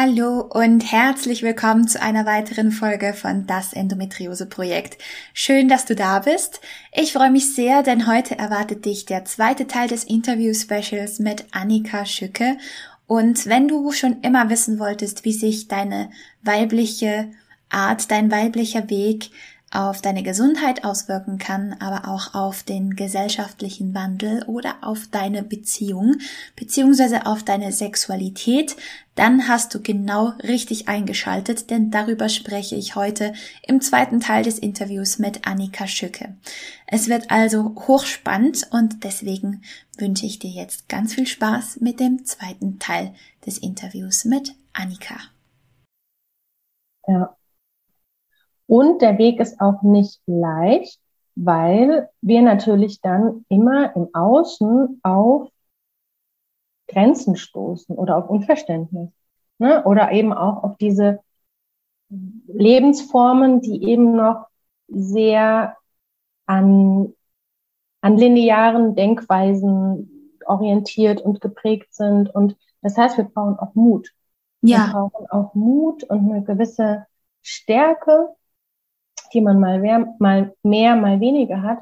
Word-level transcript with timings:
Hallo 0.00 0.42
und 0.42 0.92
herzlich 0.92 1.42
willkommen 1.42 1.88
zu 1.88 2.00
einer 2.00 2.24
weiteren 2.24 2.70
Folge 2.70 3.14
von 3.14 3.48
Das 3.48 3.72
Endometriose 3.72 4.46
Projekt. 4.46 4.96
Schön, 5.34 5.68
dass 5.68 5.86
du 5.86 5.96
da 5.96 6.20
bist. 6.20 6.60
Ich 6.92 7.12
freue 7.12 7.32
mich 7.32 7.52
sehr, 7.52 7.82
denn 7.82 8.06
heute 8.06 8.38
erwartet 8.38 8.84
dich 8.84 9.06
der 9.06 9.24
zweite 9.24 9.66
Teil 9.66 9.88
des 9.88 10.04
Interview-Specials 10.04 11.18
mit 11.18 11.46
Annika 11.50 12.06
Schücke. 12.06 12.58
Und 13.08 13.46
wenn 13.46 13.66
du 13.66 13.90
schon 13.90 14.20
immer 14.20 14.48
wissen 14.50 14.78
wolltest, 14.78 15.24
wie 15.24 15.32
sich 15.32 15.66
deine 15.66 16.10
weibliche 16.42 17.32
Art, 17.68 18.08
dein 18.12 18.30
weiblicher 18.30 18.88
Weg 18.90 19.30
auf 19.70 20.00
deine 20.00 20.22
Gesundheit 20.22 20.84
auswirken 20.84 21.38
kann, 21.38 21.74
aber 21.78 22.08
auch 22.08 22.34
auf 22.34 22.62
den 22.62 22.96
gesellschaftlichen 22.96 23.94
Wandel 23.94 24.42
oder 24.44 24.76
auf 24.80 25.08
deine 25.10 25.42
Beziehung 25.42 26.16
beziehungsweise 26.56 27.26
auf 27.26 27.42
deine 27.42 27.70
Sexualität, 27.72 28.76
dann 29.14 29.48
hast 29.48 29.74
du 29.74 29.82
genau 29.82 30.32
richtig 30.42 30.88
eingeschaltet, 30.88 31.70
denn 31.70 31.90
darüber 31.90 32.28
spreche 32.28 32.76
ich 32.76 32.94
heute 32.94 33.34
im 33.66 33.80
zweiten 33.80 34.20
Teil 34.20 34.44
des 34.44 34.58
Interviews 34.58 35.18
mit 35.18 35.46
Annika 35.46 35.86
Schücke. 35.86 36.34
Es 36.86 37.08
wird 37.08 37.30
also 37.30 37.74
hochspannend 37.88 38.68
und 38.70 39.04
deswegen 39.04 39.62
wünsche 39.98 40.24
ich 40.24 40.38
dir 40.38 40.50
jetzt 40.50 40.88
ganz 40.88 41.14
viel 41.14 41.26
Spaß 41.26 41.80
mit 41.80 42.00
dem 42.00 42.24
zweiten 42.24 42.78
Teil 42.78 43.12
des 43.44 43.58
Interviews 43.58 44.24
mit 44.24 44.54
Annika. 44.72 45.16
Ja, 47.06 47.37
und 48.68 49.00
der 49.00 49.16
Weg 49.16 49.40
ist 49.40 49.60
auch 49.60 49.82
nicht 49.82 50.20
leicht, 50.26 51.00
weil 51.34 52.10
wir 52.20 52.42
natürlich 52.42 53.00
dann 53.00 53.46
immer 53.48 53.96
im 53.96 54.14
Außen 54.14 55.00
auf 55.02 55.48
Grenzen 56.86 57.36
stoßen 57.36 57.96
oder 57.96 58.18
auf 58.18 58.28
Unverständnis. 58.28 59.10
Ne? 59.58 59.82
Oder 59.84 60.12
eben 60.12 60.32
auch 60.32 60.62
auf 60.64 60.76
diese 60.76 61.20
Lebensformen, 62.10 63.62
die 63.62 63.84
eben 63.84 64.14
noch 64.14 64.46
sehr 64.86 65.76
an, 66.46 67.14
an 68.02 68.16
linearen 68.16 68.94
Denkweisen 68.94 70.38
orientiert 70.44 71.22
und 71.22 71.40
geprägt 71.40 71.94
sind. 71.94 72.34
Und 72.34 72.56
das 72.82 72.98
heißt, 72.98 73.16
wir 73.16 73.24
brauchen 73.24 73.58
auch 73.58 73.74
Mut. 73.74 74.10
Ja. 74.60 74.86
Wir 74.86 74.92
brauchen 74.92 75.26
auch 75.30 75.54
Mut 75.54 76.04
und 76.04 76.30
eine 76.30 76.42
gewisse 76.42 77.06
Stärke, 77.42 78.34
die 79.28 79.40
man 79.40 79.60
mal 79.60 79.78
mehr, 79.78 80.14
mal 80.18 80.54
mehr, 80.62 80.96
mal 80.96 81.20
weniger 81.20 81.62
hat, 81.62 81.80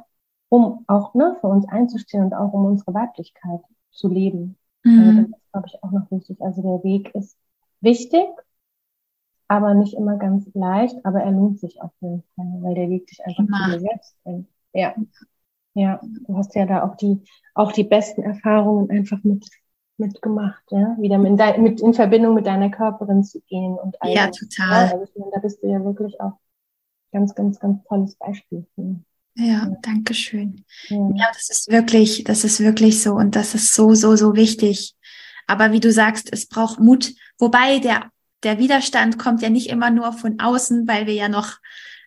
um 0.48 0.84
auch 0.86 1.14
ne, 1.14 1.36
für 1.40 1.48
uns 1.48 1.68
einzustehen 1.68 2.24
und 2.24 2.34
auch 2.34 2.52
um 2.52 2.64
unsere 2.66 2.94
Weiblichkeit 2.94 3.60
zu 3.90 4.08
leben. 4.08 4.56
Mhm. 4.84 4.98
Also 4.98 5.20
das 5.20 5.40
ist, 5.40 5.52
glaube 5.52 5.66
ich, 5.68 5.82
auch 5.82 5.90
noch 5.90 6.10
wichtig. 6.10 6.40
Also 6.40 6.62
der 6.62 6.84
Weg 6.84 7.14
ist 7.14 7.36
wichtig, 7.80 8.26
aber 9.48 9.74
nicht 9.74 9.94
immer 9.94 10.16
ganz 10.16 10.46
leicht, 10.54 10.96
aber 11.04 11.20
er 11.22 11.30
lohnt 11.30 11.60
sich 11.60 11.80
auf 11.80 11.92
jeden 12.00 12.22
Fall, 12.34 12.58
weil 12.60 12.74
der 12.74 12.88
Weg 12.88 13.06
dich 13.06 13.24
einfach 13.24 13.44
zu 13.44 13.70
dir 13.70 13.80
selbst 13.80 14.16
bringt. 14.22 14.48
Ja. 14.72 14.94
Ja, 15.74 16.00
du 16.02 16.36
hast 16.36 16.54
ja 16.54 16.64
da 16.64 16.84
auch 16.84 16.96
die, 16.96 17.22
auch 17.54 17.70
die 17.70 17.84
besten 17.84 18.22
Erfahrungen 18.22 18.90
einfach 18.90 19.22
mit, 19.24 19.46
mitgemacht, 19.98 20.64
ja, 20.70 20.96
wieder 20.98 21.18
mit, 21.18 21.38
dein, 21.38 21.62
mit 21.62 21.82
in 21.82 21.92
Verbindung 21.92 22.34
mit 22.34 22.46
deiner 22.46 22.70
Körperin 22.70 23.22
zu 23.24 23.42
gehen 23.42 23.74
und 23.74 24.00
all 24.00 24.10
Ja, 24.10 24.30
total. 24.30 24.86
Ja, 24.86 24.92
also, 24.92 25.30
da 25.30 25.38
bist 25.38 25.62
du 25.62 25.68
ja 25.68 25.84
wirklich 25.84 26.18
auch 26.20 26.38
ganz, 27.12 27.34
ganz, 27.34 27.58
ganz 27.60 27.82
tolles 27.84 28.14
Beispiel. 28.16 28.66
Ja, 28.76 28.96
ja, 29.44 29.76
danke 29.82 30.14
schön. 30.14 30.64
Ja. 30.88 31.10
ja, 31.14 31.26
das 31.32 31.50
ist 31.50 31.68
wirklich, 31.68 32.24
das 32.24 32.44
ist 32.44 32.60
wirklich 32.60 33.02
so 33.02 33.14
und 33.14 33.36
das 33.36 33.54
ist 33.54 33.74
so, 33.74 33.94
so, 33.94 34.16
so 34.16 34.34
wichtig. 34.34 34.94
Aber 35.46 35.72
wie 35.72 35.80
du 35.80 35.92
sagst, 35.92 36.32
es 36.32 36.46
braucht 36.46 36.80
Mut. 36.80 37.12
Wobei 37.38 37.78
der, 37.78 38.10
der 38.42 38.58
Widerstand 38.58 39.18
kommt 39.18 39.42
ja 39.42 39.50
nicht 39.50 39.68
immer 39.68 39.90
nur 39.90 40.12
von 40.12 40.40
außen, 40.40 40.88
weil 40.88 41.06
wir 41.06 41.14
ja 41.14 41.28
noch 41.28 41.58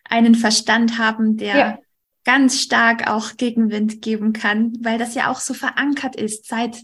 einen 0.04 0.34
Verstand 0.34 0.98
haben, 0.98 1.36
der 1.36 1.56
ja. 1.56 1.78
ganz 2.24 2.60
stark 2.60 3.08
auch 3.08 3.36
Gegenwind 3.36 4.02
geben 4.02 4.32
kann, 4.32 4.72
weil 4.80 4.98
das 4.98 5.14
ja 5.14 5.30
auch 5.30 5.40
so 5.40 5.54
verankert 5.54 6.16
ist 6.16 6.46
seit, 6.46 6.82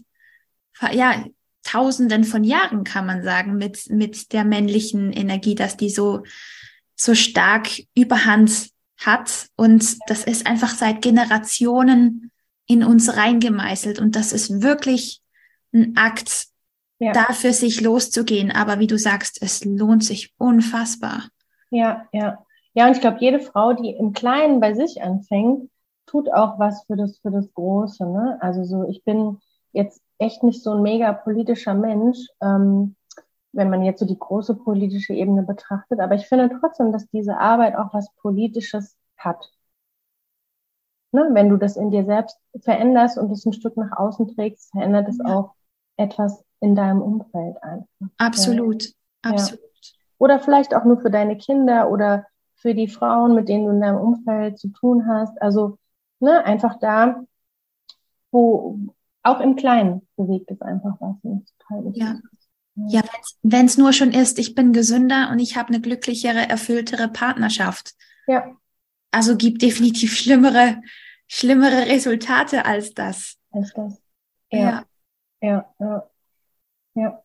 ja, 0.91 1.25
Tausenden 1.63 2.23
von 2.23 2.45
Jahren, 2.45 2.85
kann 2.85 3.05
man 3.05 3.23
sagen, 3.23 3.57
mit, 3.57 3.89
mit 3.89 4.31
der 4.31 4.45
männlichen 4.45 5.11
Energie, 5.11 5.53
dass 5.53 5.75
die 5.75 5.89
so 5.89 6.23
so 6.97 7.15
stark 7.15 7.69
Überhand 7.95 8.69
hat. 8.97 9.47
Und 9.55 9.97
das 10.09 10.23
ist 10.25 10.45
einfach 10.47 10.71
seit 10.71 11.01
Generationen 11.01 12.31
in 12.65 12.83
uns 12.83 13.15
reingemeißelt. 13.15 13.99
Und 13.99 14.15
das 14.15 14.33
ist 14.33 14.61
wirklich 14.61 15.21
ein 15.73 15.95
Akt, 15.95 16.47
ja. 16.99 17.13
dafür 17.13 17.53
sich 17.53 17.79
loszugehen. 17.79 18.51
Aber 18.51 18.79
wie 18.79 18.87
du 18.87 18.97
sagst, 18.97 19.41
es 19.41 19.63
lohnt 19.63 20.03
sich 20.03 20.33
unfassbar. 20.37 21.29
Ja, 21.69 22.05
ja. 22.11 22.43
Ja, 22.73 22.85
und 22.85 22.91
ich 22.91 23.01
glaube, 23.01 23.17
jede 23.21 23.39
Frau, 23.39 23.73
die 23.73 23.89
im 23.89 24.13
Kleinen 24.13 24.59
bei 24.59 24.75
sich 24.75 25.01
anfängt, 25.01 25.69
tut 26.05 26.31
auch 26.31 26.59
was 26.59 26.83
für 26.85 26.95
das, 26.95 27.17
für 27.19 27.31
das 27.31 27.51
Große. 27.53 28.05
Ne? 28.05 28.37
Also 28.39 28.63
so, 28.63 28.87
ich 28.87 29.03
bin 29.03 29.39
jetzt 29.73 30.01
echt 30.19 30.43
nicht 30.43 30.63
so 30.63 30.73
ein 30.73 30.81
mega 30.81 31.11
politischer 31.13 31.73
Mensch. 31.73 32.19
Ähm, 32.41 32.95
wenn 33.53 33.69
man 33.69 33.83
jetzt 33.83 33.99
so 33.99 34.05
die 34.05 34.19
große 34.19 34.55
politische 34.55 35.13
Ebene 35.13 35.43
betrachtet. 35.43 35.99
Aber 35.99 36.15
ich 36.15 36.27
finde 36.27 36.49
trotzdem, 36.59 36.91
dass 36.91 37.07
diese 37.09 37.37
Arbeit 37.37 37.75
auch 37.75 37.93
was 37.93 38.11
Politisches 38.15 38.95
hat. 39.17 39.51
Ne? 41.11 41.29
Wenn 41.31 41.49
du 41.49 41.57
das 41.57 41.77
in 41.77 41.91
dir 41.91 42.05
selbst 42.05 42.37
veränderst 42.59 43.17
und 43.17 43.31
es 43.31 43.45
ein 43.45 43.53
Stück 43.53 43.77
nach 43.77 43.97
außen 43.97 44.35
trägst, 44.35 44.71
verändert 44.71 45.07
es 45.07 45.17
ja. 45.17 45.25
auch 45.25 45.55
etwas 45.97 46.43
in 46.59 46.75
deinem 46.75 47.01
Umfeld 47.01 47.61
einfach. 47.63 47.87
Absolut, 48.17 48.83
ja. 48.83 49.31
absolut. 49.31 49.61
Oder 50.19 50.39
vielleicht 50.39 50.75
auch 50.75 50.83
nur 50.83 50.99
für 50.99 51.11
deine 51.11 51.37
Kinder 51.37 51.89
oder 51.89 52.25
für 52.55 52.73
die 52.73 52.87
Frauen, 52.87 53.35
mit 53.35 53.49
denen 53.49 53.65
du 53.65 53.71
in 53.71 53.81
deinem 53.81 53.99
Umfeld 53.99 54.57
zu 54.57 54.69
tun 54.69 55.07
hast. 55.07 55.39
Also 55.41 55.77
ne, 56.19 56.43
einfach 56.43 56.79
da, 56.79 57.23
wo 58.31 58.79
auch 59.23 59.39
im 59.39 59.55
Kleinen 59.55 60.07
bewegt 60.15 60.51
es 60.51 60.61
einfach 60.61 60.95
was. 60.99 61.15
Ja. 61.93 62.15
Ja, 62.89 63.01
wenn 63.41 63.65
es 63.65 63.77
nur 63.77 63.91
schon 63.91 64.11
ist, 64.11 64.37
ich 64.37 64.53
bin 64.53 64.71
gesünder 64.71 65.29
und 65.31 65.39
ich 65.39 65.57
habe 65.57 65.69
eine 65.69 65.81
glücklichere, 65.81 66.47
erfülltere 66.47 67.07
Partnerschaft. 67.07 67.95
Ja. 68.27 68.55
Also 69.09 69.35
gibt 69.35 69.63
definitiv 69.63 70.15
schlimmere, 70.15 70.81
schlimmere 71.27 71.87
Resultate 71.87 72.65
als 72.65 72.93
das. 72.93 73.37
Als 73.51 73.73
das. 73.73 73.99
Ja. 74.51 74.85
Ja, 75.41 75.73
ja, 75.79 76.09
ja. 76.95 77.23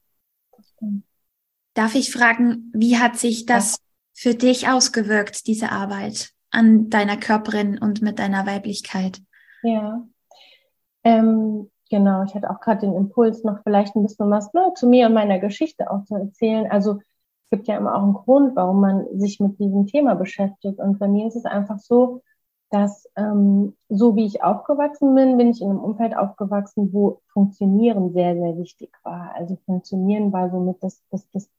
Darf 1.74 1.94
ich 1.94 2.12
fragen, 2.12 2.70
wie 2.74 2.98
hat 2.98 3.18
sich 3.18 3.46
das 3.46 3.72
ja. 3.72 3.78
für 4.14 4.34
dich 4.34 4.68
ausgewirkt, 4.68 5.46
diese 5.46 5.70
Arbeit 5.70 6.32
an 6.50 6.90
deiner 6.90 7.16
Körperin 7.16 7.78
und 7.78 8.02
mit 8.02 8.18
deiner 8.18 8.46
Weiblichkeit? 8.46 9.22
Ja. 9.62 10.06
Ähm, 11.04 11.71
Genau, 11.92 12.22
ich 12.22 12.34
hatte 12.34 12.48
auch 12.48 12.58
gerade 12.60 12.80
den 12.80 12.96
Impuls, 12.96 13.44
noch 13.44 13.62
vielleicht 13.64 13.94
ein 13.94 14.02
bisschen 14.02 14.30
was 14.30 14.54
ne, 14.54 14.72
zu 14.74 14.88
mir 14.88 15.08
und 15.08 15.12
meiner 15.12 15.38
Geschichte 15.38 15.90
auch 15.90 16.06
zu 16.06 16.14
erzählen. 16.14 16.66
Also 16.70 17.00
es 17.00 17.50
gibt 17.50 17.68
ja 17.68 17.76
immer 17.76 17.94
auch 17.94 18.02
einen 18.02 18.14
Grund, 18.14 18.56
warum 18.56 18.80
man 18.80 19.04
sich 19.20 19.40
mit 19.40 19.58
diesem 19.58 19.86
Thema 19.86 20.14
beschäftigt. 20.14 20.78
Und 20.78 20.98
bei 20.98 21.06
mir 21.06 21.26
ist 21.26 21.36
es 21.36 21.44
einfach 21.44 21.78
so, 21.78 22.22
dass 22.70 23.06
ähm, 23.14 23.76
so 23.90 24.16
wie 24.16 24.24
ich 24.24 24.42
aufgewachsen 24.42 25.14
bin, 25.14 25.36
bin 25.36 25.50
ich 25.50 25.60
in 25.60 25.68
einem 25.68 25.80
Umfeld 25.80 26.16
aufgewachsen, 26.16 26.94
wo 26.94 27.20
Funktionieren 27.30 28.14
sehr, 28.14 28.36
sehr 28.36 28.56
wichtig 28.56 28.90
war. 29.02 29.34
Also 29.34 29.58
Funktionieren 29.66 30.32
war 30.32 30.48
somit 30.48 30.82
das, 30.82 31.02
das, 31.10 31.28
das, 31.32 31.50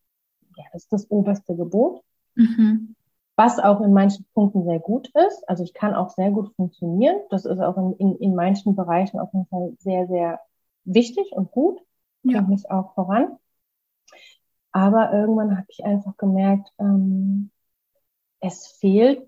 ja, 0.57 0.63
das, 0.73 0.87
das 0.87 1.11
oberste 1.11 1.55
Gebot. 1.55 2.01
Mhm 2.33 2.95
was 3.35 3.59
auch 3.59 3.81
in 3.81 3.93
manchen 3.93 4.25
Punkten 4.33 4.63
sehr 4.63 4.79
gut 4.79 5.09
ist. 5.27 5.47
Also 5.49 5.63
ich 5.63 5.73
kann 5.73 5.95
auch 5.95 6.09
sehr 6.09 6.31
gut 6.31 6.53
funktionieren. 6.55 7.17
Das 7.29 7.45
ist 7.45 7.59
auch 7.59 7.77
in, 7.77 7.93
in, 7.97 8.15
in 8.17 8.35
manchen 8.35 8.75
Bereichen 8.75 9.19
auf 9.19 9.33
jeden 9.33 9.47
Fall 9.47 9.73
sehr, 9.79 10.07
sehr 10.07 10.39
wichtig 10.85 11.31
und 11.31 11.51
gut. 11.51 11.79
Bringt 12.21 12.35
ja. 12.35 12.41
mich 12.41 12.69
auch 12.69 12.93
voran. 12.93 13.37
Aber 14.71 15.13
irgendwann 15.13 15.57
habe 15.57 15.67
ich 15.69 15.83
einfach 15.83 16.17
gemerkt, 16.17 16.71
ähm, 16.79 17.51
es 18.39 18.67
fehlt 18.67 19.27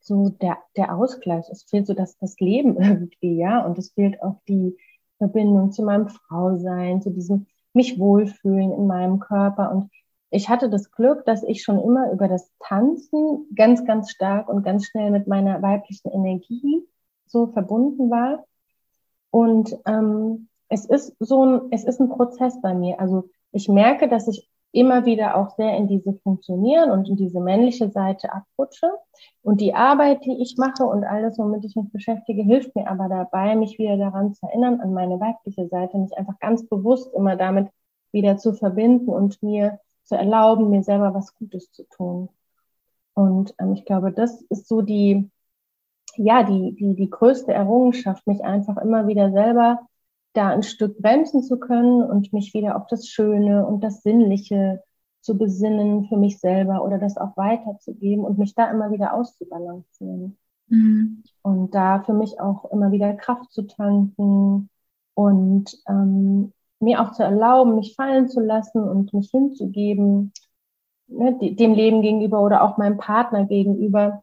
so 0.00 0.30
der, 0.30 0.58
der 0.76 0.96
Ausgleich. 0.96 1.48
Es 1.50 1.64
fehlt 1.64 1.86
so 1.86 1.94
das, 1.94 2.16
das 2.18 2.38
Leben 2.40 2.76
irgendwie, 2.80 3.36
ja. 3.36 3.64
Und 3.64 3.78
es 3.78 3.92
fehlt 3.92 4.22
auch 4.22 4.40
die 4.48 4.76
Verbindung 5.18 5.72
zu 5.72 5.82
meinem 5.82 6.08
Frausein, 6.08 7.02
zu 7.02 7.10
diesem 7.10 7.46
mich 7.72 7.98
wohlfühlen 7.98 8.72
in 8.72 8.86
meinem 8.86 9.20
Körper. 9.20 9.70
Und 9.72 9.90
ich 10.30 10.48
hatte 10.48 10.70
das 10.70 10.92
Glück, 10.92 11.24
dass 11.24 11.42
ich 11.42 11.62
schon 11.62 11.80
immer 11.80 12.12
über 12.12 12.28
das 12.28 12.50
Tanzen 12.60 13.46
ganz, 13.54 13.84
ganz 13.84 14.10
stark 14.10 14.48
und 14.48 14.62
ganz 14.62 14.86
schnell 14.86 15.10
mit 15.10 15.26
meiner 15.26 15.60
weiblichen 15.60 16.10
Energie 16.10 16.86
so 17.26 17.48
verbunden 17.48 18.10
war. 18.10 18.44
Und 19.30 19.76
ähm, 19.86 20.48
es 20.68 20.86
ist 20.86 21.16
so 21.18 21.44
ein, 21.44 21.60
es 21.72 21.84
ist 21.84 22.00
ein 22.00 22.08
Prozess 22.08 22.60
bei 22.60 22.74
mir. 22.74 23.00
Also 23.00 23.28
ich 23.52 23.68
merke, 23.68 24.08
dass 24.08 24.28
ich 24.28 24.48
immer 24.72 25.04
wieder 25.04 25.36
auch 25.36 25.50
sehr 25.56 25.76
in 25.76 25.88
diese 25.88 26.12
Funktionieren 26.22 26.92
und 26.92 27.08
in 27.08 27.16
diese 27.16 27.40
männliche 27.40 27.90
Seite 27.90 28.32
abrutsche. 28.32 28.88
Und 29.42 29.60
die 29.60 29.74
Arbeit, 29.74 30.24
die 30.24 30.40
ich 30.40 30.56
mache 30.58 30.84
und 30.84 31.02
alles, 31.02 31.38
womit 31.38 31.64
ich 31.64 31.74
mich 31.74 31.90
beschäftige, 31.90 32.42
hilft 32.42 32.76
mir 32.76 32.88
aber 32.88 33.08
dabei, 33.08 33.56
mich 33.56 33.80
wieder 33.80 33.96
daran 33.96 34.32
zu 34.32 34.46
erinnern, 34.46 34.80
an 34.80 34.92
meine 34.92 35.18
weibliche 35.18 35.66
Seite, 35.66 35.98
mich 35.98 36.16
einfach 36.16 36.38
ganz 36.38 36.68
bewusst 36.68 37.12
immer 37.14 37.34
damit 37.34 37.68
wieder 38.12 38.36
zu 38.36 38.52
verbinden 38.52 39.08
und 39.08 39.42
mir 39.42 39.80
zu 40.04 40.16
erlauben, 40.16 40.70
mir 40.70 40.82
selber 40.82 41.14
was 41.14 41.34
Gutes 41.34 41.70
zu 41.72 41.84
tun. 41.88 42.28
Und 43.14 43.54
ähm, 43.58 43.74
ich 43.74 43.84
glaube, 43.84 44.12
das 44.12 44.42
ist 44.42 44.68
so 44.68 44.82
die, 44.82 45.30
ja, 46.16 46.42
die, 46.42 46.74
die, 46.74 46.94
die 46.94 47.10
größte 47.10 47.52
Errungenschaft, 47.52 48.26
mich 48.26 48.44
einfach 48.44 48.76
immer 48.78 49.06
wieder 49.06 49.30
selber 49.32 49.80
da 50.32 50.48
ein 50.48 50.62
Stück 50.62 50.98
bremsen 50.98 51.42
zu 51.42 51.58
können 51.58 52.02
und 52.02 52.32
mich 52.32 52.54
wieder 52.54 52.76
auf 52.76 52.86
das 52.86 53.08
Schöne 53.08 53.66
und 53.66 53.82
das 53.82 54.02
Sinnliche 54.02 54.82
zu 55.20 55.36
besinnen 55.36 56.06
für 56.06 56.16
mich 56.16 56.38
selber 56.38 56.84
oder 56.84 56.98
das 56.98 57.16
auch 57.16 57.36
weiterzugeben 57.36 58.24
und 58.24 58.38
mich 58.38 58.54
da 58.54 58.70
immer 58.70 58.90
wieder 58.90 59.12
auszubalancieren. 59.14 60.38
Mhm. 60.68 61.24
Und 61.42 61.74
da 61.74 62.02
für 62.04 62.14
mich 62.14 62.40
auch 62.40 62.70
immer 62.70 62.92
wieder 62.92 63.12
Kraft 63.14 63.52
zu 63.52 63.62
tanken 63.62 64.70
und 65.14 65.82
ähm, 65.88 66.52
mir 66.80 67.00
auch 67.00 67.12
zu 67.12 67.22
erlauben, 67.22 67.76
mich 67.76 67.94
fallen 67.94 68.28
zu 68.28 68.40
lassen 68.40 68.82
und 68.82 69.12
mich 69.12 69.30
hinzugeben, 69.30 70.32
ne, 71.08 71.38
dem 71.40 71.74
Leben 71.74 72.02
gegenüber 72.02 72.42
oder 72.42 72.62
auch 72.62 72.78
meinem 72.78 72.96
Partner 72.98 73.44
gegenüber. 73.46 74.22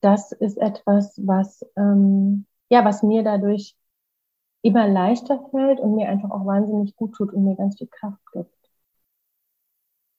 Das 0.00 0.32
ist 0.32 0.58
etwas, 0.58 1.14
was, 1.24 1.64
ähm, 1.76 2.46
ja, 2.68 2.84
was 2.84 3.02
mir 3.02 3.22
dadurch 3.22 3.74
immer 4.62 4.88
leichter 4.88 5.48
fällt 5.50 5.80
und 5.80 5.94
mir 5.94 6.08
einfach 6.08 6.30
auch 6.30 6.44
wahnsinnig 6.44 6.96
gut 6.96 7.14
tut 7.14 7.32
und 7.32 7.44
mir 7.44 7.56
ganz 7.56 7.78
viel 7.78 7.86
Kraft 7.86 8.20
gibt. 8.32 8.50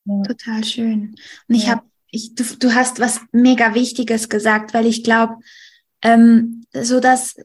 Ja. 0.06 0.22
Total 0.24 0.64
schön. 0.64 1.16
Und 1.48 1.56
ich 1.56 1.66
ja. 1.66 1.74
habe, 1.74 1.82
ich, 2.10 2.34
du, 2.34 2.44
du 2.58 2.74
hast 2.74 3.00
was 3.00 3.22
mega 3.32 3.76
Wichtiges 3.76 4.30
gesagt, 4.30 4.74
weil 4.74 4.86
ich 4.86 5.04
glaube, 5.04 5.36
ähm, 6.02 6.66
so 6.74 7.00
dass 7.00 7.36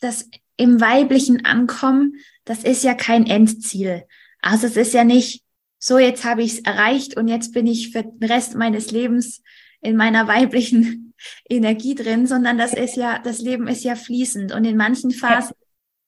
das 0.00 0.28
im 0.56 0.80
weiblichen 0.80 1.44
Ankommen, 1.44 2.14
das 2.46 2.64
ist 2.64 2.82
ja 2.82 2.94
kein 2.94 3.26
Endziel. 3.26 4.04
Also 4.40 4.66
es 4.66 4.76
ist 4.76 4.94
ja 4.94 5.04
nicht 5.04 5.44
so, 5.78 5.98
jetzt 5.98 6.24
habe 6.24 6.42
ich 6.42 6.54
es 6.54 6.58
erreicht 6.60 7.16
und 7.16 7.28
jetzt 7.28 7.52
bin 7.52 7.66
ich 7.66 7.92
für 7.92 8.02
den 8.02 8.28
Rest 8.28 8.54
meines 8.54 8.90
Lebens 8.90 9.42
in 9.82 9.96
meiner 9.96 10.26
weiblichen 10.26 11.12
Energie 11.48 11.94
drin, 11.94 12.26
sondern 12.26 12.56
das 12.56 12.72
ist 12.72 12.96
ja, 12.96 13.18
das 13.18 13.40
Leben 13.40 13.68
ist 13.68 13.84
ja 13.84 13.94
fließend 13.94 14.52
und 14.52 14.64
in 14.64 14.76
manchen 14.76 15.10
Phasen 15.10 15.54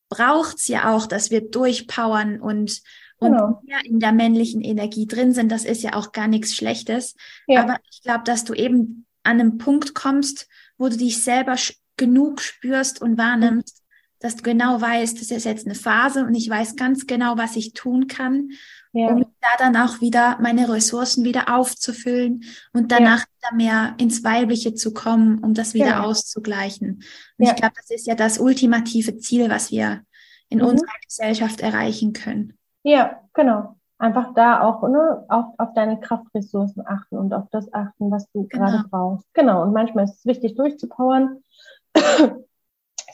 braucht's 0.09 0.67
ja 0.67 0.95
auch, 0.95 1.05
dass 1.05 1.29
wir 1.29 1.41
durchpowern 1.41 2.41
und, 2.41 2.81
und 3.17 3.31
genau. 3.31 3.61
in 3.83 3.99
der 3.99 4.11
männlichen 4.11 4.61
Energie 4.61 5.05
drin 5.05 5.33
sind. 5.33 5.51
Das 5.51 5.65
ist 5.65 5.83
ja 5.83 5.93
auch 5.93 6.11
gar 6.13 6.27
nichts 6.27 6.55
Schlechtes. 6.55 7.15
Ja. 7.47 7.61
Aber 7.61 7.77
ich 7.91 8.01
glaube, 8.01 8.23
dass 8.23 8.43
du 8.43 8.53
eben 8.53 9.05
an 9.23 9.39
einem 9.39 9.57
Punkt 9.59 9.93
kommst, 9.93 10.47
wo 10.77 10.89
du 10.89 10.97
dich 10.97 11.23
selber 11.23 11.55
genug 11.97 12.41
spürst 12.41 13.01
und 13.01 13.17
wahrnimmst. 13.17 13.83
Dass 14.19 14.35
du 14.35 14.43
genau 14.43 14.81
weißt, 14.81 15.19
das 15.19 15.31
ist 15.31 15.45
jetzt 15.45 15.65
eine 15.65 15.75
Phase 15.75 16.25
und 16.25 16.35
ich 16.35 16.49
weiß 16.49 16.75
ganz 16.75 17.07
genau, 17.07 17.37
was 17.37 17.55
ich 17.55 17.73
tun 17.73 18.07
kann, 18.07 18.49
ja. 18.91 19.07
um 19.07 19.21
da 19.41 19.47
dann 19.57 19.77
auch 19.77 20.01
wieder 20.01 20.37
meine 20.41 20.69
Ressourcen 20.69 21.23
wieder 21.23 21.55
aufzufüllen 21.55 22.43
und 22.73 22.91
danach 22.91 23.19
ja. 23.19 23.25
wieder 23.37 23.55
mehr 23.55 23.95
ins 23.97 24.23
Weibliche 24.23 24.73
zu 24.73 24.93
kommen, 24.93 25.39
um 25.39 25.53
das 25.53 25.73
wieder 25.73 25.85
ja. 25.85 26.03
auszugleichen. 26.03 27.03
Und 27.37 27.45
ich 27.45 27.55
glaube, 27.55 27.73
das 27.75 27.89
ist 27.89 28.07
ja 28.07 28.15
das 28.15 28.39
ultimative 28.39 29.17
Ziel, 29.17 29.49
was 29.49 29.71
wir 29.71 30.01
in 30.49 30.59
mhm. 30.59 30.65
unserer 30.65 30.95
Gesellschaft 31.05 31.61
erreichen 31.61 32.13
können. 32.13 32.57
Ja, 32.83 33.21
genau. 33.33 33.75
Einfach 33.97 34.33
da 34.33 34.61
auch 34.61 34.81
ne, 34.87 35.25
auf, 35.27 35.47
auf 35.57 35.73
deine 35.73 35.99
Kraftressourcen 35.99 36.83
achten 36.85 37.17
und 37.17 37.33
auf 37.33 37.49
das 37.51 37.71
achten, 37.73 38.09
was 38.11 38.29
du 38.31 38.47
genau. 38.47 38.65
gerade 38.65 38.85
brauchst. 38.89 39.25
Genau. 39.33 39.61
Und 39.61 39.73
manchmal 39.73 40.05
ist 40.05 40.19
es 40.19 40.25
wichtig, 40.25 40.55
durchzupowern. 40.55 41.43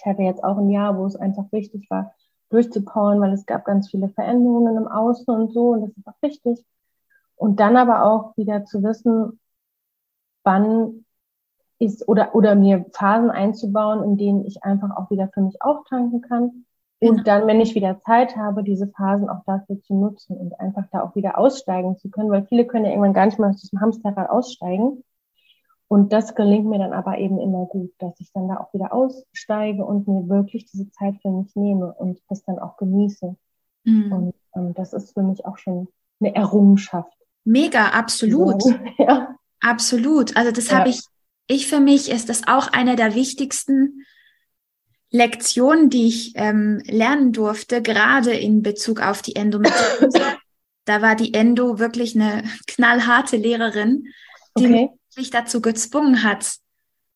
Ich 0.06 0.10
hatte 0.12 0.22
jetzt 0.22 0.44
auch 0.44 0.58
ein 0.58 0.70
Jahr, 0.70 0.98
wo 0.98 1.06
es 1.08 1.16
einfach 1.16 1.52
wichtig 1.52 1.90
war, 1.90 2.14
durchzupowern, 2.50 3.20
weil 3.22 3.34
es 3.34 3.48
gab 3.48 3.66
ganz 3.66 3.90
viele 3.90 4.10
Veränderungen 4.10 4.78
im 4.78 4.88
Außen 4.88 5.26
und 5.34 5.52
so 5.52 5.70
und 5.72 5.82
das 5.82 5.98
ist 5.98 6.08
auch 6.08 6.22
wichtig. 6.22 6.64
Und 7.36 7.60
dann 7.60 7.76
aber 7.76 8.06
auch 8.06 8.38
wieder 8.38 8.66
zu 8.66 8.84
wissen, 8.84 9.40
wann 10.44 11.06
ist 11.80 12.08
oder, 12.08 12.36
oder 12.36 12.54
mir 12.54 12.86
Phasen 12.94 13.32
einzubauen, 13.32 14.04
in 14.04 14.18
denen 14.18 14.46
ich 14.46 14.64
einfach 14.64 14.96
auch 14.96 15.10
wieder 15.10 15.28
für 15.34 15.42
mich 15.42 15.60
auftanken 15.64 16.22
kann. 16.22 16.66
Und 17.00 17.10
genau. 17.10 17.24
dann, 17.24 17.48
wenn 17.48 17.60
ich 17.60 17.74
wieder 17.74 18.00
Zeit 18.02 18.38
habe, 18.38 18.64
diese 18.64 18.88
Phasen 18.88 19.28
auch 19.28 19.44
dafür 19.46 19.82
zu 19.82 19.96
nutzen 19.96 20.38
und 20.38 20.60
einfach 20.60 20.86
da 20.92 21.02
auch 21.02 21.16
wieder 21.16 21.40
aussteigen 21.40 21.98
zu 21.98 22.10
können, 22.10 22.30
weil 22.30 22.46
viele 22.46 22.66
können 22.68 22.86
ja 22.86 22.92
irgendwann 22.92 23.14
gar 23.14 23.26
nicht 23.26 23.40
mehr 23.40 23.50
aus 23.50 23.60
diesem 23.60 23.82
Hamsterrad 23.82 24.30
aussteigen. 24.30 25.04
Und 25.88 26.14
das 26.14 26.34
gelingt 26.34 26.66
mir 26.66 26.80
dann 26.80 26.94
aber 26.94 27.20
eben 27.20 27.40
immer 27.40 27.66
gut, 27.66 27.94
dass 28.00 28.20
ich 28.20 28.32
dann 28.34 28.48
da 28.48 28.58
auch 28.58 28.74
wieder 28.74 28.92
aussteige 28.92 29.86
und 29.86 30.08
mir 30.08 30.28
wirklich 30.28 30.66
diese 30.66 30.90
Zeit 30.92 31.16
für 31.22 31.30
mich 31.30 31.56
nehme 31.56 31.94
und 31.94 32.20
das 32.28 32.44
dann 32.44 32.58
auch 32.58 32.78
genieße. 32.78 33.36
Mhm. 33.84 34.12
Und 34.12 34.34
ähm, 34.56 34.74
das 34.74 34.94
ist 34.94 35.14
für 35.14 35.22
mich 35.22 35.46
auch 35.46 35.58
schon 35.58 35.88
eine 36.20 36.34
Errungenschaft. 36.34 37.16
Mega, 37.44 37.90
absolut. 37.90 38.64
ja. 38.98 39.36
Absolut. 39.62 40.36
Also 40.36 40.52
das 40.52 40.70
ja. 40.70 40.80
habe 40.80 40.90
ich, 40.90 41.02
ich 41.48 41.68
für 41.68 41.80
mich 41.80 42.10
ist 42.10 42.30
das 42.30 42.48
auch 42.48 42.74
einer 42.74 42.96
der 42.96 43.14
wichtigsten 43.14 44.06
Lektionen, 45.12 45.92
die 45.92 46.08
ich 46.08 46.34
ähm, 46.36 46.82
lernen 46.86 47.32
durfte, 47.32 47.84
gerade 47.84 48.34
in 48.34 48.64
Bezug 48.64 49.02
auf 49.02 49.22
die 49.22 49.36
Endometriose. 49.36 50.20
da 50.86 51.02
war 51.04 51.16
die 51.16 51.36
Endo 51.36 51.78
wirklich 51.78 52.16
eine 52.16 52.44
knallharte 52.66 53.38
Lehrerin, 53.38 54.08
die 54.58 54.66
okay 54.66 54.90
mich 55.18 55.30
dazu 55.30 55.62
gezwungen 55.62 56.24
hat, 56.24 56.58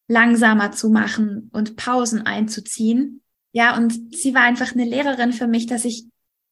langsamer 0.07 0.71
zu 0.71 0.89
machen 0.89 1.49
und 1.53 1.75
Pausen 1.75 2.25
einzuziehen. 2.25 3.21
Ja, 3.51 3.77
und 3.77 4.15
sie 4.15 4.33
war 4.33 4.41
einfach 4.41 4.73
eine 4.73 4.85
Lehrerin 4.85 5.33
für 5.33 5.47
mich, 5.47 5.65
dass 5.67 5.85
ich 5.85 6.05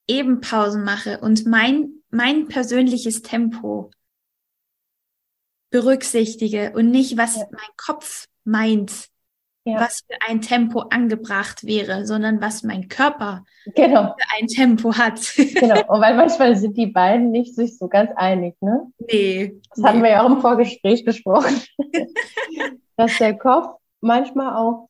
eben 0.08 0.42
Pausen 0.42 0.84
mache 0.84 1.20
und 1.20 1.46
mein, 1.46 1.90
mein 2.10 2.48
persönliches 2.48 3.22
Tempo 3.22 3.92
berücksichtige 5.70 6.72
und 6.74 6.92
nicht, 6.92 7.18
was 7.18 7.36
mein 7.36 7.76
Kopf 7.76 8.28
meint, 8.44 9.10
ja. 9.68 9.80
was 9.80 10.04
für 10.08 10.18
ein 10.28 10.42
Tempo 10.42 10.80
angebracht 10.90 11.66
wäre, 11.66 12.06
sondern 12.06 12.42
was 12.42 12.64
mein 12.64 12.88
Körper 12.88 13.44
genau. 13.76 14.16
für 14.18 14.38
ein 14.40 14.48
Tempo 14.48 14.94
hat. 14.94 15.20
genau, 15.36 15.82
und 15.88 16.02
weil 16.02 16.16
manchmal 16.16 16.56
sind 16.56 16.78
die 16.78 16.88
beiden 16.88 17.32
nicht 17.32 17.56
sich 17.56 17.78
so 17.78 17.88
ganz 17.88 18.12
einig, 18.16 18.56
ne? 18.62 18.92
Nee. 19.00 19.60
Das 19.70 19.80
nee. 19.80 19.88
hatten 19.88 20.04
wir 20.04 20.10
ja 20.10 20.24
auch 20.24 20.30
im 20.30 20.42
Vorgespräch 20.42 21.04
besprochen. 21.06 21.62
dass 22.98 23.18
der 23.20 23.38
Kopf 23.38 23.80
manchmal 24.02 24.56
auch, 24.56 24.90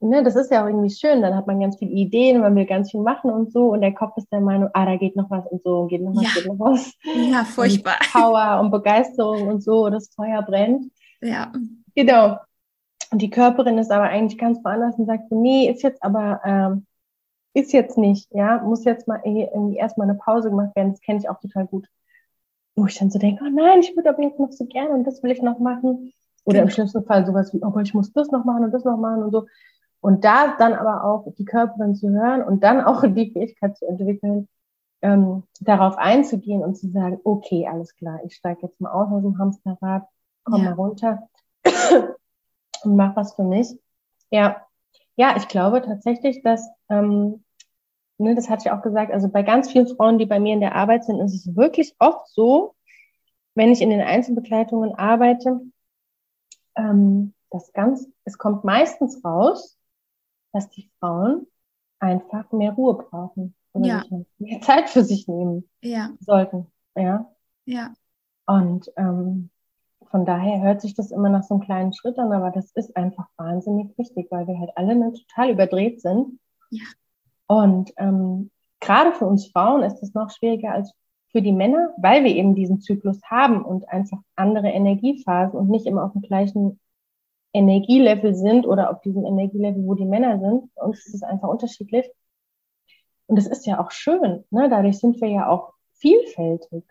ne, 0.00 0.22
das 0.22 0.36
ist 0.36 0.50
ja 0.50 0.62
auch 0.62 0.66
irgendwie 0.66 0.90
schön, 0.90 1.22
dann 1.22 1.34
hat 1.34 1.46
man 1.46 1.60
ganz 1.60 1.78
viele 1.78 1.92
Ideen, 1.92 2.40
man 2.40 2.54
will 2.54 2.66
ganz 2.66 2.90
viel 2.90 3.00
machen 3.00 3.30
und 3.30 3.52
so, 3.52 3.72
und 3.72 3.80
der 3.80 3.94
Kopf 3.94 4.16
ist 4.16 4.30
der 4.30 4.40
Meinung, 4.40 4.68
ah, 4.74 4.84
da 4.84 4.96
geht 4.96 5.16
noch 5.16 5.30
was 5.30 5.46
und 5.46 5.62
so, 5.62 5.80
und 5.80 5.88
geht 5.88 6.02
noch 6.02 6.14
was, 6.14 6.22
ja. 6.22 6.30
geht 6.34 6.46
noch 6.46 6.58
was. 6.58 6.92
Ja, 7.30 7.44
furchtbar. 7.44 7.96
Und 8.00 8.12
Power 8.12 8.60
und 8.60 8.70
Begeisterung 8.70 9.48
und 9.48 9.62
so, 9.62 9.88
das 9.88 10.10
Feuer 10.14 10.42
brennt. 10.42 10.92
Ja. 11.20 11.52
Genau. 11.94 12.36
Und 13.10 13.22
die 13.22 13.30
Körperin 13.30 13.78
ist 13.78 13.90
aber 13.90 14.04
eigentlich 14.04 14.38
ganz 14.38 14.62
woanders 14.62 14.96
und 14.98 15.06
sagt 15.06 15.28
so, 15.28 15.40
nee, 15.40 15.70
ist 15.70 15.82
jetzt 15.82 16.02
aber, 16.02 16.40
ähm, 16.44 16.86
ist 17.54 17.72
jetzt 17.72 17.96
nicht, 17.96 18.32
ja, 18.32 18.62
muss 18.62 18.84
jetzt 18.84 19.08
mal 19.08 19.20
irgendwie 19.24 19.76
erstmal 19.76 20.08
eine 20.08 20.18
Pause 20.18 20.50
gemacht 20.50 20.76
werden, 20.76 20.92
das 20.92 21.00
kenne 21.00 21.18
ich 21.18 21.28
auch 21.28 21.40
total 21.40 21.66
gut. 21.66 21.88
Wo 22.76 22.86
ich 22.86 22.98
dann 22.98 23.10
so 23.10 23.18
denke, 23.18 23.44
oh 23.44 23.50
nein, 23.50 23.80
ich 23.80 23.96
würde 23.96 24.10
aber 24.10 24.22
jetzt 24.22 24.38
noch 24.38 24.52
so 24.52 24.66
gerne 24.66 24.90
und 24.90 25.04
das 25.04 25.22
will 25.22 25.30
ich 25.30 25.42
noch 25.42 25.58
machen. 25.58 26.12
Oder 26.44 26.62
im 26.62 26.70
schlimmsten 26.70 27.04
Fall 27.04 27.26
sowas 27.26 27.52
wie, 27.52 27.60
oh, 27.62 27.78
ich 27.80 27.92
muss 27.92 28.12
das 28.12 28.30
noch 28.30 28.44
machen 28.44 28.64
und 28.64 28.70
das 28.72 28.84
noch 28.84 28.96
machen 28.96 29.22
und 29.22 29.32
so. 29.32 29.46
Und 30.00 30.24
da 30.24 30.54
dann 30.58 30.74
aber 30.74 31.04
auch 31.04 31.26
die 31.36 31.44
Körperin 31.44 31.96
zu 31.96 32.08
hören 32.10 32.42
und 32.42 32.62
dann 32.62 32.80
auch 32.80 33.02
die 33.02 33.32
Fähigkeit 33.32 33.76
zu 33.76 33.86
entwickeln, 33.86 34.48
ähm, 35.02 35.42
darauf 35.60 35.98
einzugehen 35.98 36.62
und 36.62 36.76
zu 36.76 36.88
sagen, 36.90 37.20
okay, 37.24 37.66
alles 37.70 37.94
klar, 37.96 38.20
ich 38.24 38.34
steige 38.34 38.60
jetzt 38.62 38.80
mal 38.80 38.90
aus 38.90 39.10
aus 39.10 39.22
dem 39.22 39.38
Hamsterrad, 39.38 40.06
komm 40.44 40.62
ja. 40.62 40.70
mal 40.70 40.74
runter 40.74 41.28
und 42.84 42.96
mach 42.96 43.16
was 43.16 43.34
für 43.34 43.44
mich. 43.44 43.68
Ja, 44.30 44.66
ja, 45.16 45.36
ich 45.36 45.48
glaube 45.48 45.82
tatsächlich, 45.82 46.42
dass, 46.42 46.68
ähm, 46.88 47.44
ne, 48.18 48.34
das 48.34 48.48
hatte 48.48 48.64
ich 48.66 48.70
auch 48.70 48.82
gesagt, 48.82 49.12
also 49.12 49.28
bei 49.28 49.42
ganz 49.42 49.70
vielen 49.70 49.88
Frauen, 49.88 50.18
die 50.18 50.26
bei 50.26 50.38
mir 50.38 50.54
in 50.54 50.60
der 50.60 50.74
Arbeit 50.74 51.04
sind, 51.04 51.20
ist 51.20 51.34
es 51.34 51.56
wirklich 51.56 51.94
oft 51.98 52.28
so, 52.28 52.74
wenn 53.54 53.72
ich 53.72 53.80
in 53.80 53.90
den 53.90 54.00
Einzelbegleitungen 54.00 54.94
arbeite, 54.94 55.60
ähm, 56.76 57.34
das 57.50 57.72
ganz, 57.72 58.08
es 58.24 58.38
kommt 58.38 58.62
meistens 58.64 59.24
raus, 59.24 59.76
dass 60.52 60.68
die 60.70 60.90
Frauen 61.00 61.46
einfach 61.98 62.52
mehr 62.52 62.72
Ruhe 62.72 62.94
brauchen 62.94 63.54
oder 63.72 63.86
ja. 63.86 64.04
mehr 64.38 64.60
Zeit 64.60 64.88
für 64.88 65.02
sich 65.02 65.26
nehmen 65.26 65.68
ja. 65.80 66.10
sollten. 66.20 66.70
Ja. 66.94 67.32
Ja. 67.64 67.92
Und 68.46 68.92
ähm, 68.96 69.50
von 70.10 70.24
daher 70.24 70.62
hört 70.62 70.80
sich 70.80 70.94
das 70.94 71.10
immer 71.10 71.28
nach 71.28 71.42
so 71.42 71.54
einem 71.54 71.64
kleinen 71.64 71.92
Schritt 71.92 72.18
an, 72.18 72.32
aber 72.32 72.50
das 72.50 72.70
ist 72.72 72.96
einfach 72.96 73.26
wahnsinnig 73.36 73.96
wichtig, 73.98 74.28
weil 74.30 74.46
wir 74.46 74.58
halt 74.58 74.70
alle 74.76 74.94
ne, 74.96 75.12
total 75.12 75.50
überdreht 75.50 76.00
sind. 76.00 76.38
Ja. 76.70 76.84
Und 77.46 77.92
ähm, 77.96 78.50
gerade 78.80 79.12
für 79.12 79.26
uns 79.26 79.50
Frauen 79.50 79.82
ist 79.82 80.02
es 80.02 80.14
noch 80.14 80.30
schwieriger 80.30 80.72
als 80.72 80.92
für 81.30 81.42
die 81.42 81.52
Männer, 81.52 81.94
weil 81.98 82.24
wir 82.24 82.34
eben 82.34 82.54
diesen 82.54 82.80
Zyklus 82.80 83.20
haben 83.24 83.64
und 83.64 83.88
einfach 83.88 84.18
andere 84.36 84.68
Energiephasen 84.68 85.58
und 85.58 85.68
nicht 85.68 85.86
immer 85.86 86.04
auf 86.04 86.12
dem 86.12 86.22
gleichen 86.22 86.80
Energielevel 87.52 88.34
sind 88.34 88.66
oder 88.66 88.90
auf 88.90 89.00
diesem 89.00 89.24
Energielevel, 89.24 89.84
wo 89.84 89.94
die 89.94 90.04
Männer 90.04 90.38
sind. 90.38 90.74
Bei 90.74 90.82
uns 90.84 91.06
ist 91.06 91.14
es 91.14 91.22
einfach 91.22 91.48
unterschiedlich. 91.48 92.10
Und 93.26 93.36
das 93.36 93.46
ist 93.46 93.66
ja 93.66 93.78
auch 93.78 93.90
schön. 93.90 94.44
Ne? 94.50 94.68
Dadurch 94.70 94.98
sind 94.98 95.20
wir 95.20 95.28
ja 95.28 95.48
auch 95.48 95.72
vielfältig. 95.94 96.84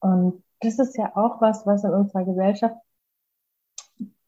Und 0.00 0.43
das 0.64 0.78
ist 0.78 0.96
ja 0.96 1.14
auch 1.16 1.40
was, 1.40 1.66
was 1.66 1.84
in 1.84 1.90
unserer 1.90 2.24
Gesellschaft 2.24 2.76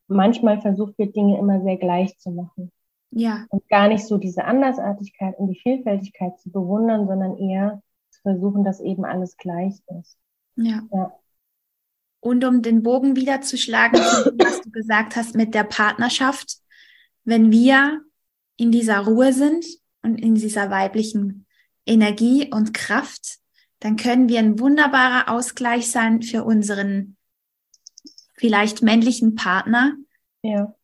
manchmal 0.09 0.61
versucht 0.61 0.99
wird, 0.99 1.17
Dinge 1.17 1.39
immer 1.39 1.61
sehr 1.63 1.77
gleich 1.77 2.17
zu 2.19 2.31
machen. 2.31 2.71
Ja. 3.11 3.47
Und 3.49 3.69
gar 3.69 3.89
nicht 3.89 4.05
so 4.05 4.19
diese 4.19 4.45
Andersartigkeit 4.45 5.39
und 5.39 5.49
die 5.49 5.59
Vielfältigkeit 5.61 6.39
zu 6.39 6.51
bewundern, 6.51 7.07
sondern 7.07 7.39
eher 7.39 7.83
zu 8.11 8.21
versuchen, 8.23 8.65
dass 8.65 8.81
eben 8.81 9.05
alles 9.05 9.37
gleich 9.37 9.75
ist. 10.01 10.17
Ja. 10.57 10.83
ja. 10.93 11.13
Und 12.21 12.45
um 12.45 12.63
den 12.63 12.83
Bogen 12.83 13.17
wieder 13.17 13.41
zu 13.41 13.57
schlagen, 13.57 13.97
was 13.99 14.61
du 14.63 14.71
gesagt 14.71 15.17
hast 15.17 15.35
mit 15.35 15.55
der 15.55 15.65
Partnerschaft, 15.65 16.59
wenn 17.25 17.51
wir 17.51 18.03
in 18.57 18.73
dieser 18.73 19.01
Ruhe 19.01 19.33
sind 19.33 19.65
und 20.03 20.21
in 20.21 20.35
dieser 20.35 20.71
weiblichen 20.71 21.47
Energie 21.85 22.53
und 22.53 22.75
Kraft, 22.75 23.39
dann 23.87 23.95
können 23.95 24.29
wir 24.29 24.41
ein 24.41 24.59
wunderbarer 24.59 25.31
Ausgleich 25.31 25.93
sein 25.93 26.21
für 26.21 26.43
unseren 26.43 27.17
vielleicht 28.35 28.83
männlichen 28.83 29.37
Partner, 29.37 29.95
ja. 30.43 30.75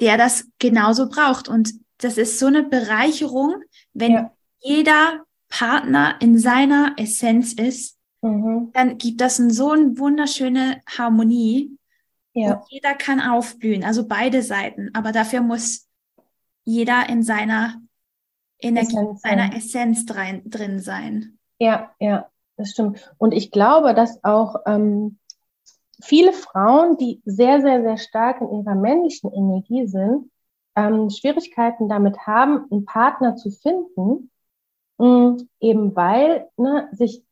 der 0.00 0.16
das 0.16 0.48
genauso 0.60 1.08
braucht. 1.08 1.48
Und 1.48 1.74
das 1.96 2.16
ist 2.16 2.38
so 2.38 2.46
eine 2.46 2.62
Bereicherung, 2.62 3.56
wenn 3.94 4.12
ja. 4.12 4.32
jeder 4.60 5.24
Partner 5.48 6.14
in 6.20 6.38
seiner 6.38 6.94
Essenz 6.98 7.52
ist, 7.52 7.98
mhm. 8.22 8.70
dann 8.74 8.98
gibt 8.98 9.20
das 9.20 9.38
so 9.38 9.72
eine 9.72 9.98
wunderschöne 9.98 10.80
Harmonie. 10.86 11.76
Ja. 12.32 12.64
Jeder 12.68 12.94
kann 12.94 13.20
aufblühen, 13.20 13.82
also 13.82 14.06
beide 14.06 14.44
Seiten. 14.44 14.90
Aber 14.94 15.10
dafür 15.10 15.40
muss 15.40 15.88
jeder 16.64 17.08
in 17.08 17.24
seiner 17.24 17.82
Energie, 18.60 18.94
Essenz 18.94 19.20
seiner 19.20 19.56
Essenz 19.56 20.06
drin 20.06 20.78
sein. 20.78 21.37
Ja, 21.58 21.90
ja, 22.00 22.28
das 22.56 22.70
stimmt. 22.70 23.12
Und 23.18 23.32
ich 23.32 23.50
glaube, 23.50 23.94
dass 23.94 24.22
auch 24.24 24.56
ähm, 24.66 25.18
viele 26.02 26.32
Frauen, 26.32 26.96
die 26.96 27.22
sehr, 27.24 27.60
sehr, 27.60 27.82
sehr 27.82 27.96
stark 27.98 28.40
in 28.40 28.52
ihrer 28.52 28.74
männlichen 28.74 29.32
Energie 29.32 29.86
sind, 29.86 30.30
ähm, 30.76 31.10
Schwierigkeiten 31.10 31.88
damit 31.88 32.26
haben, 32.26 32.66
einen 32.70 32.84
Partner 32.84 33.36
zu 33.36 33.50
finden, 33.50 34.30
mh, 34.98 35.38
eben 35.60 35.96
weil 35.96 36.48
ne, 36.56 36.88
sich 36.92 37.24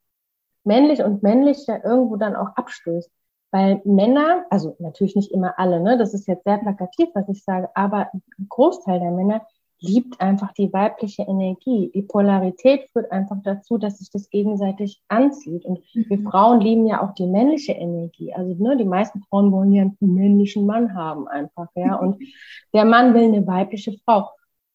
männlich 0.63 1.03
und 1.03 1.23
männlich 1.23 1.65
ja 1.67 1.83
irgendwo 1.83 2.17
dann 2.17 2.35
auch 2.35 2.49
abstößt. 2.55 3.11
Weil 3.51 3.81
Männer, 3.85 4.45
also 4.49 4.75
natürlich 4.79 5.15
nicht 5.15 5.31
immer 5.31 5.57
alle, 5.59 5.79
ne, 5.81 5.97
das 5.97 6.13
ist 6.13 6.27
jetzt 6.27 6.43
sehr 6.43 6.57
plakativ, 6.57 7.09
was 7.15 7.29
ich 7.29 7.43
sage, 7.43 7.69
aber 7.75 8.11
ein 8.13 8.47
Großteil 8.49 8.99
der 8.99 9.11
Männer 9.11 9.47
liebt 9.79 10.19
einfach 10.19 10.53
die 10.53 10.71
weibliche 10.73 11.23
Energie. 11.23 11.91
Die 11.93 12.01
Polarität 12.01 12.89
führt 12.91 13.11
einfach 13.11 13.37
dazu, 13.43 13.77
dass 13.77 13.99
sich 13.99 14.09
das 14.09 14.29
gegenseitig 14.29 15.01
anzieht. 15.07 15.65
Und 15.65 15.79
mhm. 15.93 16.05
wir 16.09 16.19
Frauen 16.19 16.61
lieben 16.61 16.87
ja 16.87 17.01
auch 17.01 17.13
die 17.13 17.27
männliche 17.27 17.73
Energie. 17.73 18.33
Also 18.33 18.55
ne, 18.63 18.77
die 18.77 18.85
meisten 18.85 19.21
Frauen 19.23 19.51
wollen 19.51 19.71
ja 19.73 19.83
einen 19.83 19.97
männlichen 19.99 20.65
Mann 20.65 20.95
haben 20.95 21.27
einfach, 21.27 21.67
ja. 21.75 21.95
Und 21.95 22.17
der 22.73 22.85
Mann 22.85 23.13
will 23.13 23.23
eine 23.23 23.45
weibliche 23.45 23.93
Frau. 24.03 24.29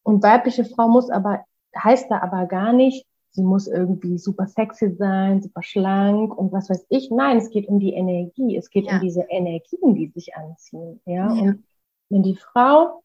Und 0.04 0.22
weibliche 0.22 0.64
Frau 0.64 0.88
muss 0.88 1.10
aber, 1.10 1.44
heißt 1.76 2.10
da 2.10 2.20
aber 2.20 2.46
gar 2.46 2.72
nicht, 2.72 3.06
sie 3.30 3.42
muss 3.42 3.66
irgendwie 3.66 4.18
super 4.18 4.46
sexy 4.46 4.94
sein, 4.94 5.42
super 5.42 5.62
schlank 5.62 6.36
und 6.36 6.52
was 6.52 6.70
weiß 6.70 6.86
ich. 6.90 7.10
Nein, 7.10 7.38
es 7.38 7.50
geht 7.50 7.66
um 7.66 7.80
die 7.80 7.94
Energie. 7.94 8.56
Es 8.56 8.70
geht 8.70 8.86
ja. 8.86 8.94
um 8.94 9.00
diese 9.00 9.22
Energien, 9.22 9.94
die 9.94 10.08
sich 10.08 10.36
anziehen, 10.36 11.00
ja. 11.06 11.32
ja. 11.32 11.42
Und 11.42 11.64
wenn 12.08 12.22
die 12.22 12.36
Frau 12.36 13.02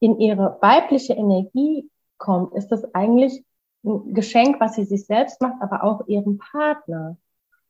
in 0.00 0.18
ihre 0.18 0.58
weibliche 0.60 1.12
Energie 1.12 1.88
kommt, 2.18 2.54
ist 2.54 2.68
das 2.68 2.94
eigentlich 2.94 3.44
ein 3.84 4.12
Geschenk, 4.14 4.60
was 4.60 4.74
sie 4.74 4.84
sich 4.84 5.06
selbst 5.06 5.40
macht, 5.40 5.60
aber 5.60 5.84
auch 5.84 6.06
ihrem 6.06 6.38
Partner. 6.38 7.16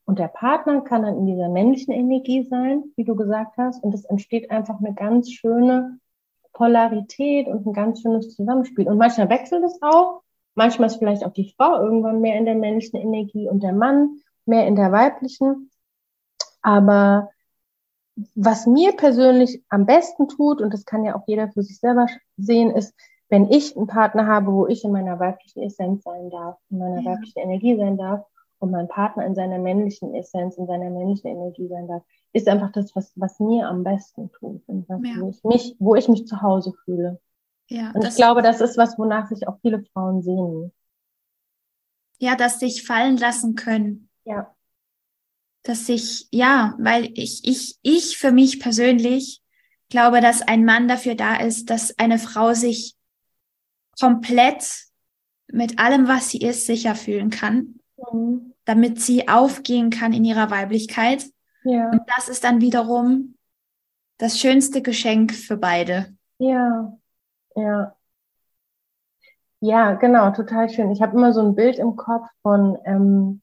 Und 0.04 0.18
der 0.18 0.28
Partner 0.28 0.80
kann 0.80 1.02
dann 1.02 1.18
in 1.18 1.26
dieser 1.26 1.48
männlichen 1.48 1.92
Energie 1.92 2.42
sein, 2.44 2.84
wie 2.96 3.04
du 3.04 3.14
gesagt 3.14 3.56
hast, 3.58 3.82
und 3.84 3.94
es 3.94 4.04
entsteht 4.04 4.50
einfach 4.50 4.78
eine 4.78 4.94
ganz 4.94 5.30
schöne 5.30 5.98
Polarität 6.52 7.46
und 7.46 7.66
ein 7.66 7.72
ganz 7.72 8.02
schönes 8.02 8.34
Zusammenspiel. 8.34 8.88
Und 8.88 8.98
manchmal 8.98 9.28
wechselt 9.28 9.62
es 9.64 9.78
auch. 9.82 10.22
Manchmal 10.54 10.88
ist 10.88 10.96
vielleicht 10.96 11.24
auch 11.24 11.32
die 11.32 11.54
Frau 11.56 11.80
irgendwann 11.80 12.20
mehr 12.20 12.36
in 12.36 12.44
der 12.44 12.56
männlichen 12.56 13.00
Energie 13.00 13.48
und 13.48 13.62
der 13.62 13.72
Mann 13.72 14.18
mehr 14.46 14.66
in 14.66 14.74
der 14.74 14.90
weiblichen. 14.90 15.70
Aber 16.60 17.30
was 18.34 18.66
mir 18.66 18.92
persönlich 18.92 19.62
am 19.68 19.86
besten 19.86 20.28
tut, 20.28 20.60
und 20.60 20.72
das 20.72 20.84
kann 20.84 21.04
ja 21.04 21.16
auch 21.16 21.24
jeder 21.26 21.50
für 21.50 21.62
sich 21.62 21.78
selber 21.78 22.06
sehen, 22.36 22.70
ist, 22.70 22.94
wenn 23.28 23.50
ich 23.50 23.76
einen 23.76 23.86
Partner 23.86 24.26
habe, 24.26 24.52
wo 24.52 24.66
ich 24.66 24.84
in 24.84 24.92
meiner 24.92 25.18
weiblichen 25.20 25.62
Essenz 25.62 26.02
sein 26.02 26.30
darf, 26.30 26.58
in 26.70 26.78
meiner 26.78 27.00
ja. 27.00 27.12
weiblichen 27.12 27.38
Energie 27.38 27.76
sein 27.76 27.96
darf 27.96 28.24
und 28.58 28.72
mein 28.72 28.88
Partner 28.88 29.24
in 29.24 29.34
seiner 29.34 29.58
männlichen 29.58 30.14
Essenz, 30.14 30.56
in 30.56 30.66
seiner 30.66 30.90
männlichen 30.90 31.30
Energie 31.30 31.68
sein 31.68 31.86
darf, 31.86 32.02
ist 32.32 32.48
einfach 32.48 32.72
das, 32.72 32.94
was, 32.96 33.12
was 33.16 33.38
mir 33.38 33.68
am 33.68 33.84
besten 33.84 34.30
tut 34.32 34.62
und 34.66 34.88
was, 34.88 35.00
ja. 35.04 35.20
wo, 35.20 35.28
ich 35.30 35.44
mich, 35.44 35.76
wo 35.78 35.94
ich 35.94 36.08
mich 36.08 36.26
zu 36.26 36.42
Hause 36.42 36.72
fühle. 36.84 37.20
Ja, 37.68 37.92
und 37.94 38.04
ich 38.04 38.16
glaube, 38.16 38.42
das 38.42 38.60
ist 38.60 38.76
was, 38.76 38.98
wonach 38.98 39.28
sich 39.28 39.46
auch 39.46 39.58
viele 39.60 39.84
Frauen 39.92 40.22
sehen. 40.22 40.72
Ja, 42.18 42.34
dass 42.34 42.58
sich 42.58 42.84
fallen 42.84 43.16
lassen 43.16 43.54
können. 43.54 44.08
Ja 44.24 44.52
dass 45.62 45.88
ich, 45.88 46.28
ja, 46.30 46.74
weil 46.78 47.10
ich, 47.14 47.42
ich, 47.44 47.78
ich 47.82 48.18
für 48.18 48.32
mich 48.32 48.60
persönlich 48.60 49.42
glaube, 49.88 50.20
dass 50.20 50.42
ein 50.42 50.64
Mann 50.64 50.88
dafür 50.88 51.14
da 51.14 51.36
ist, 51.36 51.68
dass 51.70 51.98
eine 51.98 52.18
Frau 52.18 52.54
sich 52.54 52.96
komplett 54.00 54.64
mit 55.48 55.78
allem, 55.78 56.08
was 56.08 56.30
sie 56.30 56.38
ist, 56.38 56.66
sicher 56.66 56.94
fühlen 56.94 57.30
kann, 57.30 57.80
mhm. 58.12 58.54
damit 58.64 59.00
sie 59.00 59.28
aufgehen 59.28 59.90
kann 59.90 60.12
in 60.12 60.24
ihrer 60.24 60.50
Weiblichkeit. 60.50 61.26
Ja. 61.64 61.90
Und 61.90 62.02
das 62.16 62.28
ist 62.28 62.44
dann 62.44 62.60
wiederum 62.60 63.34
das 64.18 64.38
schönste 64.38 64.80
Geschenk 64.80 65.34
für 65.34 65.56
beide. 65.56 66.14
Ja, 66.38 66.96
ja. 67.56 67.94
Ja, 69.62 69.92
genau, 69.92 70.30
total 70.30 70.70
schön. 70.70 70.90
Ich 70.90 71.02
habe 71.02 71.16
immer 71.16 71.34
so 71.34 71.42
ein 71.42 71.54
Bild 71.54 71.78
im 71.78 71.96
Kopf 71.96 72.26
von, 72.42 72.78
ähm, 72.86 73.42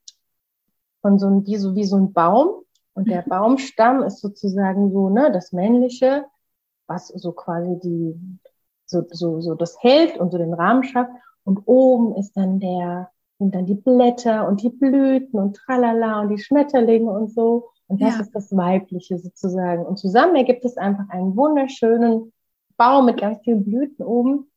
von 1.07 1.19
so, 1.19 1.45
wie, 1.45 1.55
so 1.55 1.73
wie 1.73 1.85
so 1.85 1.95
ein 1.95 2.11
Baum. 2.11 2.63
Und 2.93 3.09
der 3.09 3.21
mhm. 3.21 3.29
Baumstamm 3.29 4.03
ist 4.03 4.19
sozusagen 4.19 4.91
so, 4.91 5.09
ne, 5.09 5.31
das 5.31 5.53
Männliche, 5.53 6.25
was 6.87 7.07
so 7.07 7.31
quasi 7.31 7.79
die, 7.79 8.19
so, 8.85 9.05
so, 9.09 9.39
so 9.39 9.55
das 9.55 9.81
hält 9.81 10.17
und 10.17 10.31
so 10.31 10.37
den 10.37 10.53
Rahmen 10.53 10.83
schafft. 10.83 11.11
Und 11.45 11.61
oben 11.65 12.15
ist 12.15 12.33
dann 12.33 12.59
der, 12.59 13.09
sind 13.39 13.55
dann 13.55 13.65
die 13.65 13.75
Blätter 13.75 14.47
und 14.49 14.61
die 14.63 14.69
Blüten 14.69 15.39
und 15.39 15.55
tralala 15.55 16.21
und 16.21 16.29
die 16.29 16.39
Schmetterlinge 16.39 17.09
und 17.09 17.31
so. 17.31 17.69
Und 17.87 18.01
das 18.01 18.15
ja. 18.15 18.21
ist 18.21 18.35
das 18.35 18.55
Weibliche 18.55 19.17
sozusagen. 19.17 19.85
Und 19.85 19.97
zusammen 19.97 20.35
ergibt 20.35 20.65
es 20.65 20.75
einfach 20.75 21.07
einen 21.09 21.37
wunderschönen 21.37 22.33
Baum 22.75 23.05
mit 23.05 23.21
ganz 23.21 23.39
vielen 23.43 23.63
Blüten 23.63 24.03
oben. 24.03 24.51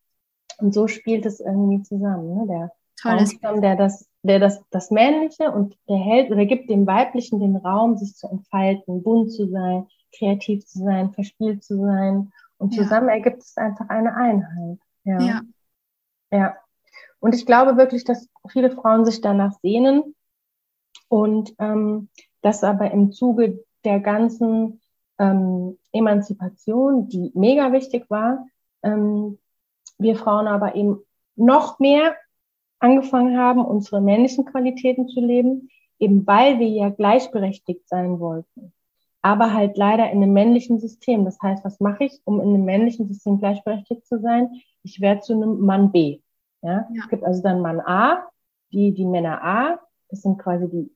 Und 0.59 0.75
so 0.75 0.89
spielt 0.89 1.27
es 1.27 1.39
irgendwie 1.39 1.83
zusammen. 1.83 2.35
Ne? 2.35 2.47
Der 2.49 2.73
Baumstamm, 3.03 3.61
der 3.61 3.77
das 3.77 4.11
der 4.23 4.39
das, 4.39 4.63
das 4.71 4.91
Männliche 4.91 5.51
und 5.51 5.77
der 5.89 5.97
hält 5.97 6.31
oder 6.31 6.45
gibt 6.45 6.69
dem 6.69 6.87
Weiblichen 6.87 7.41
den 7.41 7.57
Raum, 7.57 7.97
sich 7.97 8.15
zu 8.15 8.29
entfalten, 8.29 9.03
bunt 9.03 9.33
zu 9.33 9.49
sein, 9.49 9.87
kreativ 10.17 10.67
zu 10.67 10.81
sein, 10.81 11.13
verspielt 11.13 11.65
zu 11.65 11.79
sein. 11.79 12.33
Und 12.59 12.75
zusammen 12.75 13.09
ja. 13.09 13.15
ergibt 13.15 13.43
es 13.43 13.57
einfach 13.57 13.89
eine 13.89 14.15
Einheit. 14.15 14.79
Ja. 15.05 15.21
ja. 15.21 15.41
Ja. 16.31 16.57
Und 17.21 17.35
ich 17.35 17.47
glaube 17.47 17.77
wirklich, 17.77 18.05
dass 18.05 18.29
viele 18.49 18.71
Frauen 18.71 19.05
sich 19.05 19.21
danach 19.21 19.53
sehnen 19.63 20.15
und 21.09 21.55
ähm, 21.59 22.09
dass 22.43 22.63
aber 22.63 22.91
im 22.91 23.13
Zuge 23.13 23.65
der 23.85 24.01
ganzen 24.01 24.81
ähm, 25.19 25.79
Emanzipation, 25.93 27.09
die 27.09 27.33
mega 27.35 27.73
wichtig 27.73 28.09
war, 28.11 28.47
ähm, 28.83 29.39
wir 29.99 30.17
Frauen 30.17 30.47
aber 30.47 30.75
eben 30.75 30.99
noch 31.37 31.79
mehr 31.79 32.15
angefangen 32.81 33.39
haben, 33.39 33.65
unsere 33.65 34.01
männlichen 34.01 34.45
Qualitäten 34.45 35.09
zu 35.09 35.21
leben, 35.21 35.71
eben 35.99 36.27
weil 36.27 36.59
wir 36.59 36.69
ja 36.69 36.89
gleichberechtigt 36.89 37.89
sein 37.89 38.19
wollten. 38.21 38.73
Aber 39.23 39.53
halt 39.53 39.77
leider 39.77 40.11
in 40.11 40.23
einem 40.23 40.33
männlichen 40.33 40.81
System. 40.81 41.27
Das 41.27 41.41
heißt, 41.41 41.65
was 41.65 41.79
mache 41.79 42.05
ich, 42.05 42.21
um 42.25 42.41
in 42.41 42.49
einem 42.49 42.65
männlichen 42.65 43.07
System 43.07 43.39
gleichberechtigt 43.39 44.07
zu 44.07 44.19
sein? 44.19 44.49
Ich 44.83 45.01
werde 45.01 45.21
zu 45.21 45.35
einem 45.35 45.61
Mann 45.61 45.93
B. 45.93 46.21
Ja? 46.63 46.89
ja. 46.93 47.03
Es 47.03 47.09
gibt 47.09 47.25
also 47.25 47.43
dann 47.43 47.61
Mann 47.61 47.81
A, 47.81 48.27
die, 48.73 48.93
die 48.93 49.05
Männer 49.05 49.45
A, 49.45 49.79
das 50.09 50.23
sind 50.23 50.39
quasi 50.39 50.69
die 50.69 50.91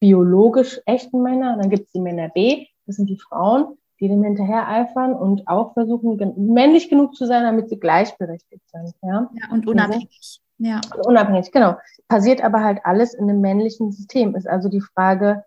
biologisch 0.00 0.80
echten 0.86 1.22
Männer, 1.22 1.56
dann 1.56 1.70
gibt 1.70 1.86
es 1.86 1.92
die 1.92 2.00
Männer 2.00 2.28
B, 2.28 2.66
das 2.86 2.96
sind 2.96 3.10
die 3.10 3.18
Frauen, 3.18 3.76
die 4.00 4.08
dem 4.08 4.22
hinterher 4.22 4.68
eifern 4.68 5.14
und 5.14 5.48
auch 5.48 5.72
versuchen, 5.72 6.34
männlich 6.36 6.88
genug 6.88 7.14
zu 7.14 7.26
sein, 7.26 7.44
damit 7.44 7.68
sie 7.68 7.78
gleichberechtigt 7.78 8.68
sind. 8.70 8.94
Ja, 9.02 9.30
ja 9.32 9.52
und 9.52 9.66
unabhängig. 9.66 10.40
Ja. 10.58 10.80
Und 10.94 11.06
unabhängig, 11.06 11.52
genau. 11.52 11.76
Passiert 12.08 12.42
aber 12.42 12.62
halt 12.62 12.80
alles 12.84 13.14
in 13.14 13.28
einem 13.28 13.40
männlichen 13.40 13.92
System. 13.92 14.34
Ist 14.34 14.48
also 14.48 14.68
die 14.68 14.80
Frage, 14.80 15.44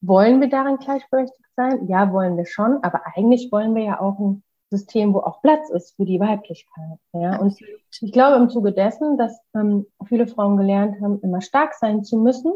wollen 0.00 0.40
wir 0.40 0.48
darin 0.48 0.76
gleichberechtigt 0.78 1.50
sein? 1.56 1.88
Ja, 1.88 2.12
wollen 2.12 2.36
wir 2.36 2.46
schon, 2.46 2.82
aber 2.82 3.02
eigentlich 3.14 3.50
wollen 3.50 3.74
wir 3.74 3.82
ja 3.82 4.00
auch 4.00 4.18
ein 4.18 4.42
System, 4.70 5.14
wo 5.14 5.20
auch 5.20 5.40
Platz 5.40 5.70
ist 5.70 5.96
für 5.96 6.04
die 6.04 6.20
Weiblichkeit. 6.20 6.98
Ja? 7.12 7.38
Und 7.38 7.58
ich 8.00 8.12
glaube 8.12 8.36
im 8.36 8.50
Zuge 8.50 8.72
dessen, 8.72 9.16
dass 9.16 9.40
ähm, 9.54 9.86
viele 10.06 10.26
Frauen 10.26 10.56
gelernt 10.56 11.00
haben, 11.00 11.20
immer 11.22 11.40
stark 11.40 11.74
sein 11.74 12.04
zu 12.04 12.18
müssen, 12.18 12.52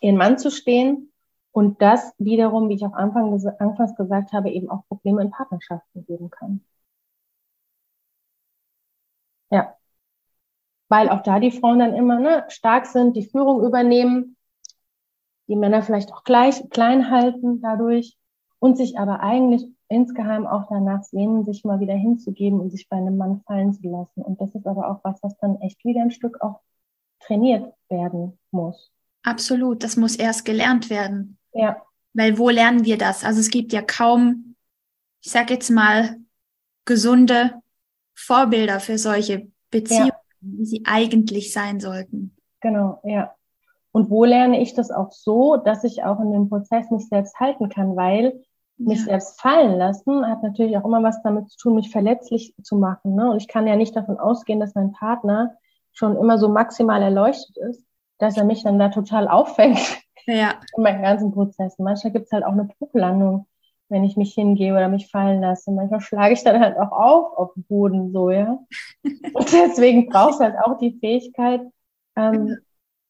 ihren 0.00 0.16
Mann 0.16 0.38
zu 0.38 0.50
stehen 0.50 1.12
und 1.52 1.82
das 1.82 2.14
wiederum, 2.18 2.68
wie 2.68 2.74
ich 2.74 2.84
auch 2.84 2.94
Anfang, 2.94 3.32
anfangs 3.58 3.94
gesagt 3.96 4.32
habe, 4.32 4.50
eben 4.50 4.70
auch 4.70 4.86
Probleme 4.88 5.22
in 5.22 5.30
Partnerschaften 5.30 6.04
geben 6.06 6.30
kann. 6.30 6.64
Ja. 9.50 9.79
Weil 10.90 11.08
auch 11.08 11.22
da 11.22 11.40
die 11.40 11.52
Frauen 11.52 11.78
dann 11.78 11.94
immer 11.94 12.18
ne, 12.18 12.44
stark 12.48 12.84
sind, 12.84 13.16
die 13.16 13.24
Führung 13.24 13.64
übernehmen, 13.64 14.36
die 15.48 15.56
Männer 15.56 15.82
vielleicht 15.82 16.12
auch 16.12 16.24
gleich 16.24 16.68
klein 16.68 17.10
halten 17.10 17.62
dadurch 17.62 18.18
und 18.58 18.76
sich 18.76 18.98
aber 18.98 19.20
eigentlich 19.20 19.66
insgeheim 19.88 20.46
auch 20.46 20.66
danach 20.68 21.02
sehnen, 21.04 21.44
sich 21.44 21.64
mal 21.64 21.80
wieder 21.80 21.94
hinzugeben 21.94 22.60
und 22.60 22.70
sich 22.70 22.88
bei 22.88 22.96
einem 22.96 23.16
Mann 23.16 23.40
fallen 23.46 23.72
zu 23.72 23.88
lassen. 23.88 24.22
Und 24.22 24.40
das 24.40 24.54
ist 24.54 24.66
aber 24.66 24.88
auch 24.90 25.00
was, 25.04 25.22
was 25.22 25.36
dann 25.38 25.60
echt 25.60 25.84
wieder 25.84 26.02
ein 26.02 26.10
Stück 26.10 26.40
auch 26.40 26.60
trainiert 27.20 27.72
werden 27.88 28.38
muss. 28.50 28.92
Absolut, 29.22 29.84
das 29.84 29.96
muss 29.96 30.16
erst 30.16 30.44
gelernt 30.44 30.90
werden. 30.90 31.38
Ja. 31.52 31.82
Weil 32.14 32.38
wo 32.38 32.50
lernen 32.50 32.84
wir 32.84 32.98
das? 32.98 33.24
Also 33.24 33.40
es 33.40 33.50
gibt 33.50 33.72
ja 33.72 33.82
kaum, 33.82 34.56
ich 35.22 35.30
sag 35.30 35.50
jetzt 35.50 35.70
mal, 35.70 36.16
gesunde 36.84 37.54
Vorbilder 38.14 38.80
für 38.80 38.98
solche 38.98 39.50
Beziehungen, 39.70 40.08
ja. 40.08 40.19
Wie 40.40 40.64
sie 40.64 40.82
eigentlich 40.86 41.52
sein 41.52 41.80
sollten. 41.80 42.36
Genau, 42.60 43.00
ja. 43.04 43.34
Und 43.92 44.10
wo 44.10 44.24
lerne 44.24 44.60
ich 44.60 44.74
das 44.74 44.90
auch 44.90 45.10
so, 45.10 45.56
dass 45.56 45.84
ich 45.84 46.04
auch 46.04 46.20
in 46.20 46.32
dem 46.32 46.48
Prozess 46.48 46.90
mich 46.90 47.08
selbst 47.08 47.38
halten 47.40 47.68
kann, 47.68 47.96
weil 47.96 48.40
mich 48.80 49.00
ja. 49.00 49.04
selbst 49.04 49.40
fallen 49.40 49.76
lassen 49.76 50.26
hat 50.26 50.42
natürlich 50.42 50.76
auch 50.76 50.84
immer 50.84 51.02
was 51.02 51.22
damit 51.22 51.50
zu 51.50 51.58
tun, 51.58 51.74
mich 51.74 51.90
verletzlich 51.90 52.54
zu 52.62 52.76
machen. 52.76 53.14
Ne? 53.14 53.30
Und 53.30 53.36
ich 53.36 53.48
kann 53.48 53.66
ja 53.66 53.76
nicht 53.76 53.94
davon 53.94 54.18
ausgehen, 54.18 54.60
dass 54.60 54.74
mein 54.74 54.92
Partner 54.92 55.56
schon 55.92 56.16
immer 56.16 56.38
so 56.38 56.48
maximal 56.48 57.02
erleuchtet 57.02 57.56
ist, 57.58 57.84
dass 58.18 58.36
er 58.36 58.44
mich 58.44 58.62
dann 58.62 58.78
da 58.78 58.88
total 58.88 59.28
auffängt 59.28 59.98
ja. 60.26 60.54
in 60.76 60.82
meinen 60.82 61.02
ganzen 61.02 61.32
Prozessen. 61.32 61.84
Manchmal 61.84 62.12
gibt 62.12 62.26
es 62.26 62.32
halt 62.32 62.44
auch 62.44 62.52
eine 62.52 62.64
Bruchlandung, 62.78 63.46
wenn 63.90 64.04
ich 64.04 64.16
mich 64.16 64.34
hingebe 64.34 64.76
oder 64.76 64.88
mich 64.88 65.10
fallen 65.10 65.40
lasse. 65.40 65.70
Manchmal 65.72 66.00
schlage 66.00 66.34
ich 66.34 66.44
dann 66.44 66.60
halt 66.60 66.78
auch 66.78 66.92
auf 66.92 67.36
auf 67.36 67.54
dem 67.54 67.64
Boden 67.64 68.12
so, 68.12 68.30
ja. 68.30 68.58
Und 69.04 69.52
deswegen 69.52 70.08
brauchst 70.08 70.40
du 70.40 70.44
halt 70.44 70.56
auch 70.62 70.78
die 70.78 70.98
Fähigkeit, 70.98 71.62
ähm, 72.16 72.58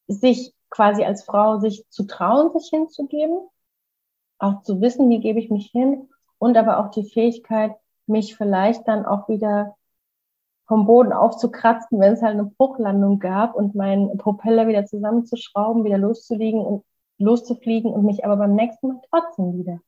sich 0.08 0.54
quasi 0.70 1.04
als 1.04 1.24
Frau 1.24 1.58
sich 1.58 1.84
zu 1.90 2.04
trauen, 2.06 2.52
sich 2.58 2.70
hinzugeben, 2.70 3.38
auch 4.38 4.62
zu 4.62 4.80
wissen, 4.80 5.08
wie 5.10 5.20
gebe 5.20 5.38
ich 5.38 5.50
mich 5.50 5.70
hin 5.70 6.08
und 6.38 6.56
aber 6.56 6.78
auch 6.78 6.90
die 6.90 7.04
Fähigkeit, 7.04 7.74
mich 8.06 8.36
vielleicht 8.36 8.88
dann 8.88 9.04
auch 9.04 9.28
wieder 9.28 9.76
vom 10.66 10.86
Boden 10.86 11.12
aufzukratzen, 11.12 11.98
wenn 12.00 12.12
es 12.12 12.22
halt 12.22 12.34
eine 12.34 12.44
Bruchlandung 12.44 13.18
gab 13.18 13.54
und 13.54 13.74
meinen 13.74 14.16
Propeller 14.18 14.68
wieder 14.68 14.86
zusammenzuschrauben, 14.86 15.84
wieder 15.84 15.98
loszulegen 15.98 16.60
und 16.60 16.84
loszufliegen 17.18 17.92
und 17.92 18.04
mich 18.04 18.24
aber 18.24 18.36
beim 18.36 18.54
nächsten 18.54 18.88
Mal 18.88 19.00
trotzdem 19.10 19.58
wieder 19.58 19.80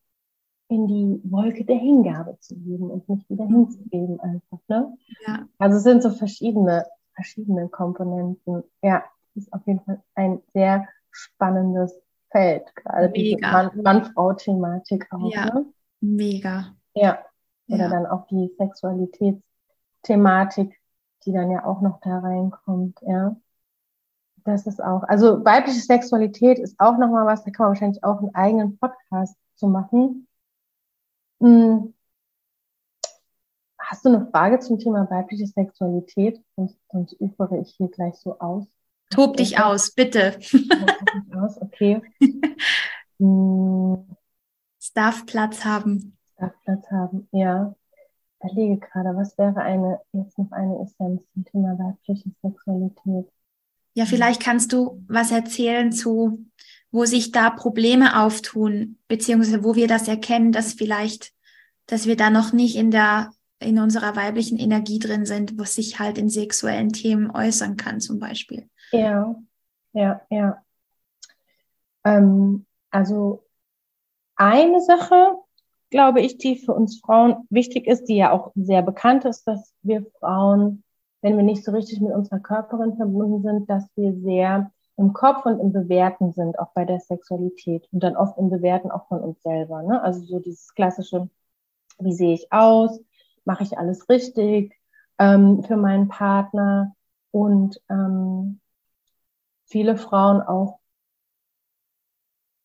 in 0.73 0.87
die 0.87 1.21
Wolke 1.31 1.65
der 1.65 1.77
Hingabe 1.77 2.39
zu 2.41 2.57
geben 2.57 2.91
und 2.91 3.09
mich 3.09 3.29
wieder 3.29 3.45
mhm. 3.45 3.67
hinzugeben 3.67 4.19
einfach. 4.21 4.59
Ne? 4.69 4.97
Ja. 5.27 5.47
Also 5.59 5.77
es 5.77 5.83
sind 5.83 6.03
so 6.03 6.09
verschiedene, 6.11 6.87
verschiedene 7.15 7.69
Komponenten. 7.69 8.63
Ja, 8.83 9.05
ist 9.35 9.53
auf 9.53 9.67
jeden 9.67 9.81
Fall 9.81 10.03
ein 10.15 10.41
sehr 10.55 10.89
spannendes 11.11 11.95
Feld, 12.31 12.75
gerade 12.75 13.11
mega. 13.11 13.69
diese 13.69 13.83
Mann-Frau-Thematik 13.83 15.13
auch. 15.13 15.31
Ja, 15.31 15.45
ne? 15.47 15.67
mega. 16.01 16.75
Ja, 16.95 17.19
oder 17.69 17.85
ja. 17.85 17.91
dann 17.91 18.07
auch 18.07 18.27
die 18.29 18.51
Sexualitätsthematik, 18.57 20.75
die 21.27 21.33
dann 21.33 21.51
ja 21.51 21.67
auch 21.67 21.83
noch 21.83 22.01
da 22.01 22.21
reinkommt, 22.21 22.99
ja. 23.03 23.37
Das 24.45 24.67
ist 24.67 24.83
auch, 24.83 25.05
also 25.05 25.45
weibliche 25.45 25.81
Sexualität 25.81 26.59
ist 26.59 26.75
auch 26.81 26.99
nochmal 26.99 27.27
was, 27.27 27.45
da 27.45 27.53
kann 27.53 27.63
man 27.65 27.75
wahrscheinlich 27.75 28.03
auch 28.03 28.19
einen 28.19 28.35
eigenen 28.35 28.77
Podcast 28.77 29.37
zu 29.55 29.69
machen. 29.69 30.27
Hm. 31.43 31.93
Hast 33.77 34.05
du 34.05 34.11
eine 34.11 34.27
Frage 34.31 34.61
zum 34.61 34.79
Thema 34.79 35.11
weibliche 35.11 35.47
Sexualität? 35.47 36.41
Sonst, 36.57 36.79
sonst 36.91 37.17
ufere 37.21 37.59
ich 37.61 37.75
hier 37.77 37.89
gleich 37.89 38.15
so 38.15 38.39
aus. 38.39 38.67
Tob 39.11 39.37
dich 39.37 39.59
aus, 39.59 39.91
bitte. 39.91 40.39
aus, 41.37 41.61
okay. 41.61 42.01
Hm. 43.19 44.17
Es 44.81 44.93
darf 44.95 45.27
Platz 45.27 45.65
haben. 45.65 46.17
Es 46.27 46.35
darf 46.37 46.53
Platz 46.65 46.91
haben, 46.91 47.29
ja. 47.31 47.75
Ich 48.45 48.51
überlege 48.51 48.79
gerade, 48.79 49.17
was 49.17 49.39
wäre 49.39 49.61
eine, 49.61 50.01
jetzt 50.13 50.37
noch 50.39 50.51
eine 50.51 50.83
Essenz 50.83 51.23
zum 51.33 51.45
Thema 51.45 51.79
weibliche 51.79 52.31
Sexualität? 52.43 53.31
Ja, 53.95 54.07
vielleicht 54.07 54.43
kannst 54.43 54.73
du 54.73 55.05
was 55.07 55.31
erzählen 55.31 55.93
zu, 55.93 56.47
wo 56.93 57.07
sich 57.07 57.33
da 57.33 57.51
Probleme 57.51 58.21
auftun, 58.21 58.99
beziehungsweise 59.09 59.65
wo 59.65 59.75
wir 59.75 59.89
das 59.89 60.07
erkennen, 60.07 60.53
dass 60.53 60.75
vielleicht, 60.75 61.33
dass 61.87 62.07
wir 62.07 62.17
da 62.17 62.29
noch 62.31 62.53
nicht 62.53 62.77
in 62.77 62.91
der, 62.91 63.33
in 63.59 63.79
unserer 63.79 64.15
weiblichen 64.15 64.59
Energie 64.59 64.99
drin 64.99 65.25
sind, 65.25 65.59
was 65.59 65.75
sich 65.75 65.99
halt 65.99 66.19
in 66.19 66.29
sexuellen 66.29 66.91
Themen 66.91 67.31
äußern 67.31 67.77
kann, 67.77 68.01
zum 68.01 68.19
Beispiel. 68.19 68.69
Ja, 68.93 69.35
ja, 69.95 70.21
ja. 70.31 70.63
Ähm, 72.05 72.67
also 72.91 73.45
eine 74.37 74.83
Sache, 74.83 75.39
glaube 75.89 76.21
ich, 76.21 76.37
die 76.37 76.57
für 76.57 76.75
uns 76.75 77.01
Frauen 77.01 77.47
wichtig 77.49 77.87
ist, 77.87 78.05
die 78.05 78.17
ja 78.17 78.33
auch 78.33 78.53
sehr 78.55 78.83
bekannt 78.83 79.25
ist, 79.25 79.45
dass 79.45 79.73
wir 79.83 80.05
Frauen, 80.21 80.85
wenn 81.23 81.37
wir 81.37 81.45
nicht 81.45 81.65
so 81.65 81.73
richtig 81.73 82.01
mit 82.01 82.13
unserer 82.13 82.41
Körperin 82.41 82.97
verbunden 82.97 83.43
sind, 83.43 83.71
dass 83.71 83.89
wir 83.97 84.15
sehr 84.21 84.71
im 85.03 85.13
Kopf 85.13 85.45
und 85.45 85.59
im 85.59 85.73
Bewerten 85.73 86.33
sind, 86.33 86.59
auch 86.59 86.71
bei 86.75 86.85
der 86.85 87.01
Sexualität 87.01 87.89
und 87.93 88.03
dann 88.03 88.17
oft 88.17 88.39
im 88.39 88.51
Bewerten 88.51 88.91
auch 88.91 89.09
von 89.09 89.21
uns 89.21 89.43
selber. 89.43 89.83
Ne? 89.83 90.01
Also 90.03 90.25
so 90.25 90.39
dieses 90.39 90.75
klassische, 90.75 91.29
wie 91.99 92.13
sehe 92.13 92.35
ich 92.35 92.53
aus? 92.53 93.01
Mache 93.45 93.65
ich 93.65 93.77
alles 93.77 94.09
richtig 94.09 94.75
ähm, 95.19 95.65
für 95.65 95.77
meinen 95.77 96.09
Partner? 96.09 96.95
Und 97.33 97.81
ähm, 97.91 98.61
viele 99.67 99.97
Frauen 99.97 100.41
auch 100.41 100.79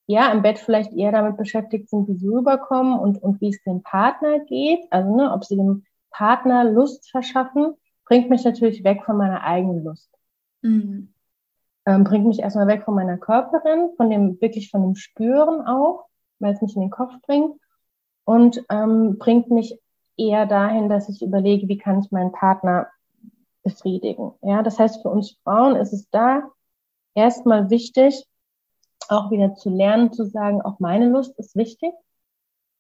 ja 0.05 0.31
im 0.31 0.41
Bett 0.41 0.59
vielleicht 0.59 0.93
eher 0.93 1.11
damit 1.11 1.37
beschäftigt 1.37 1.89
sind, 1.89 2.07
wie 2.07 2.15
sie 2.15 2.27
rüberkommen 2.27 2.97
und, 2.99 3.21
und 3.21 3.41
wie 3.41 3.49
es 3.49 3.61
dem 3.63 3.81
Partner 3.81 4.39
geht. 4.45 4.81
Also 4.91 5.15
ne, 5.15 5.31
ob 5.33 5.43
sie 5.43 5.55
dem 5.55 5.85
Partner 6.11 6.63
Lust 6.63 7.09
verschaffen, 7.09 7.73
bringt 8.05 8.29
mich 8.29 8.43
natürlich 8.45 8.83
weg 8.83 9.03
von 9.05 9.17
meiner 9.17 9.43
eigenen 9.43 9.83
Lust. 9.83 10.09
Mhm. 10.61 11.13
Ähm, 11.87 12.03
bringt 12.03 12.27
mich 12.27 12.39
erstmal 12.39 12.67
weg 12.67 12.83
von 12.83 12.95
meiner 12.95 13.17
Körperin, 13.17 13.91
von 13.95 14.09
dem, 14.09 14.41
wirklich 14.41 14.69
von 14.69 14.81
dem 14.81 14.95
Spüren 14.95 15.65
auch, 15.65 16.07
weil 16.39 16.53
es 16.53 16.61
mich 16.61 16.75
in 16.75 16.81
den 16.81 16.91
Kopf 16.91 17.13
bringt. 17.21 17.57
Und 18.25 18.61
ähm, 18.69 19.17
bringt 19.17 19.49
mich 19.49 19.79
eher 20.17 20.45
dahin, 20.45 20.89
dass 20.89 21.07
ich 21.07 21.21
überlege, 21.21 21.69
wie 21.69 21.77
kann 21.77 22.01
ich 22.01 22.11
meinen 22.11 22.33
Partner 22.33 22.87
befriedigen. 23.63 24.33
Ja, 24.41 24.63
das 24.63 24.77
heißt, 24.79 25.01
für 25.01 25.07
uns 25.07 25.37
Frauen 25.45 25.77
ist 25.77 25.93
es 25.93 26.09
da 26.09 26.43
erstmal 27.13 27.69
wichtig, 27.69 28.25
auch 29.07 29.31
wieder 29.31 29.55
zu 29.55 29.69
lernen, 29.69 30.11
zu 30.11 30.25
sagen, 30.25 30.61
auch 30.61 30.79
meine 30.79 31.07
Lust 31.07 31.39
ist 31.39 31.55
wichtig. 31.55 31.93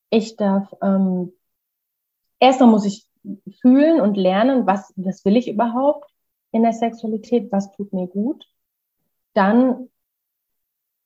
Ich 0.09 0.35
darf, 0.35 0.75
ähm, 0.81 1.31
erstmal 2.39 2.69
muss 2.69 2.83
ich 2.83 3.07
fühlen 3.61 4.01
und 4.01 4.17
lernen, 4.17 4.67
was, 4.67 4.91
was 4.97 5.23
will 5.23 5.37
ich 5.37 5.47
überhaupt 5.47 6.11
in 6.51 6.63
der 6.63 6.73
Sexualität, 6.73 7.53
was 7.53 7.71
tut 7.71 7.93
mir 7.93 8.07
gut. 8.07 8.45
Dann 9.37 9.89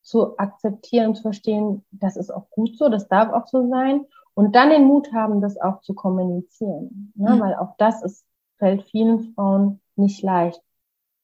zu 0.01 0.37
akzeptieren 0.39 1.09
und 1.09 1.15
zu 1.15 1.21
verstehen, 1.23 1.85
das 1.91 2.17
ist 2.17 2.31
auch 2.31 2.49
gut 2.49 2.77
so, 2.77 2.89
das 2.89 3.07
darf 3.07 3.31
auch 3.33 3.47
so 3.47 3.69
sein. 3.69 4.05
Und 4.33 4.55
dann 4.55 4.69
den 4.69 4.85
Mut 4.85 5.11
haben, 5.13 5.41
das 5.41 5.59
auch 5.59 5.81
zu 5.81 5.93
kommunizieren. 5.93 7.13
Ne? 7.15 7.35
Mhm. 7.35 7.39
Weil 7.39 7.55
auch 7.55 7.75
das 7.77 8.01
ist, 8.01 8.25
fällt 8.57 8.83
vielen 8.83 9.33
Frauen 9.33 9.81
nicht 9.95 10.23
leicht 10.23 10.61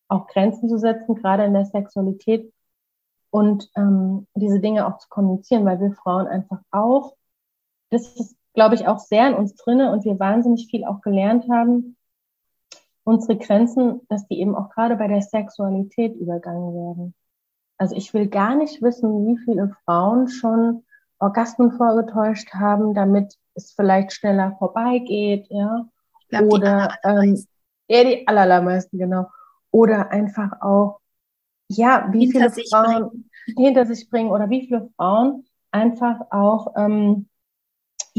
auch 0.08 0.28
Grenzen 0.28 0.70
zu 0.70 0.78
setzen, 0.78 1.15
gerade 1.15 1.43
in 1.43 1.54
der 1.54 1.65
Sexualität 1.65 2.54
und 3.30 3.70
ähm, 3.76 4.28
diese 4.36 4.60
Dinge 4.60 4.88
auch 4.88 4.98
zu 5.00 5.10
kommunizieren, 5.10 5.65
weil 5.65 5.80
wir 5.80 5.91
Frauen 5.91 6.28
einfach 6.28 6.60
auch, 6.72 7.15
das 7.89 8.15
ist, 8.15 8.38
glaube 8.54 8.76
ich, 8.76 8.88
auch 8.88 9.00
sehr 9.00 9.28
in 9.30 9.36
uns 9.36 9.56
drinne 9.56 9.91
und 9.91 10.06
wir 10.06 10.20
wahnsinnig 10.20 10.67
viel 10.70 10.86
auch 10.86 11.02
gelernt 11.02 11.50
haben, 11.50 11.97
unsere 13.08 13.38
Grenzen, 13.38 14.02
dass 14.10 14.28
die 14.28 14.41
eben 14.41 14.54
auch 14.54 14.70
gerade 14.70 14.98
bei 14.98 15.08
der 15.08 15.22
Sexualität 15.22 16.13
übergangen 16.17 16.74
werden. 16.74 17.15
also 17.78 17.96
ich 17.96 18.13
will 18.13 18.28
gar 18.28 18.56
nicht 18.56 18.82
wissen, 18.82 19.26
wie 19.28 19.38
viele 19.46 19.74
Frauen 19.86 20.28
schon 20.28 20.84
Orgasmen 21.17 21.72
vorgetäuscht 21.72 22.54
haben, 22.54 22.93
damit 22.93 23.36
es 23.54 23.72
vielleicht 23.72 24.12
schneller 24.12 24.56
vorbeigeht, 24.60 25.48
ja. 25.50 25.88
Glaub, 26.28 26.52
Oder 26.52 26.98
ähm, 27.06 27.41
ja, 27.88 28.04
die 28.04 28.28
allermeisten, 28.28 28.98
genau. 28.98 29.28
Oder 29.72 30.12
einfach 30.12 30.62
auch, 30.62 31.00
ja, 31.70 32.10
wie 32.12 32.30
hinter 32.30 32.52
viele 32.52 32.67
Frauen 32.70 33.10
bringen. 33.10 33.30
hinter 33.56 33.86
sich 33.86 34.10
bringen 34.10 34.32
oder 34.32 34.50
wie 34.50 34.67
viele 34.67 34.89
Frauen 34.98 35.46
einfach 35.72 36.20
auch 36.30 36.74
ähm, 36.76 37.30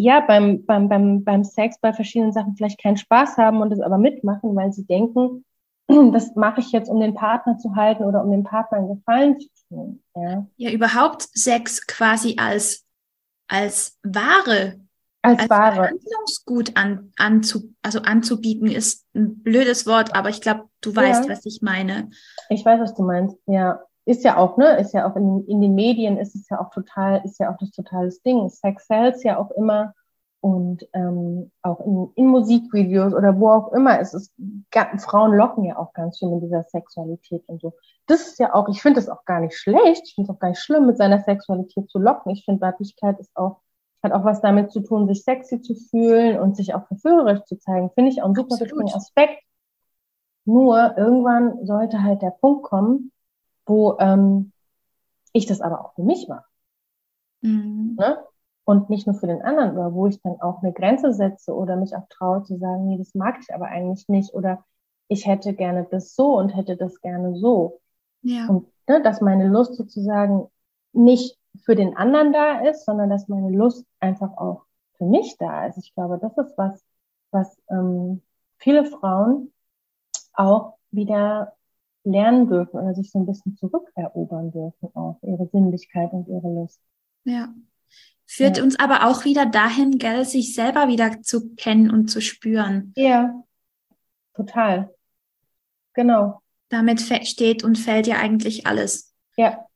ja 0.03 0.21
beim, 0.21 0.65
beim, 0.65 0.89
beim, 0.89 1.25
beim 1.25 1.45
Sex 1.45 1.79
bei 1.81 1.93
verschiedenen 1.93 2.33
Sachen 2.33 2.57
vielleicht 2.57 2.81
keinen 2.83 2.97
Spaß 2.97 3.37
haben 3.37 3.61
und 3.61 3.73
es 3.73 3.81
aber 3.81 3.99
mitmachen, 3.99 4.55
weil 4.57 4.73
sie 4.73 4.87
denken, 4.87 5.45
das 5.89 6.35
mache 6.35 6.61
ich 6.61 6.73
jetzt, 6.73 6.89
um 6.89 7.01
den 7.01 7.15
Partner 7.15 7.59
zu 7.59 7.75
halten 7.77 8.05
oder 8.05 8.25
um 8.25 8.31
dem 8.31 8.45
Partner 8.45 8.79
einen 8.79 8.95
Gefallen 8.97 9.41
zu 9.41 9.49
tun. 9.69 10.03
Ja, 10.15 10.47
ja 10.57 10.71
überhaupt 10.71 11.23
Sex 11.23 11.87
quasi 11.87 12.37
als, 12.39 12.85
als 13.49 13.99
Ware 14.03 14.79
als, 15.23 15.41
als 15.41 15.51
Ware. 15.51 15.89
Handlungsgut 15.89 16.77
an, 16.77 17.13
anzu, 17.17 17.75
also 17.83 18.01
anzubieten 18.01 18.69
ist 18.69 19.07
ein 19.15 19.43
blödes 19.43 19.87
Wort, 19.87 20.15
aber 20.15 20.29
ich 20.29 20.41
glaube, 20.41 20.65
du 20.81 20.95
weißt, 20.95 21.25
ja. 21.25 21.31
was 21.31 21.45
ich 21.45 21.61
meine. 21.61 22.11
Ich 22.49 22.65
weiß, 22.65 22.81
was 22.81 22.95
du 22.95 23.03
meinst, 23.03 23.37
ja. 23.47 23.81
Ist 24.09 24.25
ja 24.25 24.39
auch, 24.39 24.57
ne, 24.57 24.79
ist 24.79 24.95
ja 24.95 25.07
auch 25.07 25.17
in, 25.17 25.45
in 25.47 25.61
den 25.61 25.75
Medien 25.75 26.17
ist 26.17 26.35
es 26.35 26.49
ja 26.49 26.59
auch 26.61 26.71
total, 26.71 27.21
ist 27.25 27.39
ja 27.39 27.53
auch 27.53 27.59
das 27.59 27.73
totales 27.73 28.23
Ding. 28.23 28.49
Sex 28.49 28.87
sells 28.87 29.23
ja 29.23 29.39
auch 29.39 29.51
immer 29.51 29.95
und 30.41 30.89
ähm, 30.95 31.51
auch 31.63 31.81
in, 31.81 32.11
in 32.15 32.29
Musikvideos 32.29 33.13
oder 33.13 33.39
wo 33.39 33.51
auch 33.51 33.73
immer. 33.75 34.01
Es 34.01 34.15
ist, 34.15 34.33
Frauen 34.99 35.37
locken 35.37 35.65
ja 35.65 35.77
auch 35.77 35.93
ganz 35.93 36.19
schön 36.19 36.31
mit 36.31 36.43
dieser 36.43 36.63
Sexualität 36.63 37.43
und 37.49 37.61
so. 37.61 37.75
Das 38.07 38.27
ist 38.29 38.39
ja 38.39 38.55
auch, 38.55 38.69
ich 38.71 38.81
finde 38.81 39.01
es 39.01 39.11
auch 39.11 39.27
gar 39.27 39.41
nicht 39.41 39.59
schlecht, 39.59 40.03
ich 40.07 40.15
finde 40.15 40.31
es 40.31 40.37
auch 40.37 40.41
gar 40.41 40.49
nicht 40.49 40.61
schlimm, 40.61 40.87
mit 40.87 40.97
seiner 40.97 41.21
Sexualität 41.21 41.91
zu 41.91 41.99
locken. 41.99 42.33
Ich 42.33 42.47
finde, 42.47 42.63
Weiblichkeit 42.63 43.19
ist 43.21 43.37
auch 43.37 43.61
hat 44.03 44.13
auch 44.13 44.25
was 44.25 44.41
damit 44.41 44.71
zu 44.71 44.81
tun, 44.81 45.09
sich 45.09 45.25
sexy 45.25 45.61
zu 45.61 45.75
fühlen 45.75 46.39
und 46.39 46.57
sich 46.57 46.75
auch 46.75 46.87
verführerisch 46.87 47.43
zu 47.45 47.59
zeigen. 47.59 47.91
Finde 47.91 48.11
ich 48.11 48.23
auch 48.23 48.29
ein 48.29 48.35
super 48.35 48.59
wichtigen 48.61 48.95
Aspekt. 48.95 49.43
Nur 50.45 50.97
irgendwann 50.97 51.67
sollte 51.67 52.03
halt 52.03 52.23
der 52.23 52.31
Punkt 52.31 52.63
kommen, 52.63 53.13
wo 53.69 53.97
ähm, 53.99 54.53
ich 55.33 55.47
das 55.47 55.61
aber 55.61 55.85
auch 55.85 55.95
für 55.95 56.03
mich 56.03 56.29
mache. 56.29 56.45
Mhm. 57.43 57.97
Ne? 57.99 58.19
Und 58.65 58.91
nicht 58.91 59.07
nur 59.07 59.17
für 59.17 59.27
den 59.27 59.43
anderen, 59.43 59.73
oder 59.73 59.95
wo 59.95 60.07
ich 60.07 60.21
dann 60.23 60.41
auch 60.41 60.63
eine 60.63 60.73
Grenze 60.73 61.13
setze 61.13 61.55
oder 61.55 61.77
mich 61.77 61.95
auch 61.95 62.07
traue 62.11 62.43
zu 62.43 62.59
sagen, 62.59 62.87
nee, 62.87 62.99
das 62.99 63.15
mag 63.15 63.39
ich 63.41 63.55
aber 63.55 63.67
eigentlich 63.67 64.09
nicht 64.09 64.35
oder 64.35 64.65
ich 65.09 65.27
hätte 65.27 65.55
gerne 65.55 65.87
das 65.91 66.15
so 66.15 66.37
und 66.37 66.51
hätte 66.51 66.77
das 66.77 67.01
gerne 67.01 67.35
so. 67.37 67.81
Ja. 68.23 68.47
Und 68.47 68.67
ne, 68.87 69.03
dass 69.03 69.21
meine 69.21 69.49
Lust 69.49 69.75
sozusagen 69.77 70.49
nicht 70.93 71.39
für 71.65 71.75
den 71.75 71.97
anderen 71.97 72.33
da 72.33 72.61
ist, 72.61 72.85
sondern 72.85 73.09
dass 73.09 73.29
meine 73.29 73.51
Lust 73.51 73.87
einfach 74.01 74.37
auch 74.37 74.65
für 74.97 75.07
mich 75.07 75.37
da 75.39 75.67
ist. 75.67 75.79
Ich 75.79 75.95
glaube, 75.95 76.19
das 76.19 76.37
ist 76.37 76.59
was, 76.59 76.85
was 77.31 77.57
ähm, 77.71 78.23
viele 78.59 78.85
Frauen 78.85 79.53
auch 80.35 80.75
wieder 80.91 81.55
lernen 82.11 82.49
dürfen 82.49 82.81
oder 82.81 82.95
sich 82.95 83.11
so 83.11 83.19
ein 83.19 83.27
bisschen 83.27 83.57
zurückerobern 83.57 84.51
dürfen 84.51 84.89
auch 84.95 85.19
ihre 85.23 85.49
Sinnlichkeit 85.49 86.13
und 86.13 86.29
ihre 86.29 86.49
Lust. 86.49 86.81
Ja. 87.25 87.53
Führt 88.27 88.59
ja. 88.59 88.63
uns 88.63 88.79
aber 88.79 89.07
auch 89.07 89.25
wieder 89.25 89.47
dahin, 89.47 89.99
gell, 89.99 90.25
sich 90.25 90.55
selber 90.55 90.89
wieder 90.89 91.23
zu 91.23 91.55
kennen 91.55 91.91
und 91.91 92.09
zu 92.09 92.21
spüren. 92.21 92.93
Ja, 92.97 93.43
total. 94.35 94.95
Genau. 95.95 96.41
Damit 96.69 97.01
steht 97.01 97.65
und 97.65 97.79
fällt 97.79 98.07
ja 98.07 98.17
eigentlich 98.17 98.67
alles. 98.67 99.15
Ja, 99.37 99.67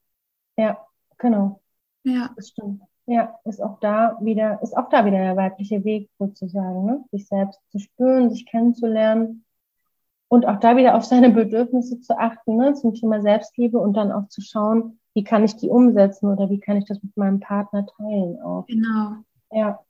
ja, 0.56 0.86
genau. 1.18 1.62
Ja. 2.04 2.30
Das 2.36 2.48
stimmt. 2.48 2.82
Ja, 3.06 3.38
ist 3.44 3.60
auch 3.60 3.80
da 3.80 4.18
wieder, 4.20 4.60
ist 4.62 4.76
auch 4.76 4.88
da 4.88 5.04
wieder 5.04 5.18
der 5.18 5.36
weibliche 5.36 5.82
Weg 5.84 6.10
sozusagen, 6.18 6.84
ne? 6.84 7.04
sich 7.10 7.26
selbst 7.26 7.60
zu 7.70 7.78
spüren, 7.78 8.30
sich 8.30 8.46
kennenzulernen 8.46 9.41
und 10.32 10.46
auch 10.46 10.58
da 10.60 10.78
wieder 10.78 10.96
auf 10.96 11.04
seine 11.04 11.28
Bedürfnisse 11.28 12.00
zu 12.00 12.18
achten, 12.18 12.56
ne? 12.56 12.72
zum 12.72 12.94
Thema 12.94 13.20
Selbstliebe 13.20 13.78
und 13.78 13.92
dann 13.92 14.10
auch 14.10 14.28
zu 14.28 14.40
schauen, 14.40 14.98
wie 15.12 15.24
kann 15.24 15.44
ich 15.44 15.56
die 15.56 15.68
umsetzen 15.68 16.32
oder 16.32 16.48
wie 16.48 16.58
kann 16.58 16.78
ich 16.78 16.86
das 16.86 17.02
mit 17.02 17.14
meinem 17.18 17.38
Partner 17.38 17.84
teilen 17.84 18.40
auch. 18.40 18.66
Genau. 18.66 19.16
Ja. 19.50 19.84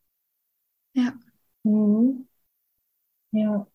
Ja. 0.95 1.13
Mhm. 1.65 2.27
Ja. 3.33 3.67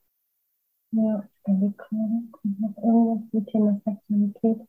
Ja, 0.92 1.24
ich 1.46 1.78
gerade, 1.78 2.22
kommt 2.32 2.60
noch 2.60 2.78
irgendwas 2.84 3.30
zum 3.32 3.46
Thema 3.46 3.82
Sexualität? 3.86 4.68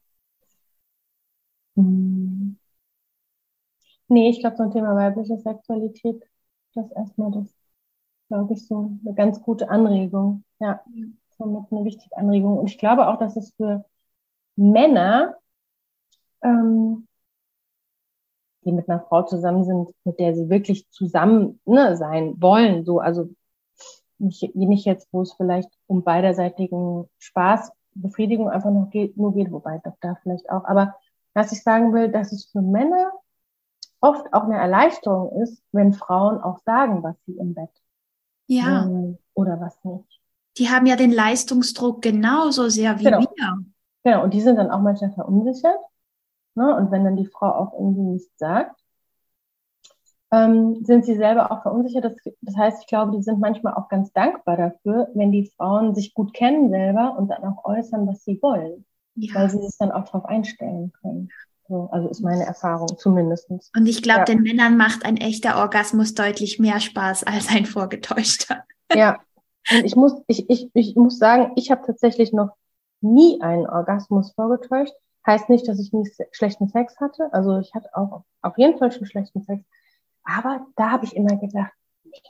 Mhm. 1.77 2.57
Nee, 4.07 4.31
ich 4.31 4.39
glaube, 4.41 4.57
so 4.57 4.63
ein 4.63 4.71
Thema 4.71 4.95
weibliche 4.95 5.37
Sexualität, 5.39 6.23
das 6.75 6.91
erstmal 6.93 7.33
das, 7.33 7.53
glaube 8.29 8.55
ich, 8.55 8.67
so 8.67 8.99
eine 9.05 9.15
ganz 9.15 9.43
gute 9.43 9.71
Anregung. 9.71 10.45
Ja, 10.61 10.81
somit 11.39 11.71
eine 11.71 11.85
wichtige 11.85 12.17
Anregung. 12.17 12.59
Und 12.59 12.71
ich 12.71 12.79
glaube 12.79 13.09
auch, 13.09 13.19
dass 13.19 13.37
es 13.37 13.55
für 13.55 13.85
Männer, 14.57 15.37
ähm, 16.43 17.07
die 18.65 18.73
mit 18.73 18.89
einer 18.89 19.01
Frau 19.01 19.23
zusammen 19.23 19.65
sind, 19.65 19.95
mit 20.05 20.19
der 20.19 20.35
sie 20.35 20.51
wirklich 20.51 20.91
zusammen 20.91 21.61
ne, 21.65 21.97
sein 21.97 22.41
wollen, 22.41 22.85
so, 22.85 22.99
also 22.99 23.31
nicht, 24.19 24.55
nicht 24.57 24.85
jetzt, 24.85 25.09
wo 25.13 25.23
es 25.23 25.33
vielleicht 25.33 25.71
um 25.87 26.03
beiderseitigen 26.03 27.09
Spaß, 27.19 27.71
Befriedigung 27.95 28.51
einfach 28.51 28.71
noch 28.71 28.91
geht, 28.91 29.17
nur 29.17 29.33
geht, 29.33 29.51
wobei 29.51 29.81
doch 29.85 29.97
da 30.01 30.17
vielleicht 30.23 30.51
auch. 30.51 30.65
Aber 30.65 30.95
was 31.35 31.53
ich 31.53 31.63
sagen 31.63 31.93
will, 31.93 32.11
dass 32.11 32.33
es 32.33 32.47
für 32.47 32.63
Männer 32.63 33.13
oft 34.01 34.33
auch 34.33 34.45
eine 34.45 34.57
Erleichterung 34.57 35.41
ist, 35.43 35.63
wenn 35.73 35.93
Frauen 35.93 36.41
auch 36.41 36.59
sagen, 36.65 37.03
was 37.03 37.17
sie 37.27 37.37
im 37.37 37.55
Bett 37.55 37.71
ja. 38.47 38.89
oder 39.35 39.61
was 39.61 39.83
nicht. 39.85 40.21
Die 40.59 40.69
haben 40.69 40.87
ja 40.87 40.97
den 40.97 41.13
Leistungsdruck 41.13 42.03
genauso 42.03 42.69
sehr 42.69 42.99
wie 42.99 43.05
genau. 43.05 43.21
wir. 43.21 43.65
Genau, 44.05 44.25
und 44.25 44.35
die 44.35 44.41
sind 44.41 44.57
dann 44.57 44.71
auch 44.71 44.81
manchmal 44.81 45.13
verunsichert. 45.13 45.79
Ne? 46.55 46.77
Und 46.77 46.91
wenn 46.91 47.05
dann 47.05 47.17
die 47.17 47.27
Frau 47.27 47.47
auch 47.47 47.73
irgendwie 47.73 48.03
nichts 48.03 48.37
sagt, 48.39 48.81
ähm, 50.31 50.85
sind 50.85 51.05
sie 51.05 51.17
selber 51.17 51.51
auch 51.51 51.63
verunsichert. 51.63 52.05
Das, 52.05 52.15
das 52.43 52.57
heißt, 52.57 52.83
ich 52.83 52.87
glaube, 52.87 53.17
die 53.17 53.23
sind 53.23 53.41
manchmal 53.41 53.75
auch 53.75 53.89
ganz 53.89 54.13
dankbar 54.13 54.57
dafür, 54.57 55.09
wenn 55.15 55.33
die 55.33 55.51
Frauen 55.57 55.95
sich 55.95 56.15
gut 56.15 56.35
kennen 56.35 56.71
selber 56.71 57.17
und 57.19 57.29
dann 57.29 57.45
auch 57.45 57.65
äußern, 57.65 58.07
was 58.07 58.25
sie 58.25 58.39
wollen. 58.43 58.85
Ja. 59.15 59.35
Weil 59.35 59.51
sie 59.51 59.59
sich 59.59 59.77
dann 59.79 59.91
auch 59.91 60.05
darauf 60.05 60.27
einstellen 60.27 60.93
können. 61.01 61.31
So, 61.69 61.89
also 61.93 62.09
ist 62.09 62.23
meine 62.23 62.45
Erfahrung 62.45 62.89
zumindest. 62.97 63.51
Und 63.51 63.87
ich 63.87 64.03
glaube, 64.03 64.21
ja. 64.21 64.25
den 64.25 64.43
Männern 64.43 64.77
macht 64.77 65.05
ein 65.05 65.17
echter 65.17 65.59
Orgasmus 65.59 66.15
deutlich 66.15 66.59
mehr 66.59 66.81
Spaß 66.81 67.25
als 67.25 67.49
ein 67.51 67.67
vorgetäuschter. 67.67 68.65
Ja, 68.93 69.19
und 69.71 69.85
ich 69.85 69.97
muss, 69.97 70.15
ich, 70.27 70.49
ich, 70.49 70.71
ich 70.75 70.97
muss 70.97 71.19
sagen, 71.19 71.53
ich 71.57 71.71
habe 71.71 71.87
tatsächlich 71.87 72.33
noch 72.33 72.51
nie 73.01 73.41
einen 73.41 73.67
Orgasmus 73.67 74.33
vorgetäuscht. 74.33 74.95
Heißt 75.27 75.49
nicht, 75.49 75.69
dass 75.69 75.79
ich 75.79 75.93
nie 75.93 76.09
schlechten 76.33 76.69
Sex 76.69 76.99
hatte. 77.01 77.33
Also 77.33 77.59
ich 77.59 77.75
hatte 77.75 77.95
auch 77.95 78.25
auf 78.41 78.57
jeden 78.57 78.79
Fall 78.79 78.93
schon 78.93 79.07
schlechten 79.07 79.43
Sex. 79.43 79.63
Aber 80.23 80.67
da 80.77 80.91
habe 80.91 81.05
ich 81.05 81.15
immer 81.15 81.37
gedacht, 81.37 81.73
nee, 82.05 82.23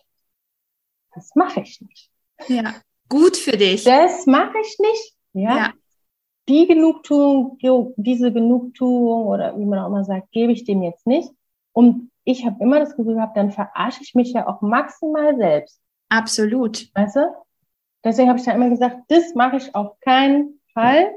das 1.14 1.34
mache 1.34 1.60
ich 1.60 1.80
nicht. 1.80 2.10
Ja, 2.48 2.74
gut 3.08 3.36
für 3.36 3.56
dich. 3.56 3.84
Das 3.84 4.26
mache 4.26 4.58
ich 4.60 4.78
nicht. 4.78 5.14
Ja. 5.32 5.56
ja 5.56 5.72
die 6.48 6.66
Genugtuung, 6.66 7.58
diese 7.96 8.32
Genugtuung 8.32 9.26
oder 9.26 9.58
wie 9.58 9.66
man 9.66 9.78
auch 9.80 9.88
immer 9.88 10.04
sagt, 10.04 10.32
gebe 10.32 10.52
ich 10.52 10.64
dem 10.64 10.82
jetzt 10.82 11.06
nicht. 11.06 11.30
Und 11.72 12.10
ich 12.24 12.44
habe 12.46 12.62
immer 12.62 12.80
das 12.80 12.96
Gefühl 12.96 13.14
gehabt, 13.14 13.36
dann 13.36 13.52
verarsche 13.52 14.02
ich 14.02 14.14
mich 14.14 14.32
ja 14.32 14.48
auch 14.48 14.62
maximal 14.62 15.36
selbst. 15.36 15.80
Absolut. 16.08 16.90
Weißt 16.94 17.16
du? 17.16 17.34
Deswegen 18.04 18.28
habe 18.28 18.38
ich 18.38 18.46
ja 18.46 18.52
immer 18.52 18.70
gesagt, 18.70 19.02
das 19.08 19.34
mache 19.34 19.56
ich 19.56 19.74
auf 19.74 19.98
keinen 20.00 20.60
Fall, 20.72 21.12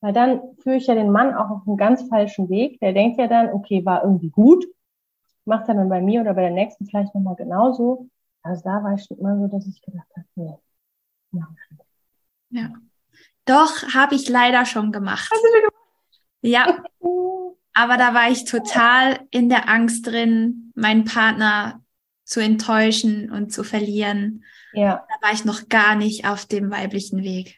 weil 0.00 0.12
dann 0.12 0.40
führe 0.58 0.76
ich 0.76 0.86
ja 0.86 0.94
den 0.94 1.10
Mann 1.10 1.34
auch 1.34 1.50
auf 1.50 1.66
einen 1.66 1.76
ganz 1.76 2.08
falschen 2.08 2.48
Weg. 2.48 2.80
Der 2.80 2.92
denkt 2.92 3.18
ja 3.18 3.26
dann, 3.26 3.50
okay, 3.50 3.84
war 3.84 4.04
irgendwie 4.04 4.30
gut, 4.30 4.64
macht 5.44 5.68
dann 5.68 5.88
bei 5.88 6.00
mir 6.00 6.20
oder 6.20 6.34
bei 6.34 6.42
der 6.42 6.52
nächsten 6.52 6.86
vielleicht 6.86 7.14
nochmal 7.14 7.36
genauso. 7.36 8.08
Also 8.42 8.62
da 8.64 8.82
war 8.82 8.94
ich 8.94 9.04
schon 9.04 9.18
immer 9.18 9.36
so, 9.36 9.48
dass 9.48 9.66
ich 9.66 9.82
gedacht 9.82 10.08
habe, 10.16 10.26
nee, 10.36 10.54
mach 11.32 11.50
ich 11.50 11.76
nicht. 11.76 11.84
Ja. 12.50 12.72
Doch, 13.44 13.94
habe 13.94 14.14
ich 14.14 14.28
leider 14.28 14.64
schon 14.64 14.92
gemacht. 14.92 15.28
Hast 15.30 15.42
du 15.42 15.50
gemacht? 15.58 15.74
Ja. 16.42 16.82
Aber 17.72 17.96
da 17.96 18.14
war 18.14 18.30
ich 18.30 18.44
total 18.44 19.20
in 19.30 19.48
der 19.48 19.68
Angst 19.68 20.06
drin, 20.06 20.72
meinen 20.74 21.04
Partner 21.04 21.80
zu 22.30 22.40
enttäuschen 22.40 23.30
und 23.30 23.52
zu 23.52 23.64
verlieren. 23.64 24.44
Ja. 24.72 25.04
Da 25.08 25.26
war 25.26 25.34
ich 25.34 25.44
noch 25.44 25.68
gar 25.68 25.96
nicht 25.96 26.28
auf 26.28 26.46
dem 26.46 26.70
weiblichen 26.70 27.22
Weg. 27.24 27.56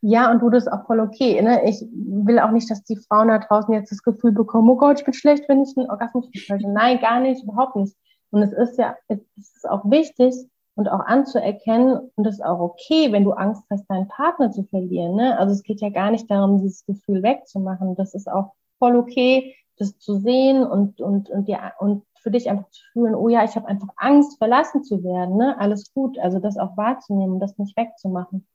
Ja, 0.00 0.30
und 0.30 0.40
du 0.40 0.50
das 0.50 0.66
auch 0.66 0.86
voll 0.86 1.00
okay. 1.00 1.40
Ne? 1.40 1.68
Ich 1.68 1.84
will 1.92 2.38
auch 2.40 2.50
nicht, 2.50 2.68
dass 2.70 2.82
die 2.82 2.96
Frauen 2.96 3.28
da 3.28 3.38
draußen 3.38 3.72
jetzt 3.72 3.92
das 3.92 4.02
Gefühl 4.02 4.32
bekommen, 4.32 4.68
oh 4.70 4.76
Gott, 4.76 4.98
ich 4.98 5.04
bin 5.04 5.14
schlecht, 5.14 5.48
wenn 5.48 5.62
ich 5.62 5.76
einen 5.76 5.88
Orgasmus 5.88 6.28
verfolge. 6.32 6.68
Nein, 6.68 7.00
gar 7.00 7.20
nicht, 7.20 7.42
überhaupt 7.44 7.76
nicht. 7.76 7.96
Und 8.30 8.42
es 8.42 8.52
ist 8.52 8.76
ja, 8.78 8.96
es 9.06 9.20
ist 9.36 9.68
auch 9.68 9.88
wichtig, 9.90 10.34
und 10.74 10.88
auch 10.88 11.00
anzuerkennen, 11.00 11.98
und 12.14 12.24
das 12.24 12.34
ist 12.34 12.44
auch 12.44 12.60
okay, 12.60 13.10
wenn 13.10 13.24
du 13.24 13.32
Angst 13.32 13.64
hast, 13.68 13.90
deinen 13.90 14.06
Partner 14.06 14.52
zu 14.52 14.62
verlieren. 14.62 15.16
Ne? 15.16 15.36
Also 15.36 15.52
es 15.52 15.64
geht 15.64 15.80
ja 15.80 15.88
gar 15.88 16.12
nicht 16.12 16.30
darum, 16.30 16.58
dieses 16.58 16.86
Gefühl 16.86 17.24
wegzumachen. 17.24 17.96
Das 17.96 18.14
ist 18.14 18.30
auch 18.30 18.52
voll 18.78 18.94
okay, 18.94 19.56
das 19.76 19.98
zu 19.98 20.20
sehen 20.20 20.62
und, 20.64 21.00
und, 21.00 21.30
und, 21.30 21.48
dir, 21.48 21.72
und 21.80 22.04
für 22.18 22.30
dich 22.30 22.50
einfach 22.50 22.68
zu 22.70 22.82
fühlen, 22.92 23.14
oh 23.14 23.28
ja, 23.28 23.44
ich 23.44 23.56
habe 23.56 23.68
einfach 23.68 23.88
Angst, 23.96 24.38
verlassen 24.38 24.84
zu 24.84 25.02
werden, 25.04 25.36
ne? 25.36 25.58
Alles 25.58 25.92
gut. 25.92 26.18
Also 26.18 26.38
das 26.38 26.58
auch 26.58 26.76
wahrzunehmen, 26.76 27.40
das 27.40 27.58
nicht 27.58 27.76
wegzumachen. 27.76 28.46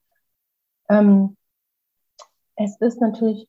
Ähm, 0.89 1.37
es 2.55 2.77
ist 2.81 3.01
natürlich 3.01 3.47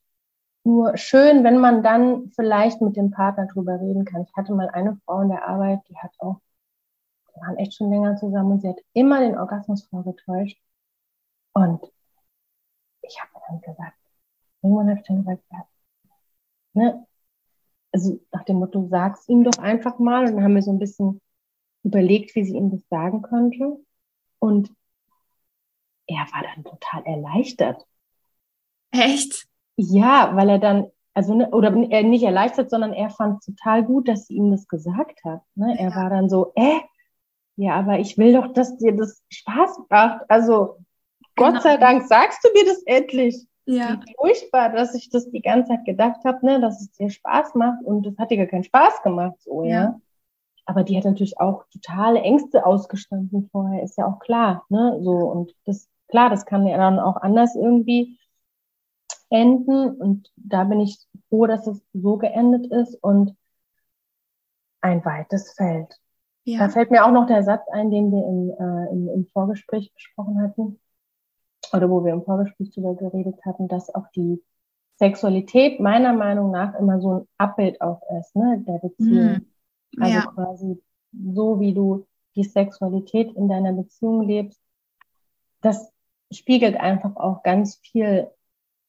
nur 0.65 0.97
schön, 0.97 1.45
wenn 1.45 1.59
man 1.59 1.83
dann 1.83 2.31
vielleicht 2.37 2.81
mit 2.81 2.97
dem 2.97 3.11
Partner 3.11 3.47
drüber 3.47 3.81
reden 3.81 4.05
kann. 4.05 4.23
Ich 4.23 4.35
hatte 4.35 4.53
mal 4.55 4.71
eine 4.71 4.97
Frau 5.05 5.21
in 5.23 5.29
der 5.29 5.47
Arbeit, 5.47 5.81
die 5.89 5.97
hat 5.99 6.13
auch, 6.19 6.41
wir 7.35 7.43
waren 7.43 7.57
echt 7.59 7.75
schon 7.75 7.91
länger 7.91 8.17
zusammen 8.17 8.53
und 8.53 8.61
sie 8.63 8.69
hat 8.69 8.81
immer 8.95 9.21
den 9.21 9.39
Orgasmus 9.39 9.85
vorgetäuscht. 9.87 10.59
Und 11.55 11.81
ich 13.03 13.21
habe 13.21 13.31
dann 13.49 13.61
gesagt, 13.61 13.97
irgendwann 14.63 14.91
habe 14.91 15.01
ich 15.01 15.07
dann 15.07 15.19
gesagt, 15.19 15.43
ja, 15.53 15.67
ne, 16.75 17.07
also 17.95 18.21
nach 18.33 18.45
dem 18.45 18.57
Motto, 18.57 18.89
sag's 18.91 19.29
ihm 19.29 19.45
doch 19.45 19.59
einfach 19.59 20.01
mal. 20.01 20.27
Und 20.27 20.35
dann 20.35 20.45
haben 20.45 20.55
wir 20.57 20.63
so 20.63 20.73
ein 20.73 20.81
bisschen 20.81 21.21
überlegt, 21.85 22.35
wie 22.35 22.45
sie 22.45 22.57
ihm 22.57 22.71
das 22.71 22.83
sagen 22.89 23.23
könnte. 23.23 23.79
Und 24.41 24.71
er 26.07 26.27
war 26.33 26.43
dann 26.43 26.65
total 26.65 27.07
erleichtert. 27.07 27.87
Echt? 28.91 29.47
Ja, 29.77 30.35
weil 30.35 30.49
er 30.51 30.59
dann, 30.59 30.89
also, 31.15 31.35
ne, 31.35 31.49
oder 31.51 31.73
er 31.91 32.03
nicht 32.03 32.25
erleichtert, 32.25 32.69
sondern 32.69 32.93
er 32.93 33.11
fand 33.11 33.39
es 33.39 33.47
total 33.47 33.85
gut, 33.85 34.09
dass 34.09 34.27
sie 34.27 34.35
ihm 34.35 34.51
das 34.51 34.67
gesagt 34.67 35.23
hat. 35.25 35.43
Ne? 35.55 35.77
Er 35.79 35.91
ja. 35.91 35.97
war 35.97 36.11
dann 36.11 36.29
so, 36.29 36.53
äh, 36.57 36.81
ja, 37.55 37.77
aber 37.77 38.01
ich 38.01 38.19
will 38.19 38.33
doch, 38.33 38.53
dass 38.53 38.77
dir 38.77 38.97
das 38.97 39.23
Spaß 39.29 39.83
macht. 39.89 40.23
Also, 40.29 40.79
genau. 41.37 41.53
Gott 41.53 41.63
sei 41.63 41.77
Dank 41.77 42.09
sagst 42.09 42.45
du 42.45 42.49
mir 42.53 42.65
das 42.65 42.83
endlich. 42.87 43.47
Ja. 43.67 44.01
Wie 44.05 44.15
furchtbar, 44.17 44.71
dass 44.71 44.95
ich 44.95 45.11
das 45.11 45.31
die 45.31 45.41
ganze 45.41 45.71
Zeit 45.71 45.85
gedacht 45.85 46.25
habe, 46.25 46.45
ne, 46.45 46.61
dass 46.61 46.81
es 46.81 46.93
dir 46.93 47.09
Spaß 47.09 47.55
macht 47.55 47.83
und 47.85 48.05
das 48.05 48.19
hat 48.19 48.31
dir 48.31 48.37
gar 48.37 48.47
keinen 48.47 48.65
Spaß 48.65 49.03
gemacht, 49.03 49.37
so, 49.41 49.65
ja. 49.65 49.71
ja. 49.71 50.01
Aber 50.67 50.83
die 50.83 50.97
hat 50.97 51.05
natürlich 51.05 51.41
auch 51.41 51.65
totale 51.73 52.21
Ängste 52.21 52.65
ausgestanden 52.65 53.49
vorher, 53.51 53.83
ist 53.83 53.99
ja 53.99 54.07
auch 54.07 54.19
klar, 54.19 54.65
ne, 54.69 54.99
so 55.03 55.13
und 55.13 55.55
das, 55.65 55.89
klar, 56.09 56.31
das 56.31 56.47
kann 56.47 56.67
ja 56.67 56.77
dann 56.77 56.99
auch 56.99 57.17
anders 57.17 57.55
irgendwie 57.55 58.19
enden. 59.35 59.91
Und 59.91 60.33
da 60.37 60.65
bin 60.65 60.81
ich 60.81 60.99
froh, 61.29 61.47
dass 61.47 61.67
es 61.67 61.83
so 61.93 62.17
geendet 62.17 62.67
ist 62.67 62.95
und 63.03 63.37
ein 64.81 65.05
weites 65.05 65.53
Feld. 65.53 65.99
Ja. 66.45 66.59
Da 66.59 66.69
fällt 66.69 66.91
mir 66.91 67.05
auch 67.05 67.11
noch 67.11 67.27
der 67.27 67.43
Satz 67.43 67.67
ein, 67.73 67.91
den 67.91 68.13
wir 68.13 68.27
im, 68.27 68.51
äh, 68.51 68.93
im, 68.93 69.09
im 69.09 69.27
Vorgespräch 69.27 69.93
besprochen 69.95 70.41
hatten, 70.43 70.79
oder 71.75 71.91
wo 71.91 72.05
wir 72.05 72.13
im 72.13 72.23
Vorgespräch 72.23 72.71
darüber 72.71 72.95
geredet 72.95 73.45
hatten, 73.45 73.69
dass 73.69 73.95
auch 73.95 74.09
die 74.15 74.43
Sexualität 74.97 75.81
meiner 75.81 76.13
Meinung 76.13 76.51
nach 76.51 76.79
immer 76.79 77.01
so 77.01 77.13
ein 77.13 77.29
Abbild 77.37 77.81
auch 77.81 78.01
ist, 78.21 78.35
ne, 78.37 78.63
der 78.67 78.79
Beziehung. 78.79 79.33
Mhm. 79.33 79.47
Also 80.01 80.15
ja. 80.15 80.27
quasi 80.27 80.83
so, 81.13 81.61
wie 81.61 81.75
du 81.75 82.07
die 82.37 82.45
Sexualität 82.45 83.33
in 83.37 83.49
deiner 83.49 83.73
Beziehung 83.73 84.23
lebst, 84.23 84.61
das 85.61 85.91
spiegelt 86.33 86.77
einfach 86.77 87.17
auch 87.17 87.43
ganz 87.43 87.77
viel 87.77 88.29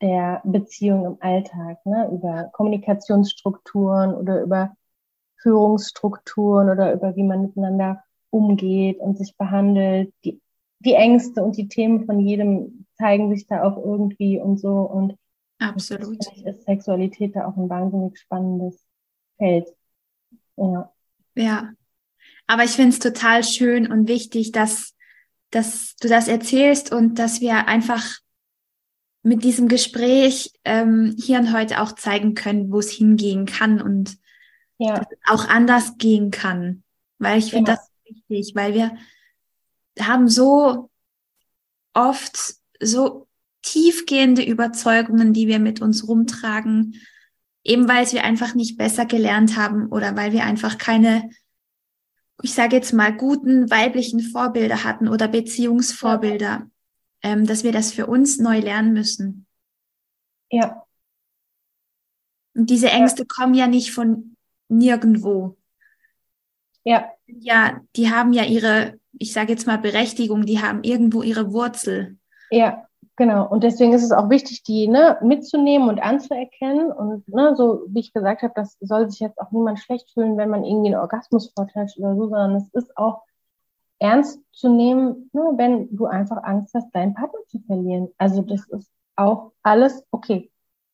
der 0.02 0.42
Beziehung 0.44 1.06
im 1.06 1.18
Alltag, 1.22 1.86
ne? 1.86 2.10
über 2.12 2.50
Kommunikationsstrukturen 2.54 4.14
oder 4.14 4.42
über 4.42 4.76
Führungsstrukturen 5.38 6.70
oder 6.70 6.94
über 6.94 7.16
wie 7.16 7.24
man 7.24 7.44
miteinander 7.44 8.04
umgeht 8.30 9.00
und 9.00 9.18
sich 9.18 9.38
behandelt. 9.38 10.14
Die, 10.24 10.42
die 10.86 10.94
Ängste 10.94 11.44
und 11.44 11.58
die 11.58 11.68
Themen 11.68 12.06
von 12.06 12.20
jedem 12.20 12.86
zeigen 12.98 13.36
sich 13.36 13.48
da 13.48 13.64
auch 13.64 13.78
irgendwie 13.78 14.40
und 14.40 14.60
so. 14.60 14.82
Und 14.82 15.18
absolut 15.60 16.20
ist 16.46 16.64
Sexualität 16.64 17.36
da 17.36 17.48
auch 17.48 17.58
ein 17.58 17.70
wahnsinnig 17.70 18.18
spannendes 18.20 18.86
Feld. 19.38 19.68
Ja. 20.58 20.92
Ja. 21.36 21.72
Aber 22.48 22.64
ich 22.64 22.72
finde 22.72 22.90
es 22.90 23.00
total 23.00 23.44
schön 23.44 23.92
und 23.92 24.08
wichtig, 24.08 24.52
dass, 24.52 24.94
dass 25.50 25.96
du 25.98 26.08
das 26.08 26.28
erzählst 26.28 26.94
und 26.94 27.20
dass 27.20 27.42
wir 27.42 27.68
einfach 27.68 28.20
mit 29.24 29.44
diesem 29.44 29.68
Gespräch 29.68 30.54
ähm, 30.64 31.16
hier 31.20 31.40
und 31.40 31.52
heute 31.52 31.82
auch 31.82 31.94
zeigen 31.94 32.36
können, 32.36 32.72
wo 32.72 32.78
es 32.78 32.92
hingehen 32.92 33.48
kann 33.48 33.82
und 33.82 34.18
ja. 34.78 35.02
auch 35.28 35.48
anders 35.48 35.98
gehen 35.98 36.30
kann. 36.30 36.84
Weil 37.18 37.40
ich 37.40 37.50
finde 37.50 37.72
ja. 37.72 37.78
das 37.78 37.90
wichtig, 38.04 38.54
weil 38.56 38.76
wir 38.76 38.96
haben 40.00 40.28
so 40.28 40.90
oft 41.94 42.56
so 42.82 43.28
tiefgehende 43.62 44.44
Überzeugungen, 44.44 45.34
die 45.34 45.48
wir 45.48 45.60
mit 45.60 45.82
uns 45.82 46.08
rumtragen, 46.08 47.02
eben 47.64 47.88
weil 47.88 48.12
wir 48.12 48.24
einfach 48.24 48.54
nicht 48.54 48.78
besser 48.78 49.06
gelernt 49.06 49.58
haben 49.58 49.88
oder 49.88 50.16
weil 50.16 50.32
wir 50.34 50.44
einfach 50.44 50.78
keine, 50.78 51.30
ich 52.42 52.54
sage 52.54 52.76
jetzt 52.76 52.94
mal, 52.94 53.16
guten 53.16 53.72
weiblichen 53.72 54.20
Vorbilder 54.20 54.84
hatten 54.84 55.08
oder 55.08 55.28
Beziehungsvorbilder. 55.28 56.70
Ähm, 57.26 57.48
dass 57.48 57.64
wir 57.64 57.72
das 57.72 57.92
für 57.92 58.06
uns 58.06 58.38
neu 58.38 58.60
lernen 58.60 58.94
müssen. 58.94 59.48
Ja. 60.52 60.86
Und 62.54 62.70
diese 62.70 62.92
Ängste 62.92 63.24
ja. 63.24 63.28
kommen 63.28 63.56
ja 63.56 63.66
nicht 63.66 63.92
von 63.92 64.36
nirgendwo. 64.70 65.58
Ja. 66.84 67.12
Ja, 67.26 67.82
die 67.96 68.12
haben 68.12 68.32
ja 68.32 68.44
ihre, 68.44 69.00
ich 69.20 69.34
sage 69.34 69.52
jetzt 69.52 69.68
mal 69.68 69.78
Berechtigung, 69.78 70.46
die 70.46 70.62
haben 70.62 70.84
irgendwo 70.84 71.22
ihre 71.22 71.54
Wurzel. 71.54 72.18
Ja, 72.52 72.86
genau. 73.16 73.48
Und 73.48 73.64
deswegen 73.64 73.94
ist 73.94 74.04
es 74.04 74.12
auch 74.12 74.30
wichtig, 74.30 74.64
die 74.64 74.88
ne, 74.88 75.18
mitzunehmen 75.22 75.90
und 75.90 76.00
anzuerkennen. 76.00 76.92
Und 76.92 77.28
ne, 77.28 77.56
so 77.56 77.84
wie 77.88 78.00
ich 78.00 78.14
gesagt 78.14 78.44
habe, 78.44 78.54
das 78.56 78.78
soll 78.80 79.10
sich 79.10 79.20
jetzt 79.20 79.40
auch 79.40 79.52
niemand 79.52 79.80
schlecht 79.80 80.12
fühlen, 80.12 80.38
wenn 80.38 80.50
man 80.50 80.64
irgendwie 80.64 80.94
einen 80.94 81.02
Orgasmus 81.02 81.52
vortäuscht 81.56 81.98
oder 81.98 82.16
so, 82.16 82.24
sondern 82.24 82.56
es 82.56 82.70
ist 82.74 82.96
auch 82.98 83.24
ernst 84.00 84.40
zu 84.52 84.70
nehmen, 84.70 85.30
nur 85.34 85.58
wenn 85.58 85.96
du 85.96 86.06
einfach 86.06 86.44
Angst 86.44 86.74
hast, 86.74 86.94
deinen 86.94 87.14
Partner 87.14 87.40
zu 87.48 87.60
verlieren. 87.60 88.10
Also 88.18 88.42
das 88.42 88.68
ist 88.70 88.92
auch 89.16 89.52
alles 89.64 90.04
okay. 90.12 90.52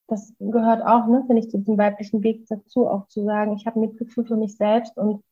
Das 0.07 0.33
gehört 0.39 0.83
auch, 0.85 1.07
ne, 1.07 1.23
finde 1.25 1.41
ich, 1.41 1.49
zu 1.49 1.57
diesem 1.57 1.77
weiblichen 1.77 2.21
Weg 2.21 2.45
dazu, 2.47 2.87
auch 2.87 3.07
zu 3.07 3.23
sagen, 3.23 3.53
ich 3.53 3.65
habe 3.65 3.79
Mitgefühl 3.79 4.25
für 4.25 4.35
mich 4.35 4.57
selbst 4.57 4.97
und 4.97 5.23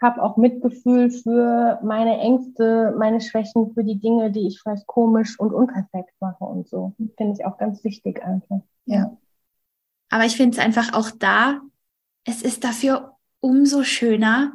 habe 0.00 0.22
auch 0.22 0.36
Mitgefühl 0.36 1.10
für 1.10 1.80
meine 1.82 2.18
Ängste, 2.18 2.94
meine 2.98 3.20
Schwächen, 3.20 3.72
für 3.74 3.84
die 3.84 3.98
Dinge, 3.98 4.30
die 4.30 4.46
ich 4.46 4.60
vielleicht 4.60 4.86
komisch 4.86 5.38
und 5.38 5.52
unperfekt 5.52 6.14
mache 6.20 6.44
und 6.44 6.68
so. 6.68 6.94
Finde 7.16 7.34
ich 7.38 7.44
auch 7.44 7.58
ganz 7.58 7.82
wichtig 7.84 8.22
einfach. 8.22 8.60
Ja. 8.84 9.16
Aber 10.10 10.24
ich 10.24 10.36
finde 10.36 10.56
es 10.56 10.64
einfach 10.64 10.94
auch 10.94 11.10
da, 11.10 11.60
es 12.24 12.42
ist 12.42 12.64
dafür 12.64 13.16
umso 13.40 13.82
schöner, 13.82 14.52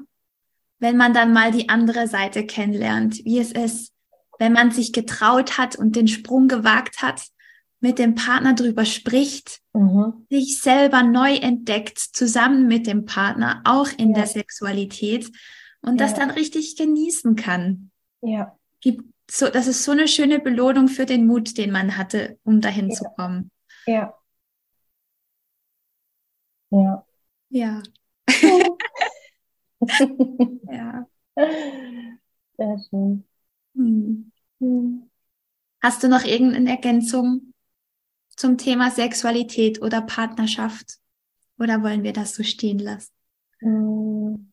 wenn 0.79 0.97
man 0.97 1.13
dann 1.13 1.33
mal 1.33 1.51
die 1.51 1.69
andere 1.69 2.07
Seite 2.07 2.45
kennenlernt, 2.45 3.23
wie 3.25 3.39
es 3.39 3.51
ist, 3.51 3.93
wenn 4.39 4.53
man 4.53 4.71
sich 4.71 4.93
getraut 4.93 5.57
hat 5.57 5.75
und 5.75 5.95
den 5.95 6.07
Sprung 6.07 6.47
gewagt 6.47 7.01
hat, 7.01 7.27
mit 7.83 7.99
dem 7.99 8.15
Partner 8.15 8.53
drüber 8.53 8.85
spricht, 8.85 9.59
mhm. 9.73 10.25
sich 10.29 10.61
selber 10.61 11.03
neu 11.03 11.35
entdeckt, 11.35 11.99
zusammen 11.99 12.65
mit 12.65 12.87
dem 12.87 13.05
Partner, 13.05 13.61
auch 13.65 13.89
in 13.97 14.11
ja. 14.11 14.19
der 14.19 14.27
Sexualität 14.27 15.29
und 15.81 15.99
ja. 15.99 16.05
das 16.05 16.13
dann 16.13 16.31
richtig 16.31 16.77
genießen 16.77 17.35
kann. 17.35 17.91
Ja. 18.21 18.57
Gibt 18.79 19.03
so, 19.29 19.49
das 19.49 19.67
ist 19.67 19.83
so 19.83 19.91
eine 19.91 20.07
schöne 20.07 20.39
Belohnung 20.39 20.87
für 20.87 21.05
den 21.05 21.27
Mut, 21.27 21.57
den 21.57 21.71
man 21.71 21.97
hatte, 21.97 22.39
um 22.45 22.61
dahin 22.61 22.87
ja. 22.89 22.95
zu 22.95 23.03
kommen. 23.17 23.51
Ja. 23.85 24.17
Ja. 26.69 27.05
Ja. 27.49 27.83
ja. 30.71 31.05
Sehr 31.35 32.79
schön. 32.89 33.25
Hm. 33.75 34.31
Hm. 34.61 35.09
Hast 35.81 36.01
du 36.01 36.07
noch 36.07 36.23
irgendeine 36.23 36.69
Ergänzung 36.69 37.52
zum 38.35 38.57
Thema 38.57 38.91
Sexualität 38.91 39.81
oder 39.81 40.01
Partnerschaft? 40.01 40.97
Oder 41.59 41.83
wollen 41.83 42.03
wir 42.03 42.13
das 42.13 42.35
so 42.35 42.43
stehen 42.43 42.79
lassen? 42.79 43.11
Hm. 43.59 44.51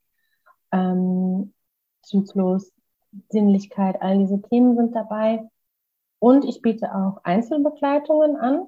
Ähm, 0.73 1.53
Zyklus, 2.01 2.73
Sinnlichkeit, 3.29 4.01
all 4.01 4.17
diese 4.17 4.41
Themen 4.41 4.75
sind 4.75 4.93
dabei. 4.93 5.47
Und 6.19 6.43
ich 6.43 6.61
biete 6.61 6.93
auch 6.93 7.21
Einzelbegleitungen 7.23 8.35
an 8.35 8.67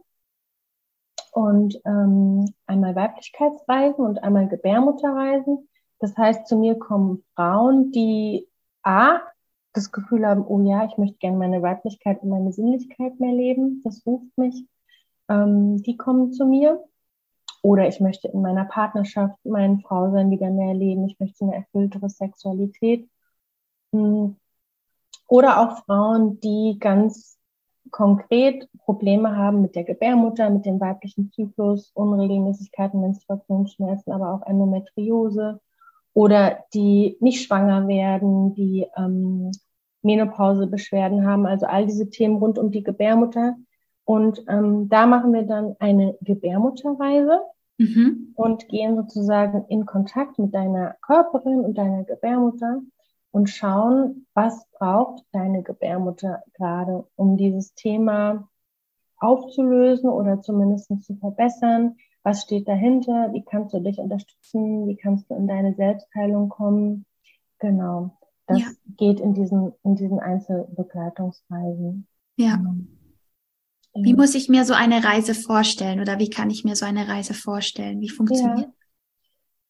und 1.31 1.79
ähm, 1.85 2.53
einmal 2.67 2.95
Weiblichkeitsreisen 2.95 4.05
und 4.05 4.23
einmal 4.23 4.47
Gebärmutterreisen. 4.47 5.69
Das 5.99 6.15
heißt, 6.17 6.47
zu 6.47 6.57
mir 6.57 6.77
kommen 6.77 7.23
Frauen, 7.35 7.91
die 7.91 8.47
A, 8.83 9.19
das 9.73 9.91
Gefühl 9.91 10.27
haben, 10.27 10.45
oh 10.45 10.61
ja, 10.61 10.85
ich 10.85 10.97
möchte 10.97 11.17
gerne 11.17 11.37
meine 11.37 11.61
Weiblichkeit 11.61 12.21
und 12.21 12.29
meine 12.29 12.51
Sinnlichkeit 12.51 13.19
mehr 13.19 13.33
leben, 13.33 13.81
das 13.83 14.05
ruft 14.05 14.37
mich. 14.37 14.65
Ähm, 15.29 15.81
die 15.83 15.97
kommen 15.97 16.33
zu 16.33 16.45
mir. 16.45 16.83
Oder 17.63 17.87
ich 17.87 17.99
möchte 17.99 18.27
in 18.27 18.41
meiner 18.41 18.65
Partnerschaft 18.65 19.37
mein 19.43 19.81
Frausein 19.81 20.31
wieder 20.31 20.49
mehr 20.49 20.73
leben. 20.73 21.05
Ich 21.05 21.19
möchte 21.19 21.45
eine 21.45 21.55
erfülltere 21.55 22.09
Sexualität. 22.09 23.07
Hm. 23.93 24.35
Oder 25.27 25.59
auch 25.59 25.85
Frauen, 25.85 26.39
die 26.41 26.77
ganz 26.79 27.37
konkret 27.89 28.67
Probleme 28.85 29.35
haben 29.35 29.61
mit 29.61 29.75
der 29.75 29.83
Gebärmutter, 29.83 30.49
mit 30.49 30.65
dem 30.65 30.79
weiblichen 30.79 31.31
Zyklus, 31.31 31.91
Unregelmäßigkeiten, 31.93 33.01
Menstruationsschmerzen, 33.01 34.11
aber 34.11 34.33
auch 34.33 34.47
Endometriose 34.47 35.59
oder 36.13 36.59
die 36.73 37.17
nicht 37.19 37.45
schwanger 37.45 37.87
werden, 37.87 38.53
die 38.53 38.85
ähm, 38.97 39.51
Menopausebeschwerden 40.03 41.25
haben, 41.25 41.45
also 41.45 41.65
all 41.65 41.85
diese 41.85 42.09
Themen 42.09 42.37
rund 42.37 42.57
um 42.57 42.71
die 42.71 42.83
Gebärmutter. 42.83 43.55
Und 44.03 44.43
ähm, 44.47 44.89
da 44.89 45.05
machen 45.05 45.33
wir 45.33 45.43
dann 45.43 45.75
eine 45.79 46.17
Gebärmutterreise 46.21 47.41
mhm. 47.77 48.33
und 48.35 48.67
gehen 48.67 48.95
sozusagen 48.95 49.65
in 49.69 49.85
Kontakt 49.85 50.39
mit 50.39 50.53
deiner 50.53 50.95
Körperin 51.01 51.61
und 51.61 51.77
deiner 51.77 52.03
Gebärmutter 52.03 52.81
und 53.31 53.49
schauen, 53.49 54.27
was 54.33 54.65
braucht 54.71 55.23
deine 55.31 55.63
Gebärmutter 55.63 56.43
gerade, 56.53 57.05
um 57.15 57.37
dieses 57.37 57.73
Thema 57.73 58.49
aufzulösen 59.17 60.09
oder 60.09 60.41
zumindest 60.41 60.87
zu 61.05 61.15
verbessern. 61.15 61.95
Was 62.23 62.43
steht 62.43 62.67
dahinter? 62.67 63.31
Wie 63.33 63.43
kannst 63.43 63.73
du 63.73 63.79
dich 63.79 63.99
unterstützen? 63.99 64.87
Wie 64.87 64.95
kannst 64.95 65.29
du 65.29 65.35
in 65.35 65.47
deine 65.47 65.73
Selbstheilung 65.75 66.49
kommen? 66.49 67.05
Genau. 67.59 68.17
Das 68.47 68.59
ja. 68.59 68.67
geht 68.97 69.19
in 69.19 69.33
diesen, 69.33 69.73
in 69.83 69.95
diesen 69.95 70.19
Einzelbegleitungsreisen. 70.19 72.07
Ja. 72.37 72.57
Genau. 72.57 72.75
Wie 73.93 74.13
muss 74.13 74.35
ich 74.35 74.49
mir 74.49 74.65
so 74.65 74.73
eine 74.73 75.03
Reise 75.03 75.35
vorstellen 75.35 75.99
oder 75.99 76.17
wie 76.17 76.29
kann 76.29 76.49
ich 76.49 76.63
mir 76.63 76.75
so 76.75 76.85
eine 76.85 77.07
Reise 77.07 77.33
vorstellen? 77.33 77.99
Wie 77.99 78.09
funktioniert 78.09 78.67
ja. 78.67 78.73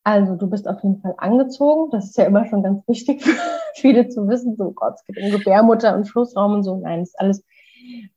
Also 0.03 0.35
du 0.35 0.49
bist 0.49 0.67
auf 0.67 0.81
jeden 0.83 0.99
Fall 1.01 1.13
angezogen. 1.17 1.91
Das 1.91 2.05
ist 2.05 2.17
ja 2.17 2.25
immer 2.25 2.45
schon 2.45 2.63
ganz 2.63 2.87
wichtig 2.87 3.23
für 3.23 3.35
viele 3.75 4.09
zu 4.09 4.27
wissen. 4.27 4.55
So 4.55 4.71
Gott, 4.71 4.95
es 4.95 5.05
geht 5.05 5.23
um 5.23 5.31
Gebärmutter 5.31 5.95
und 5.95 6.07
Schlussraum 6.07 6.53
und 6.53 6.63
so. 6.63 6.77
Nein, 6.77 7.01
ist 7.01 7.19
alles 7.19 7.43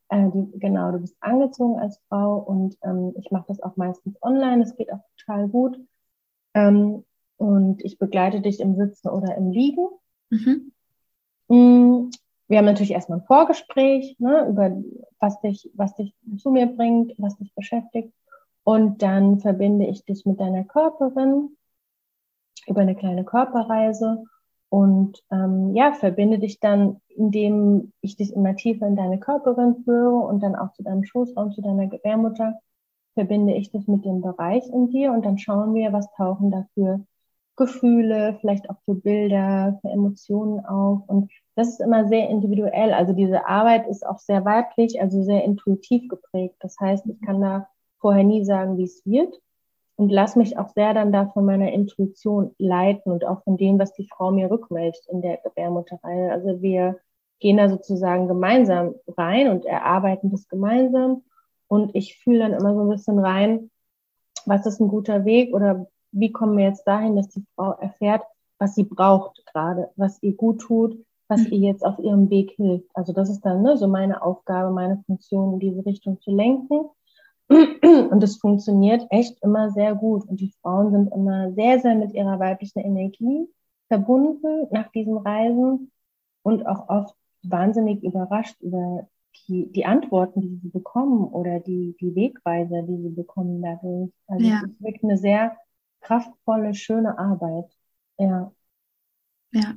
äh, 0.09 0.29
die, 0.33 0.59
genau. 0.59 0.91
Du 0.91 0.99
bist 0.99 1.15
angezogen 1.19 1.79
als 1.79 1.99
Frau 2.09 2.37
und 2.37 2.77
ähm, 2.83 3.13
ich 3.17 3.31
mache 3.31 3.45
das 3.47 3.61
auch 3.61 3.75
meistens 3.75 4.15
online. 4.21 4.63
Es 4.63 4.75
geht 4.75 4.91
auch 4.91 5.01
total 5.17 5.47
gut. 5.47 5.79
Ähm, 6.53 7.03
und 7.37 7.83
ich 7.83 7.99
begleite 7.99 8.41
dich 8.41 8.59
im 8.59 8.75
Sitzen 8.75 9.09
oder 9.09 9.35
im 9.35 9.51
Liegen. 9.51 9.87
Mhm. 10.29 10.71
Mm, 11.47 12.09
wir 12.47 12.57
haben 12.57 12.65
natürlich 12.65 12.91
erstmal 12.91 13.19
ein 13.19 13.25
Vorgespräch 13.25 14.15
ne, 14.19 14.47
über 14.47 14.71
was 15.19 15.39
dich, 15.41 15.69
was 15.75 15.95
dich 15.95 16.15
zu 16.37 16.51
mir 16.51 16.67
bringt, 16.67 17.13
was 17.17 17.37
dich 17.37 17.53
beschäftigt. 17.53 18.13
Und 18.63 19.01
dann 19.03 19.39
verbinde 19.39 19.85
ich 19.85 20.05
dich 20.05 20.25
mit 20.25 20.39
deiner 20.39 20.63
Körperin 20.63 21.55
über 22.67 22.81
eine 22.81 22.95
kleine 22.95 23.23
Körperreise 23.23 24.23
und 24.69 25.23
ähm, 25.31 25.75
ja, 25.75 25.93
verbinde 25.93 26.39
dich 26.39 26.59
dann, 26.59 27.01
indem 27.09 27.93
ich 28.01 28.17
dich 28.17 28.33
immer 28.33 28.55
tiefer 28.55 28.87
in 28.87 28.95
deine 28.95 29.19
Körperin 29.19 29.83
führe 29.83 30.15
und 30.15 30.41
dann 30.41 30.55
auch 30.55 30.73
zu 30.73 30.83
deinem 30.83 31.03
Schoßraum, 31.03 31.51
zu 31.51 31.61
deiner 31.61 31.87
Gebärmutter, 31.87 32.59
verbinde 33.13 33.53
ich 33.53 33.71
dich 33.71 33.87
mit 33.87 34.03
dem 34.05 34.21
Bereich 34.21 34.67
in 34.67 34.89
dir 34.89 35.11
und 35.11 35.25
dann 35.25 35.37
schauen 35.37 35.73
wir, 35.73 35.93
was 35.93 36.11
tauchen 36.13 36.51
dafür 36.51 37.05
Gefühle, 37.55 38.37
vielleicht 38.41 38.69
auch 38.69 38.75
für 38.83 38.95
Bilder, 38.95 39.79
für 39.81 39.89
Emotionen 39.89 40.65
auf. 40.65 41.07
Und 41.07 41.31
das 41.55 41.69
ist 41.69 41.79
immer 41.79 42.07
sehr 42.07 42.29
individuell. 42.29 42.93
Also 42.93 43.13
diese 43.13 43.47
Arbeit 43.47 43.87
ist 43.87 44.05
auch 44.05 44.19
sehr 44.19 44.43
weiblich, 44.43 45.01
also 45.01 45.23
sehr 45.23 45.45
intuitiv 45.45 46.09
geprägt. 46.09 46.57
Das 46.59 46.77
heißt, 46.79 47.05
ich 47.07 47.21
kann 47.21 47.39
da 47.39 47.69
vorher 47.99 48.25
nie 48.25 48.43
sagen, 48.43 48.77
wie 48.77 48.83
es 48.83 49.05
wird 49.05 49.39
und 49.97 50.09
lass 50.09 50.35
mich 50.35 50.57
auch 50.57 50.69
sehr 50.69 50.93
dann 50.93 51.11
da 51.11 51.27
von 51.27 51.45
meiner 51.45 51.71
Intuition 51.71 52.53
leiten 52.57 53.11
und 53.11 53.25
auch 53.25 53.43
von 53.43 53.57
dem, 53.57 53.79
was 53.79 53.93
die 53.93 54.07
Frau 54.07 54.31
mir 54.31 54.51
rückmeldet 54.51 55.05
in 55.09 55.21
der 55.21 55.37
Gebärmutterreihe. 55.37 56.31
Also 56.31 56.61
wir 56.61 56.99
gehen 57.39 57.57
da 57.57 57.69
sozusagen 57.69 58.27
gemeinsam 58.27 58.95
rein 59.17 59.49
und 59.49 59.65
erarbeiten 59.65 60.31
das 60.31 60.47
gemeinsam. 60.47 61.23
Und 61.67 61.95
ich 61.95 62.17
fühle 62.17 62.39
dann 62.39 62.53
immer 62.53 62.73
so 62.73 62.81
ein 62.81 62.89
bisschen 62.89 63.19
rein, 63.19 63.71
was 64.45 64.65
ist 64.65 64.79
ein 64.81 64.89
guter 64.89 65.25
Weg 65.25 65.53
oder 65.53 65.87
wie 66.11 66.31
kommen 66.31 66.57
wir 66.57 66.65
jetzt 66.65 66.85
dahin, 66.85 67.15
dass 67.15 67.29
die 67.29 67.45
Frau 67.55 67.71
erfährt, 67.71 68.23
was 68.59 68.75
sie 68.75 68.83
braucht 68.83 69.45
gerade, 69.47 69.89
was 69.95 70.21
ihr 70.21 70.35
gut 70.35 70.61
tut, 70.61 70.97
was 71.27 71.41
mhm. 71.41 71.53
ihr 71.53 71.59
jetzt 71.59 71.85
auf 71.85 71.99
ihrem 71.99 72.29
Weg 72.29 72.51
hilft. 72.51 72.89
Also 72.93 73.13
das 73.13 73.29
ist 73.29 73.41
dann 73.41 73.63
ne, 73.63 73.77
so 73.77 73.87
meine 73.87 74.21
Aufgabe, 74.21 74.71
meine 74.71 75.01
Funktion 75.05 75.53
in 75.53 75.59
diese 75.59 75.85
Richtung 75.85 76.19
zu 76.21 76.31
lenken 76.31 76.89
und 77.47 78.23
es 78.23 78.37
funktioniert 78.37 79.05
echt 79.11 79.41
immer 79.43 79.69
sehr 79.71 79.95
gut. 79.95 80.27
Und 80.27 80.39
die 80.39 80.53
Frauen 80.61 80.91
sind 80.91 81.13
immer 81.13 81.51
sehr, 81.53 81.79
sehr 81.79 81.95
mit 81.95 82.13
ihrer 82.13 82.39
weiblichen 82.39 82.79
Energie 82.79 83.47
verbunden 83.87 84.67
nach 84.71 84.91
diesen 84.91 85.17
Reisen 85.17 85.91
und 86.41 86.65
auch 86.65 86.89
oft 86.89 87.15
wahnsinnig 87.43 88.03
überrascht 88.03 88.59
über 88.61 89.07
die, 89.47 89.71
die 89.71 89.85
Antworten, 89.85 90.41
die 90.41 90.59
sie 90.63 90.69
bekommen 90.69 91.25
oder 91.25 91.59
die, 91.59 91.95
die 91.99 92.15
Wegweiser, 92.15 92.81
die 92.81 93.01
sie 93.03 93.09
bekommen 93.09 93.61
dadurch. 93.61 94.11
Also 94.27 94.45
ja. 94.45 94.61
es 94.63 94.71
ist 94.71 94.81
wirklich 94.81 95.03
eine 95.03 95.17
sehr 95.17 95.57
kraftvolle, 96.01 96.73
schöne 96.73 97.19
Arbeit. 97.19 97.69
Ja. 98.17 98.51
Ja, 99.51 99.75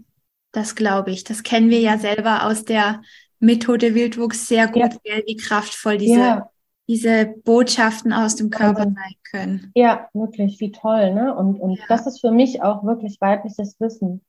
das 0.53 0.75
glaube 0.75 1.11
ich. 1.11 1.25
Das 1.25 1.43
kennen 1.43 1.69
wir 1.69 1.81
ja 1.81 1.99
selber 1.99 2.47
aus 2.47 2.64
der 2.64 3.03
Methode 3.41 3.95
Wildwuchs 3.95 4.49
sehr 4.49 4.69
gut, 4.69 4.99
ja. 5.05 5.19
wie 5.27 5.37
kraftvoll 5.37 5.99
diese 5.99 6.19
ja 6.19 6.51
diese 6.89 7.26
Botschaften 7.45 8.12
aus 8.12 8.36
dem 8.36 8.51
Körper 8.51 8.84
sein 8.84 9.14
können. 9.30 9.72
Ja, 9.74 10.09
wirklich, 10.14 10.59
wie 10.59 10.72
toll, 10.72 11.12
ne? 11.12 11.34
Und, 11.34 11.61
und 11.61 11.76
ja. 11.76 11.84
das 11.89 12.07
ist 12.07 12.20
für 12.20 12.30
mich 12.30 12.62
auch 12.62 12.82
wirklich 12.82 13.20
weibliches 13.20 13.78
Wissen. 13.78 14.22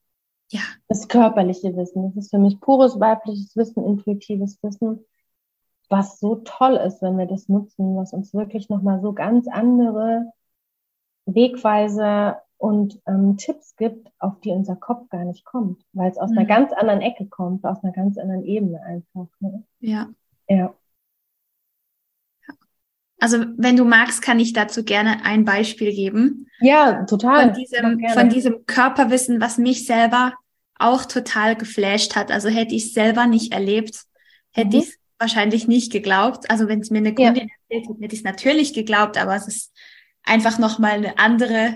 Ja. 0.52 0.62
Das 0.88 1.08
körperliche 1.08 1.76
Wissen. 1.76 2.04
Das 2.04 2.26
ist 2.26 2.32
für 2.32 2.40
mich 2.40 2.60
pures 2.60 3.00
weibliches 3.00 3.56
Wissen, 3.56 3.86
intuitives 3.86 4.58
Wissen, 4.62 5.06
was 5.90 6.20
so 6.20 6.36
toll 6.44 6.76
ist, 6.76 7.02
wenn 7.02 7.18
wir 7.18 7.28
das 7.28 7.48
nutzen, 7.48 7.96
was 7.96 8.14
uns 8.14 8.34
wirklich 8.34 8.70
nochmal 8.70 9.00
so 9.02 9.14
ganz 9.14 9.48
andere 9.48 10.32
Wegweise 11.26 12.38
und 12.58 13.02
ähm, 13.08 13.38
Tipps 13.38 13.76
gibt, 13.78 14.12
auf 14.20 14.40
die 14.42 14.52
unser 14.52 14.76
Kopf 14.76 15.08
gar 15.10 15.24
nicht 15.24 15.46
kommt, 15.46 15.86
weil 15.94 16.12
es 16.12 16.18
aus 16.18 16.32
mhm. 16.32 16.40
einer 16.40 16.48
ganz 16.48 16.74
anderen 16.74 17.02
Ecke 17.02 17.26
kommt, 17.26 17.66
aus 17.66 17.82
einer 17.84 17.94
ganz 17.94 18.18
anderen 18.18 18.44
Ebene 18.44 18.82
einfach. 18.84 19.28
Ne? 19.40 19.64
Ja. 19.80 20.10
Ja. 20.50 20.74
Also 23.20 23.46
wenn 23.58 23.76
du 23.76 23.86
magst, 23.86 24.22
kann 24.22 24.40
ich 24.40 24.54
dazu 24.54 24.84
gerne 24.84 25.26
ein 25.26 25.44
Beispiel 25.46 25.94
geben. 25.94 26.48
Ja, 26.62 27.04
total. 27.06 27.48
Von 27.48 27.54
diesem, 27.54 28.00
von 28.14 28.30
diesem 28.30 28.66
Körperwissen, 28.66 29.42
was 29.42 29.58
mich 29.58 29.86
selber 29.86 30.34
auch 30.76 31.06
total 31.06 31.56
geflasht 31.56 32.16
hat. 32.16 32.32
Also 32.32 32.50
hätte 32.50 32.74
ich 32.74 32.86
es 32.86 32.94
selber 32.94 33.28
nicht 33.28 33.54
erlebt, 33.54 34.04
hätte 34.52 34.78
mhm. 34.78 34.84
ich 34.84 34.90
es 34.90 35.00
wahrscheinlich 35.20 35.68
nicht 35.68 35.92
geglaubt. 35.92 36.50
Also 36.50 36.68
wenn 36.68 36.80
es 36.80 36.90
mir 36.90 37.00
eine 37.00 37.14
Kundin 37.14 37.50
ja. 37.50 37.54
erzählt 37.68 37.90
hätte, 37.90 38.02
hätte 38.02 38.16
ich 38.16 38.22
es 38.22 38.26
natürlich 38.26 38.74
geglaubt, 38.74 39.18
aber 39.18 39.36
es 39.36 39.48
ist 39.48 39.74
einfach 40.24 40.58
nochmal 40.58 40.94
eine 40.94 41.20
andere 41.20 41.76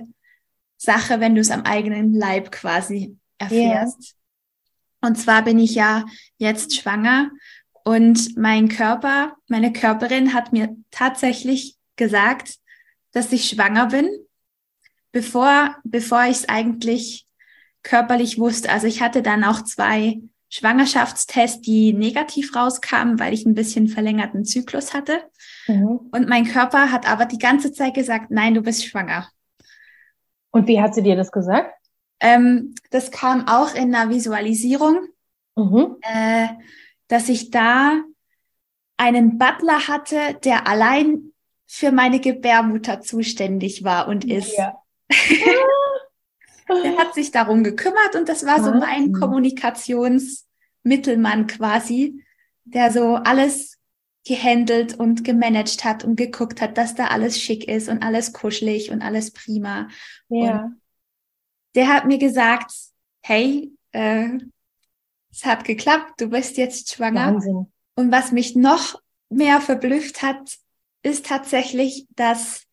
Sache, 0.78 1.20
wenn 1.20 1.36
du 1.36 1.42
es 1.42 1.52
am 1.52 1.64
eigenen 1.64 2.14
Leib 2.14 2.52
quasi 2.52 3.18
erfährst. 3.38 4.02
Ja. 4.02 5.08
Und 5.08 5.18
zwar 5.18 5.44
bin 5.44 5.60
ich 5.60 5.76
ja 5.76 6.06
jetzt 6.38 6.76
schwanger 6.76 7.30
und 7.84 8.38
mein 8.38 8.70
Körper, 8.70 9.36
meine 9.48 9.74
Körperin 9.74 10.34
hat 10.34 10.54
mir 10.54 10.76
tatsächlich 10.92 11.78
gesagt, 11.96 12.56
dass 13.12 13.32
ich 13.32 13.48
schwanger 13.50 13.88
bin, 13.88 14.10
bevor, 15.12 15.76
bevor 15.84 16.24
ich 16.24 16.38
es 16.38 16.50
eigentlich 16.50 17.28
körperlich 17.84 18.40
wusste. 18.40 18.72
Also 18.72 18.88
ich 18.88 19.02
hatte 19.02 19.22
dann 19.22 19.44
auch 19.44 19.64
zwei 19.64 20.20
Schwangerschaftstests, 20.50 21.62
die 21.62 21.94
negativ 21.94 22.56
rauskamen, 22.56 23.20
weil 23.20 23.34
ich 23.34 23.46
ein 23.46 23.56
bisschen 23.56 23.88
verlängerten 23.88 24.46
Zyklus 24.46 24.94
hatte. 24.94 25.22
Mhm. 25.68 26.10
Und 26.12 26.30
mein 26.30 26.46
Körper 26.46 26.92
hat 26.92 27.10
aber 27.10 27.26
die 27.26 27.40
ganze 27.40 27.74
Zeit 27.74 27.96
gesagt, 27.96 28.32
nein, 28.32 28.54
du 28.54 28.62
bist 28.62 28.86
schwanger. 28.86 29.28
Und 30.52 30.68
wie 30.68 30.80
hat 30.80 30.94
sie 30.94 31.02
dir 31.02 31.16
das 31.16 31.32
gesagt? 31.32 31.74
Ähm, 32.20 32.76
das 32.92 33.12
kam 33.12 33.48
auch 33.48 33.74
in 33.74 33.94
einer 33.94 34.10
Visualisierung. 34.10 35.08
Mhm. 35.56 35.98
Äh, 36.02 36.48
dass 37.14 37.30
ich 37.30 37.52
da 37.52 38.04
einen 38.98 39.38
Butler 39.38 39.88
hatte, 39.88 40.34
der 40.44 40.68
allein 40.68 41.32
für 41.68 41.92
meine 41.92 42.20
Gebärmutter 42.20 43.02
zuständig 43.02 43.84
war 43.84 44.08
und 44.08 44.26
ist. 44.26 44.58
Ja. 44.58 44.82
der 46.68 46.98
hat 46.98 47.14
sich 47.14 47.30
darum 47.30 47.64
gekümmert 47.64 48.16
und 48.16 48.28
das 48.30 48.48
war 48.48 48.64
so 48.64 48.74
mein 48.74 49.14
Kommunikationsmittelmann 49.14 51.46
quasi, 51.46 52.26
der 52.64 52.92
so 52.92 53.14
alles 53.14 53.78
gehandelt 54.26 54.96
und 54.96 55.24
gemanagt 55.24 55.84
hat 55.84 56.04
und 56.04 56.16
geguckt 56.16 56.62
hat, 56.62 56.80
dass 56.80 56.96
da 56.96 57.10
alles 57.10 57.40
schick 57.40 57.68
ist 57.68 57.90
und 57.90 58.02
alles 58.02 58.34
kuschelig 58.34 58.90
und 58.90 59.04
alles 59.04 59.30
prima. 59.30 59.88
Ja. 60.30 60.64
Und 60.64 60.82
der 61.76 61.90
hat 61.90 62.06
mir 62.06 62.18
gesagt, 62.18 62.72
hey, 63.22 63.72
äh, 63.92 64.40
es 65.34 65.46
hat 65.46 65.64
geklappt, 65.64 66.22
du 66.22 66.30
bist 66.30 66.58
jetzt 66.58 66.94
schwanger. 66.94 67.34
Wahnsinn. 67.34 67.72
Und 67.96 68.12
was 68.12 68.32
mich 68.32 68.56
noch 68.56 69.00
mehr 69.30 69.62
verblüfft 69.62 70.22
hat, 70.22 70.58
ist 71.02 71.26
tatsächlich, 71.26 72.08
dass 72.16 72.66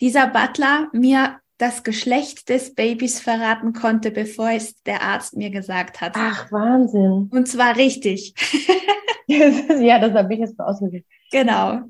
dieser 0.00 0.26
Butler 0.26 0.88
mir 0.92 1.40
das 1.58 1.82
Geschlecht 1.82 2.48
des 2.48 2.74
Babys 2.74 3.20
verraten 3.20 3.72
konnte, 3.72 4.10
bevor 4.10 4.50
es 4.50 4.80
der 4.82 5.02
Arzt 5.02 5.36
mir 5.36 5.50
gesagt 5.50 6.00
hat. 6.00 6.12
Ach, 6.16 6.50
Wahnsinn. 6.52 7.28
Und 7.32 7.48
zwar 7.48 7.76
richtig. 7.76 8.34
ja, 9.26 9.98
das 9.98 10.12
habe 10.12 10.34
ich 10.34 10.40
jetzt 10.40 10.58
ausgedrückt. 10.58 11.06
Genau. 11.30 11.82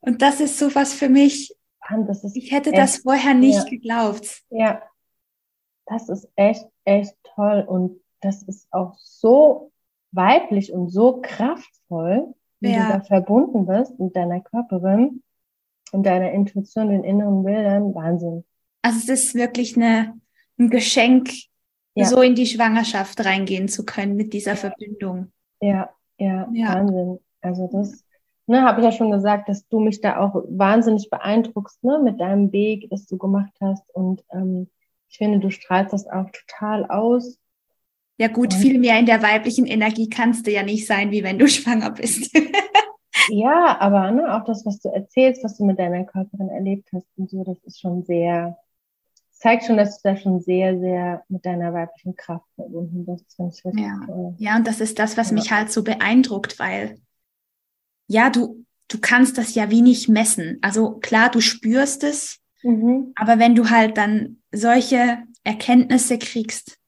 Und 0.00 0.20
das 0.22 0.40
ist 0.40 0.58
sowas 0.58 0.92
für 0.92 1.08
mich. 1.08 1.54
ich 2.34 2.52
hätte 2.52 2.70
echt, 2.70 2.78
das 2.78 2.96
vorher 2.98 3.34
nicht 3.34 3.64
ja. 3.64 3.64
geglaubt. 3.64 4.42
Ja, 4.50 4.82
das 5.86 6.08
ist 6.08 6.28
echt, 6.36 6.66
echt 6.84 7.14
toll. 7.34 7.64
Und 7.66 8.00
das 8.24 8.42
ist 8.42 8.66
auch 8.72 8.94
so 8.98 9.72
weiblich 10.12 10.72
und 10.72 10.88
so 10.88 11.20
kraftvoll, 11.20 12.34
wie 12.60 12.72
ja. 12.72 12.86
du 12.86 12.92
da 12.94 13.00
verbunden 13.00 13.66
bist 13.66 13.98
mit 13.98 14.16
deiner 14.16 14.40
Körperin 14.40 15.22
und 15.92 16.06
deiner 16.06 16.32
Intuition, 16.32 16.88
den 16.88 17.04
inneren 17.04 17.44
Bildern. 17.44 17.94
Wahnsinn. 17.94 18.44
Also 18.82 18.98
es 18.98 19.08
ist 19.08 19.34
wirklich 19.34 19.76
eine, 19.76 20.18
ein 20.58 20.70
Geschenk, 20.70 21.30
ja. 21.94 22.06
so 22.06 22.22
in 22.22 22.34
die 22.34 22.46
Schwangerschaft 22.46 23.24
reingehen 23.24 23.68
zu 23.68 23.84
können 23.84 24.16
mit 24.16 24.32
dieser 24.32 24.56
Verbindung. 24.56 25.32
Ja, 25.60 25.90
ja, 26.18 26.48
ja. 26.52 26.74
Wahnsinn. 26.74 27.18
Also 27.40 27.68
das 27.70 28.04
ne, 28.46 28.62
habe 28.62 28.80
ich 28.80 28.84
ja 28.84 28.92
schon 28.92 29.10
gesagt, 29.10 29.48
dass 29.48 29.66
du 29.68 29.80
mich 29.80 30.00
da 30.00 30.18
auch 30.18 30.44
wahnsinnig 30.48 31.10
beeindruckst 31.10 31.82
ne, 31.84 32.00
mit 32.02 32.20
deinem 32.20 32.52
Weg, 32.52 32.88
das 32.90 33.06
du 33.06 33.18
gemacht 33.18 33.52
hast. 33.60 33.88
Und 33.94 34.24
ähm, 34.32 34.70
ich 35.08 35.18
finde, 35.18 35.40
du 35.40 35.50
strahlst 35.50 35.92
das 35.92 36.06
auch 36.06 36.30
total 36.30 36.86
aus. 36.86 37.38
Ja 38.16 38.28
gut, 38.28 38.54
viel 38.54 38.78
mehr 38.78 38.98
in 38.98 39.06
der 39.06 39.22
weiblichen 39.22 39.66
Energie 39.66 40.08
kannst 40.08 40.46
du 40.46 40.52
ja 40.52 40.62
nicht 40.62 40.86
sein, 40.86 41.10
wie 41.10 41.24
wenn 41.24 41.38
du 41.38 41.48
schwanger 41.48 41.90
bist. 41.90 42.30
ja, 43.28 43.76
aber 43.80 44.10
ne, 44.10 44.34
auch 44.34 44.44
das, 44.44 44.64
was 44.64 44.80
du 44.80 44.88
erzählst, 44.88 45.42
was 45.42 45.56
du 45.56 45.64
mit 45.64 45.78
deiner 45.78 46.04
Körperin 46.04 46.48
erlebt 46.48 46.88
hast 46.92 47.06
und 47.16 47.30
so, 47.30 47.42
das 47.42 47.58
ist 47.64 47.80
schon 47.80 48.04
sehr, 48.04 48.56
zeigt 49.32 49.64
schon, 49.64 49.76
dass 49.76 50.00
du 50.00 50.08
da 50.08 50.16
schon 50.16 50.40
sehr, 50.40 50.78
sehr 50.78 51.24
mit 51.28 51.44
deiner 51.44 51.72
weiblichen 51.72 52.14
Kraft 52.14 52.46
verbunden 52.54 53.04
bist. 53.04 53.36
Ja. 53.76 54.00
ja, 54.38 54.56
und 54.56 54.66
das 54.66 54.80
ist 54.80 54.98
das, 54.98 55.16
was 55.16 55.30
ja. 55.30 55.34
mich 55.34 55.50
halt 55.50 55.72
so 55.72 55.82
beeindruckt, 55.82 56.58
weil 56.60 56.98
ja, 58.06 58.30
du, 58.30 58.64
du 58.88 58.98
kannst 59.00 59.38
das 59.38 59.54
ja 59.54 59.70
wie 59.70 59.82
nicht 59.82 60.08
messen. 60.08 60.58
Also 60.62 60.98
klar, 60.98 61.30
du 61.30 61.40
spürst 61.40 62.04
es, 62.04 62.38
mhm. 62.62 63.12
aber 63.16 63.40
wenn 63.40 63.56
du 63.56 63.70
halt 63.70 63.96
dann 63.96 64.38
solche 64.52 65.18
Erkenntnisse 65.42 66.18
kriegst, 66.18 66.78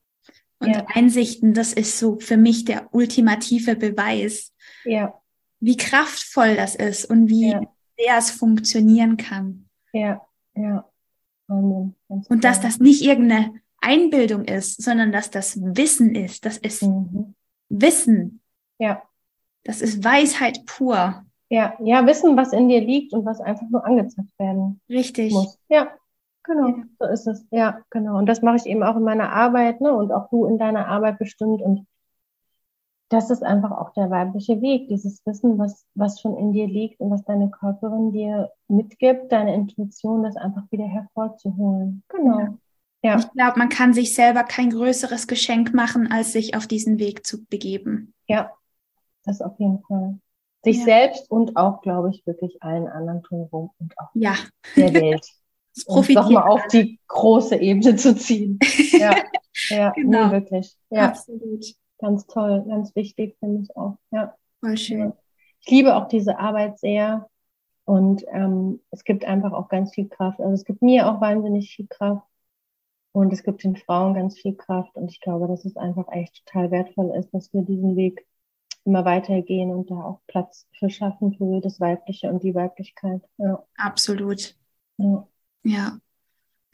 und 0.59 0.69
ja. 0.69 0.87
Einsichten, 0.95 1.55
das 1.55 1.73
ist 1.73 1.99
so 1.99 2.19
für 2.19 2.37
mich 2.37 2.65
der 2.65 2.95
ultimative 2.95 3.77
Beweis, 3.77 4.55
ja. 4.85 5.21
wie 5.61 5.77
kraftvoll 5.77 6.57
das 6.57 6.75
ist 6.75 7.05
und 7.05 7.29
wie 7.29 7.51
ja. 7.51 7.61
sehr 7.99 8.19
es 8.19 8.31
funktionieren 8.31 9.17
kann. 9.17 9.69
Ja, 9.93 10.27
ja. 10.55 10.89
und 11.49 11.95
dass 12.41 12.61
das 12.61 12.79
nicht 12.79 13.03
irgendeine 13.03 13.61
Einbildung 13.81 14.45
ist, 14.45 14.83
sondern 14.83 15.13
dass 15.13 15.31
das 15.31 15.59
Wissen 15.61 16.15
ist. 16.15 16.45
Das 16.45 16.59
ist 16.59 16.83
mhm. 16.83 17.35
Wissen. 17.69 18.41
Ja. 18.79 19.03
Das 19.65 19.81
ist 19.81 20.05
Weisheit 20.05 20.65
pur. 20.67 21.25
Ja, 21.49 21.77
ja, 21.81 22.05
Wissen, 22.07 22.37
was 22.37 22.53
in 22.53 22.69
dir 22.69 22.81
liegt 22.81 23.13
und 23.13 23.25
was 23.25 23.41
einfach 23.41 23.69
nur 23.69 23.85
angezeigt 23.85 24.29
werden 24.39 24.81
Richtig. 24.89 25.33
muss. 25.33 25.59
Ja, 25.69 25.93
Genau, 26.47 26.69
ja. 26.69 26.85
so 27.01 27.07
ist 27.07 27.27
es. 27.27 27.47
Ja, 27.51 27.81
genau. 27.91 28.19
Und 28.19 28.27
das 28.27 28.41
mache 28.41 28.57
ich 28.57 28.67
eben 28.67 28.83
auch 28.83 28.97
in 28.97 29.03
meiner 29.03 29.33
Arbeit, 29.33 29.81
ne? 29.81 29.93
Und 29.93 30.13
auch 30.13 30.29
du 30.31 30.47
in 30.47 30.59
deiner 30.59 30.87
Arbeit 30.87 31.19
bestimmt. 31.19 31.61
Und 31.61 31.87
das 33.09 33.31
ist 33.31 33.43
einfach 33.43 33.73
auch 33.73 33.93
der 33.95 34.11
weibliche 34.11 34.61
Weg, 34.63 34.89
dieses 34.89 35.25
Wissen, 35.27 35.59
was, 35.59 35.85
was 35.95 36.21
schon 36.21 36.37
in 36.37 36.53
dir 36.53 36.67
liegt 36.67 37.01
und 37.01 37.11
was 37.11 37.25
deine 37.25 37.51
Körperin 37.51 38.13
dir 38.13 38.51
mitgibt, 38.69 39.33
deine 39.33 39.55
Intuition, 39.55 40.23
das 40.23 40.37
einfach 40.37 40.63
wieder 40.71 40.87
hervorzuholen. 40.87 42.05
Genau. 42.09 42.39
Ja. 42.39 42.59
ja. 43.03 43.17
Ich 43.19 43.31
glaube, 43.33 43.59
man 43.59 43.69
kann 43.69 43.93
sich 43.93 44.15
selber 44.15 44.45
kein 44.45 44.71
größeres 44.71 45.27
Geschenk 45.27 45.75
machen, 45.75 46.11
als 46.11 46.33
sich 46.33 46.57
auf 46.57 46.69
diesen 46.69 47.01
Weg 47.01 47.27
zu 47.27 47.45
begeben. 47.47 48.15
Ja, 48.29 48.53
das 49.25 49.43
auf 49.43 49.59
jeden 49.59 49.83
Fall. 49.83 50.19
Sich 50.65 50.79
ja. 50.79 50.85
selbst 50.85 51.31
und 51.31 51.57
auch, 51.57 51.83
glaube 51.83 52.11
ich, 52.11 52.25
wirklich 52.25 52.63
allen 52.63 52.87
anderen 52.87 53.23
drumherum 53.23 53.71
und 53.79 53.99
auch 53.99 54.11
ja. 54.15 54.35
der 54.77 54.95
Welt. 54.95 55.27
um 55.87 56.05
nochmal 56.09 56.49
auf 56.49 56.66
die 56.68 56.99
große 57.09 57.57
Ebene 57.57 57.97
zu 57.97 58.16
ziehen. 58.16 58.59
Ja, 58.99 59.14
ja 59.68 59.91
genau. 59.91 60.27
nee, 60.27 60.33
wirklich. 60.33 60.74
Ja, 60.89 61.09
absolut. 61.09 61.66
Ganz 61.99 62.27
toll, 62.27 62.64
ganz 62.66 62.95
wichtig 62.97 63.37
finde 63.41 63.62
ich 63.62 63.77
auch. 63.77 63.99
Ja. 64.11 64.35
Voll 64.61 64.77
schön. 64.79 65.12
Ich 65.61 65.70
liebe 65.70 65.97
auch 65.97 66.09
diese 66.09 66.39
Arbeit 66.39 66.79
sehr 66.79 67.29
und 67.85 68.24
ähm, 68.33 68.81
es 68.91 69.05
gibt 69.05 69.24
einfach 69.24 69.53
auch 69.53 69.68
ganz 69.68 69.95
viel 69.95 70.09
Kraft. 70.09 70.41
Also 70.41 70.55
es 70.55 70.64
gibt 70.64 70.83
mir 70.83 71.09
auch 71.09 71.20
wahnsinnig 71.20 71.74
viel 71.74 71.87
Kraft 71.87 72.27
und 73.12 73.33
es 73.33 73.43
gibt 73.43 73.64
den 73.64 73.77
Frauen 73.77 74.14
ganz 74.14 74.39
viel 74.39 74.55
Kraft 74.55 74.95
und 74.97 75.11
ich 75.11 75.20
glaube, 75.20 75.47
dass 75.47 75.64
es 75.64 75.77
einfach 75.77 76.07
echt 76.11 76.45
total 76.45 76.70
wertvoll 76.70 77.14
ist, 77.16 77.33
dass 77.33 77.53
wir 77.53 77.62
diesen 77.62 77.97
Weg 77.97 78.27
immer 78.85 79.05
weitergehen 79.05 79.70
und 79.70 79.91
da 79.91 79.97
auch 79.97 80.20
Platz 80.27 80.66
für 80.79 80.89
schaffen 80.89 81.35
für 81.35 81.61
das 81.61 81.81
Weibliche 81.81 82.29
und 82.31 82.43
die 82.43 82.55
Weiblichkeit. 82.55 83.22
Ja. 83.37 83.64
Absolut. 83.77 84.55
Ja. 84.99 85.27
Ja. 85.67 85.99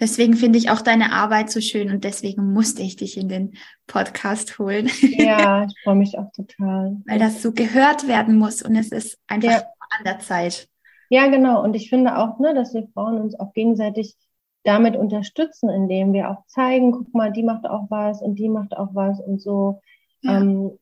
Deswegen 0.00 0.34
finde 0.34 0.58
ich 0.58 0.70
auch 0.70 0.80
deine 0.80 1.12
Arbeit 1.12 1.50
so 1.50 1.60
schön 1.60 1.90
und 1.90 2.02
deswegen 2.02 2.52
musste 2.52 2.82
ich 2.82 2.96
dich 2.96 3.16
in 3.16 3.28
den 3.28 3.52
Podcast 3.86 4.58
holen. 4.58 4.90
Ja, 5.00 5.64
ich 5.68 5.74
freue 5.84 5.94
mich 5.94 6.18
auch 6.18 6.30
total. 6.32 6.96
Weil 7.06 7.18
das 7.18 7.40
so 7.40 7.52
gehört 7.52 8.08
werden 8.08 8.36
muss 8.36 8.62
und 8.62 8.74
es 8.74 8.90
ist 8.90 9.18
einfach 9.28 9.50
ja. 9.50 9.62
an 9.90 10.04
der 10.04 10.18
Zeit. 10.18 10.68
Ja, 11.08 11.28
genau. 11.28 11.62
Und 11.62 11.76
ich 11.76 11.88
finde 11.88 12.18
auch, 12.18 12.38
ne, 12.38 12.54
dass 12.54 12.74
wir 12.74 12.88
Frauen 12.94 13.20
uns 13.20 13.38
auch 13.38 13.52
gegenseitig 13.52 14.16
damit 14.64 14.96
unterstützen, 14.96 15.68
indem 15.68 16.12
wir 16.12 16.30
auch 16.30 16.46
zeigen, 16.46 16.92
guck 16.92 17.14
mal, 17.14 17.30
die 17.30 17.42
macht 17.42 17.66
auch 17.66 17.86
was 17.90 18.22
und 18.22 18.36
die 18.36 18.48
macht 18.48 18.76
auch 18.76 18.94
was 18.94 19.20
und 19.20 19.40
so. 19.40 19.80
Ja. 20.22 20.40
Ähm, 20.40 20.78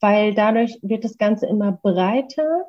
weil 0.00 0.34
dadurch 0.34 0.78
wird 0.82 1.04
das 1.04 1.18
Ganze 1.18 1.46
immer 1.46 1.72
breiter 1.72 2.66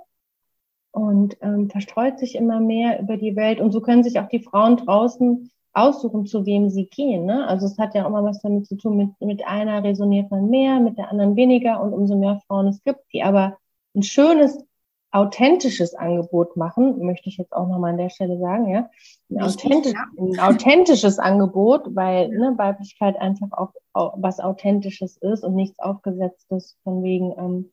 und 0.91 1.37
ähm, 1.41 1.69
verstreut 1.69 2.19
sich 2.19 2.35
immer 2.35 2.59
mehr 2.59 2.99
über 2.99 3.17
die 3.17 3.35
Welt. 3.35 3.59
Und 3.59 3.71
so 3.71 3.81
können 3.81 4.03
sich 4.03 4.19
auch 4.19 4.27
die 4.27 4.43
Frauen 4.43 4.77
draußen 4.77 5.51
aussuchen, 5.73 6.25
zu 6.25 6.45
wem 6.45 6.69
sie 6.69 6.85
gehen. 6.85 7.25
Ne? 7.25 7.47
Also 7.47 7.65
es 7.65 7.77
hat 7.77 7.95
ja 7.95 8.03
auch 8.03 8.09
immer 8.09 8.23
was 8.23 8.41
damit 8.41 8.67
zu 8.67 8.75
tun, 8.75 8.97
mit, 8.97 9.09
mit 9.21 9.47
einer 9.47 9.83
resoniert 9.83 10.29
man 10.29 10.49
mehr, 10.49 10.79
mit 10.79 10.97
der 10.97 11.09
anderen 11.09 11.35
weniger 11.35 11.81
und 11.81 11.93
umso 11.93 12.17
mehr 12.17 12.41
Frauen 12.47 12.67
es 12.67 12.83
gibt, 12.83 12.99
die 13.13 13.23
aber 13.23 13.57
ein 13.95 14.03
schönes, 14.03 14.65
authentisches 15.11 15.93
Angebot 15.93 16.55
machen, 16.55 17.03
möchte 17.05 17.27
ich 17.27 17.37
jetzt 17.37 17.51
auch 17.51 17.67
nochmal 17.67 17.91
an 17.91 17.97
der 17.97 18.09
Stelle 18.09 18.39
sagen, 18.39 18.69
ja. 18.69 18.89
Ein, 19.29 19.41
authentisch, 19.41 19.93
ein 20.17 20.39
authentisches 20.39 21.19
Angebot, 21.19 21.95
weil 21.95 22.29
ne, 22.29 22.53
Weiblichkeit 22.57 23.19
einfach 23.19 23.51
auch, 23.51 23.73
auch 23.93 24.13
was 24.17 24.39
Authentisches 24.39 25.17
ist 25.17 25.43
und 25.43 25.55
nichts 25.55 25.77
Aufgesetztes 25.79 26.77
von 26.83 27.03
wegen, 27.03 27.33
ähm, 27.37 27.71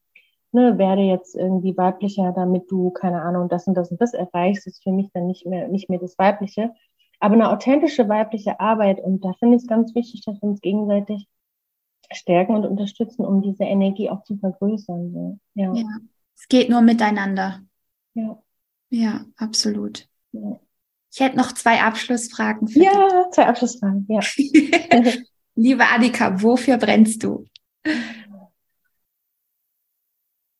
ne, 0.53 0.79
werde 0.79 1.03
jetzt 1.03 1.35
irgendwie 1.35 1.77
weiblicher, 1.77 2.33
damit 2.35 2.71
du, 2.71 2.91
keine 2.91 3.23
Ahnung, 3.23 3.49
das 3.49 3.67
und 3.67 3.75
das 3.75 3.91
und 3.91 4.01
das 4.01 4.15
erreichst, 4.15 4.67
ist 4.67 4.83
für 4.83 4.93
mich 4.93 5.11
dann 5.13 5.27
nicht 5.27 5.47
mehr, 5.47 5.69
nicht 5.69 5.89
mehr 5.89 5.99
das 5.99 6.19
Weibliche. 6.19 6.73
Aber 7.21 7.35
eine 7.35 7.51
authentische 7.51 8.09
weibliche 8.09 8.61
Arbeit, 8.61 9.01
und 9.01 9.25
da 9.25 9.33
finde 9.39 9.57
ich 9.57 9.63
es 9.63 9.69
ganz 9.69 9.95
wichtig, 9.95 10.25
dass 10.25 10.41
wir 10.41 10.49
uns 10.49 10.61
gegenseitig 10.61 11.27
stärken 12.13 12.55
und 12.55 12.65
unterstützen, 12.65 13.25
um 13.25 13.43
diese 13.43 13.65
Energie 13.65 14.09
auch 14.09 14.23
zu 14.23 14.37
vergrößern. 14.37 15.13
So. 15.13 15.39
Ja. 15.55 15.73
ja. 15.75 15.87
Es 16.37 16.49
geht 16.49 16.71
nur 16.71 16.81
miteinander. 16.81 17.61
Ja. 18.15 18.39
Ja, 18.91 19.25
absolut. 19.37 20.09
Ja. 20.33 20.59
Ich 21.13 21.21
hätte 21.21 21.37
noch 21.37 21.53
zwei 21.53 21.81
Abschlussfragen 21.83 22.69
für 22.69 22.83
Ja, 22.83 23.25
dich. 23.25 23.33
zwei 23.33 23.47
Abschlussfragen, 23.47 24.07
ja. 24.09 24.21
Liebe 25.55 25.85
Adika, 25.85 26.41
wofür 26.41 26.77
brennst 26.77 27.25
du? 27.25 27.45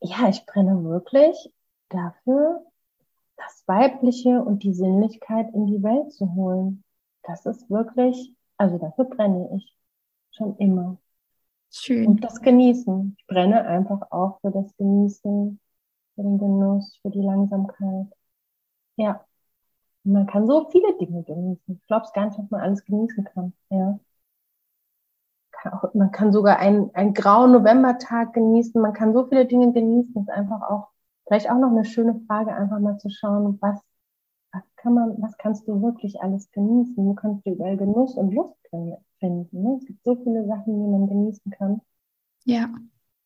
Ja, 0.01 0.29
ich 0.29 0.45
brenne 0.47 0.85
wirklich 0.85 1.53
dafür, 1.89 2.65
das 3.37 3.65
Weibliche 3.67 4.43
und 4.43 4.63
die 4.63 4.75
Sinnlichkeit 4.75 5.53
in 5.55 5.67
die 5.67 5.83
Welt 5.83 6.13
zu 6.13 6.35
holen. 6.35 6.85
Das 7.23 7.47
ist 7.47 7.69
wirklich, 7.71 8.35
also 8.57 8.79
dafür 8.79 9.05
brenne 9.05 9.51
ich 9.57 9.77
schon 10.31 10.57
immer. 10.59 10.99
Schön. 11.71 12.07
Und 12.07 12.25
das 12.25 12.41
Genießen. 12.41 13.17
Ich 13.19 13.27
brenne 13.27 13.65
einfach 13.67 14.11
auch 14.11 14.41
für 14.41 14.51
das 14.51 14.75
Genießen, 14.77 15.61
für 16.15 16.23
den 16.23 16.39
Genuss, 16.39 16.99
für 17.03 17.11
die 17.11 17.21
Langsamkeit. 17.21 18.07
Ja. 18.97 19.25
man 20.05 20.27
kann 20.27 20.47
so 20.47 20.69
viele 20.71 20.97
Dinge 20.99 21.23
genießen. 21.25 21.77
Ich 21.81 21.87
glaube 21.87 22.07
es 22.07 22.13
gar 22.13 22.27
nicht, 22.27 22.39
dass 22.39 22.51
man 22.51 22.61
alles 22.61 22.85
genießen 22.85 23.25
kann. 23.25 23.53
Ja. 23.71 24.01
Man 25.95 26.11
kann 26.13 26.33
sogar 26.33 26.59
einen, 26.59 26.95
einen 26.95 27.15
grauen 27.15 27.53
Novembertag 27.53 28.33
genießen. 28.33 28.81
Man 28.81 28.93
kann 28.93 29.13
so 29.13 29.27
viele 29.27 29.47
Dinge 29.47 29.73
genießen. 29.73 30.15
Es 30.17 30.23
ist 30.23 30.31
einfach 30.31 30.63
auch 30.63 30.89
Vielleicht 31.29 31.51
auch 31.51 31.59
noch 31.59 31.71
eine 31.71 31.85
schöne 31.85 32.19
Frage, 32.27 32.55
einfach 32.55 32.81
mal 32.81 32.97
zu 32.97 33.11
schauen, 33.11 33.59
was, 33.61 33.79
was 34.51 34.63
kann 34.77 34.95
man, 34.95 35.21
was 35.21 35.37
kannst 35.37 35.69
du 35.69 35.83
wirklich 35.83 36.23
alles 36.23 36.51
genießen? 36.53 36.97
Wo 36.97 37.13
kannst 37.13 37.47
du 37.47 37.51
überall 37.51 37.77
Genuss 37.77 38.15
und 38.15 38.33
Lust 38.33 38.57
finden? 38.71 39.63
Ne? 39.63 39.77
Es 39.79 39.87
gibt 39.87 40.03
so 40.05 40.17
viele 40.17 40.47
Sachen, 40.47 40.81
die 40.83 40.91
man 40.91 41.07
genießen 41.07 41.53
kann. 41.53 41.83
Ja. 42.45 42.71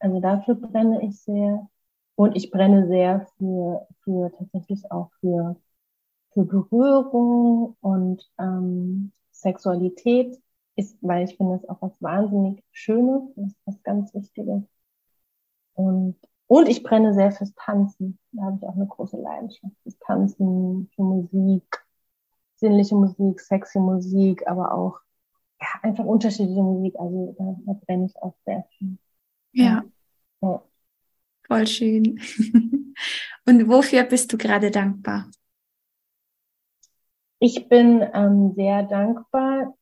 Also 0.00 0.18
dafür 0.18 0.56
brenne 0.56 1.00
ich 1.04 1.22
sehr. 1.22 1.68
Und 2.16 2.36
ich 2.36 2.50
brenne 2.50 2.88
sehr 2.88 3.28
für, 3.38 3.86
für 4.02 4.32
tatsächlich 4.36 4.90
auch 4.90 5.12
für, 5.20 5.54
für 6.32 6.44
Berührung 6.44 7.76
und 7.80 8.28
ähm, 8.38 9.12
Sexualität 9.30 10.42
ist, 10.76 10.96
weil 11.02 11.24
ich 11.24 11.36
finde 11.36 11.56
es 11.56 11.68
auch 11.68 11.80
was 11.82 12.00
wahnsinnig 12.00 12.62
Schönes, 12.70 13.22
das 13.36 13.48
ist 13.48 13.60
was 13.66 13.82
ganz 13.82 14.14
Wichtiges. 14.14 14.62
Und 15.74 16.16
und 16.52 16.68
ich 16.68 16.82
brenne 16.82 17.14
sehr 17.14 17.32
fürs 17.32 17.54
Tanzen. 17.54 18.18
Da 18.32 18.42
habe 18.42 18.58
ich 18.60 18.68
auch 18.68 18.74
eine 18.74 18.86
große 18.86 19.16
Leidenschaft. 19.16 19.74
Fürs 19.84 19.98
Tanzen, 20.00 20.90
für 20.94 21.02
Musik, 21.02 21.82
sinnliche 22.56 22.94
Musik, 22.94 23.40
sexy 23.40 23.78
Musik, 23.78 24.46
aber 24.46 24.74
auch 24.74 25.00
ja, 25.58 25.66
einfach 25.80 26.04
unterschiedliche 26.04 26.62
Musik. 26.62 26.94
Also 26.98 27.34
da, 27.38 27.56
da 27.64 27.72
brenne 27.86 28.04
ich 28.04 28.22
auch 28.22 28.34
sehr 28.44 28.66
viel. 28.76 28.98
Ja. 29.52 29.82
ja. 30.42 30.62
Voll 31.46 31.66
schön. 31.66 32.20
Und 33.46 33.68
wofür 33.68 34.04
bist 34.04 34.30
du 34.30 34.36
gerade 34.36 34.70
dankbar? 34.70 35.30
Ich 37.38 37.66
bin 37.70 38.06
ähm, 38.12 38.52
sehr 38.54 38.82
dankbar, 38.82 39.74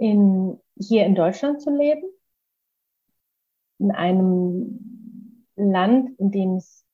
in, 0.00 0.58
hier 0.76 1.04
in 1.04 1.14
Deutschland 1.14 1.60
zu 1.60 1.70
leben 1.70 2.08
in 3.78 3.90
einem 3.92 5.44
Land, 5.56 6.18
in 6.18 6.30
dem 6.30 6.56
es 6.56 6.84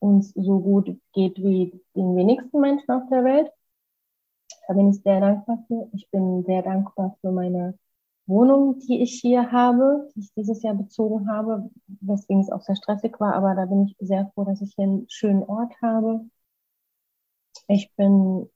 uns 0.00 0.32
so 0.34 0.60
gut 0.60 0.98
geht 1.12 1.36
wie 1.38 1.80
den 1.94 2.16
wenigsten 2.16 2.60
Menschen 2.60 2.90
auf 2.90 3.08
der 3.10 3.24
Welt. 3.24 3.50
Da 4.66 4.74
bin 4.74 4.90
ich 4.90 5.02
sehr 5.02 5.20
dankbar 5.20 5.64
für. 5.66 5.88
Ich 5.92 6.10
bin 6.10 6.44
sehr 6.44 6.62
dankbar 6.62 7.16
für 7.20 7.30
meine 7.32 7.78
Wohnung, 8.26 8.78
die 8.80 9.02
ich 9.02 9.20
hier 9.20 9.50
habe, 9.52 10.08
die 10.14 10.20
ich 10.20 10.32
dieses 10.34 10.62
Jahr 10.62 10.74
bezogen 10.74 11.28
habe, 11.30 11.70
weswegen 12.00 12.42
es 12.42 12.50
auch 12.50 12.62
sehr 12.62 12.76
stressig 12.76 13.18
war, 13.20 13.34
aber 13.34 13.54
da 13.54 13.64
bin 13.64 13.86
ich 13.86 13.96
sehr 13.98 14.30
froh, 14.34 14.44
dass 14.44 14.60
ich 14.60 14.74
hier 14.74 14.84
einen 14.84 15.06
schönen 15.08 15.42
Ort 15.44 15.72
habe. 15.82 16.28
Ich 17.68 17.90
bin 17.96 18.48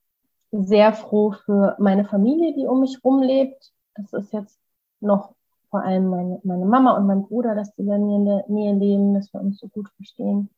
sehr 0.53 0.93
froh 0.93 1.33
für 1.33 1.77
meine 1.79 2.05
Familie, 2.05 2.55
die 2.55 2.67
um 2.67 2.81
mich 2.81 3.03
rum 3.03 3.23
lebt. 3.23 3.73
Das 3.95 4.13
ist 4.13 4.33
jetzt 4.33 4.59
noch 5.01 5.35
vor 5.71 5.83
allem 5.83 6.09
meine, 6.09 6.41
meine 6.45 6.67
Mama 6.67 6.93
und 6.97 7.07
mein 7.07 7.23
Bruder, 7.23 7.55
dass 7.55 7.75
die 7.75 7.83
bei 7.83 7.99
mir 7.99 8.17
in 8.17 8.27
der 8.27 8.45
Nähe 8.49 8.75
leben, 8.75 9.15
dass 9.15 9.33
wir 9.33 9.41
uns 9.41 9.59
so 9.59 9.69
gut 9.69 9.89
verstehen. 9.97 10.51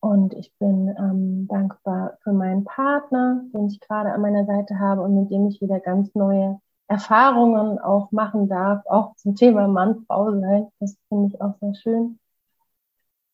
Und 0.00 0.34
ich 0.34 0.52
bin 0.58 0.94
ähm, 0.98 1.46
dankbar 1.48 2.18
für 2.22 2.32
meinen 2.32 2.64
Partner, 2.64 3.44
den 3.54 3.68
ich 3.68 3.80
gerade 3.80 4.12
an 4.12 4.20
meiner 4.20 4.44
Seite 4.44 4.78
habe 4.78 5.02
und 5.02 5.14
mit 5.14 5.30
dem 5.30 5.46
ich 5.46 5.60
wieder 5.62 5.80
ganz 5.80 6.14
neue 6.14 6.60
Erfahrungen 6.88 7.78
auch 7.78 8.10
machen 8.12 8.48
darf, 8.48 8.84
auch 8.86 9.14
zum 9.16 9.36
Thema 9.36 9.68
Mann, 9.68 10.04
Frau 10.06 10.30
sein. 10.32 10.68
Das 10.80 10.96
finde 11.08 11.28
ich 11.28 11.40
auch 11.40 11.54
sehr 11.60 11.74
schön. 11.74 12.18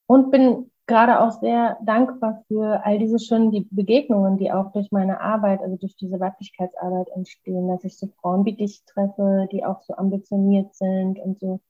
Und 0.07 0.31
bin 0.31 0.71
gerade 0.89 1.20
auch 1.20 1.32
sehr 1.41 1.78
dankbar 1.84 2.45
für 2.49 2.84
all 2.84 2.99
diese 2.99 3.18
schönen 3.20 3.68
Begegnungen, 3.70 4.39
die 4.39 4.51
auch 4.53 4.72
durch 4.72 4.91
meine 4.91 5.20
Arbeit, 5.20 5.61
also 5.61 5.76
durch 5.76 5.97
diese 5.97 6.18
Weiblichkeitsarbeit 6.18 7.09
entstehen, 7.11 7.68
dass 7.68 7.84
ich 7.84 7.99
so 7.99 8.09
Frauen 8.20 8.45
wie 8.47 8.55
dich 8.55 8.84
treffe, 8.86 9.49
die 9.53 9.64
auch 9.64 9.82
so 9.82 9.95
ambitioniert 9.95 10.74
sind 10.74 11.18
und 11.20 11.39
so, 11.41 11.61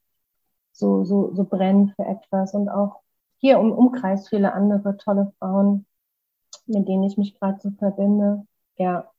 so, 0.73 1.05
so, 1.05 1.35
so 1.35 1.45
brennen 1.45 1.91
für 1.97 2.05
etwas 2.07 2.55
und 2.55 2.69
auch 2.71 3.03
hier 3.39 3.59
im 3.59 3.73
Umkreis 3.73 4.29
viele 4.29 4.53
andere 4.55 4.97
tolle 4.99 5.33
Frauen, 5.39 5.87
mit 6.67 6.89
denen 6.89 7.05
ich 7.05 7.19
mich 7.19 7.39
gerade 7.41 7.61
so 7.61 7.71
verbinde. 7.73 8.47
Ja. 8.79 9.11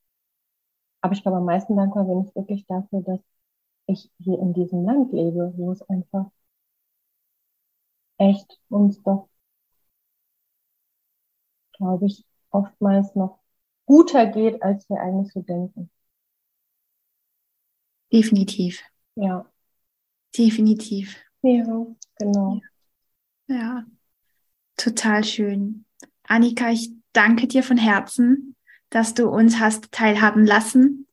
Aber 1.01 1.13
ich 1.13 1.21
glaube, 1.23 1.37
am 1.37 1.45
meisten 1.45 1.75
dankbar 1.75 2.05
bin 2.05 2.23
ich 2.25 2.35
wirklich 2.35 2.65
dafür, 2.67 3.01
dass 3.01 3.19
ich 3.87 4.11
hier 4.19 4.39
in 4.39 4.53
diesem 4.53 4.85
Land 4.85 5.11
lebe, 5.13 5.53
wo 5.57 5.71
es 5.71 5.81
einfach 5.89 6.27
echt 8.17 8.59
uns 8.69 9.01
doch 9.03 9.28
glaube 11.79 12.05
ich, 12.05 12.23
oftmals 12.51 13.15
noch 13.15 13.39
guter 13.85 14.27
geht, 14.27 14.61
als 14.61 14.87
wir 14.89 15.01
eigentlich 15.01 15.33
so 15.33 15.41
denken. 15.41 15.89
Definitiv. 18.13 18.83
Ja. 19.15 19.45
Definitiv. 20.37 21.17
Ja, 21.41 21.85
genau. 22.15 22.59
Ja, 23.47 23.85
total 24.77 25.23
schön. 25.23 25.85
Annika, 26.23 26.69
ich 26.69 26.91
danke 27.13 27.47
dir 27.47 27.63
von 27.63 27.77
Herzen, 27.77 28.55
dass 28.89 29.15
du 29.15 29.27
uns 29.29 29.59
hast 29.59 29.91
teilhaben 29.91 30.45
lassen 30.45 31.07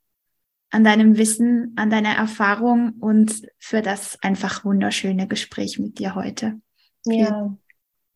an 0.71 0.85
deinem 0.85 1.17
Wissen, 1.17 1.73
an 1.77 1.89
deiner 1.89 2.15
Erfahrung 2.15 2.95
und 3.01 3.49
für 3.59 3.81
das 3.81 4.23
einfach 4.23 4.65
wunderschöne 4.65 5.29
Gespräch 5.29 5.79
mit 5.79 5.99
dir 5.99 6.15
heute. 6.15 6.61
Ja, 7.05 7.57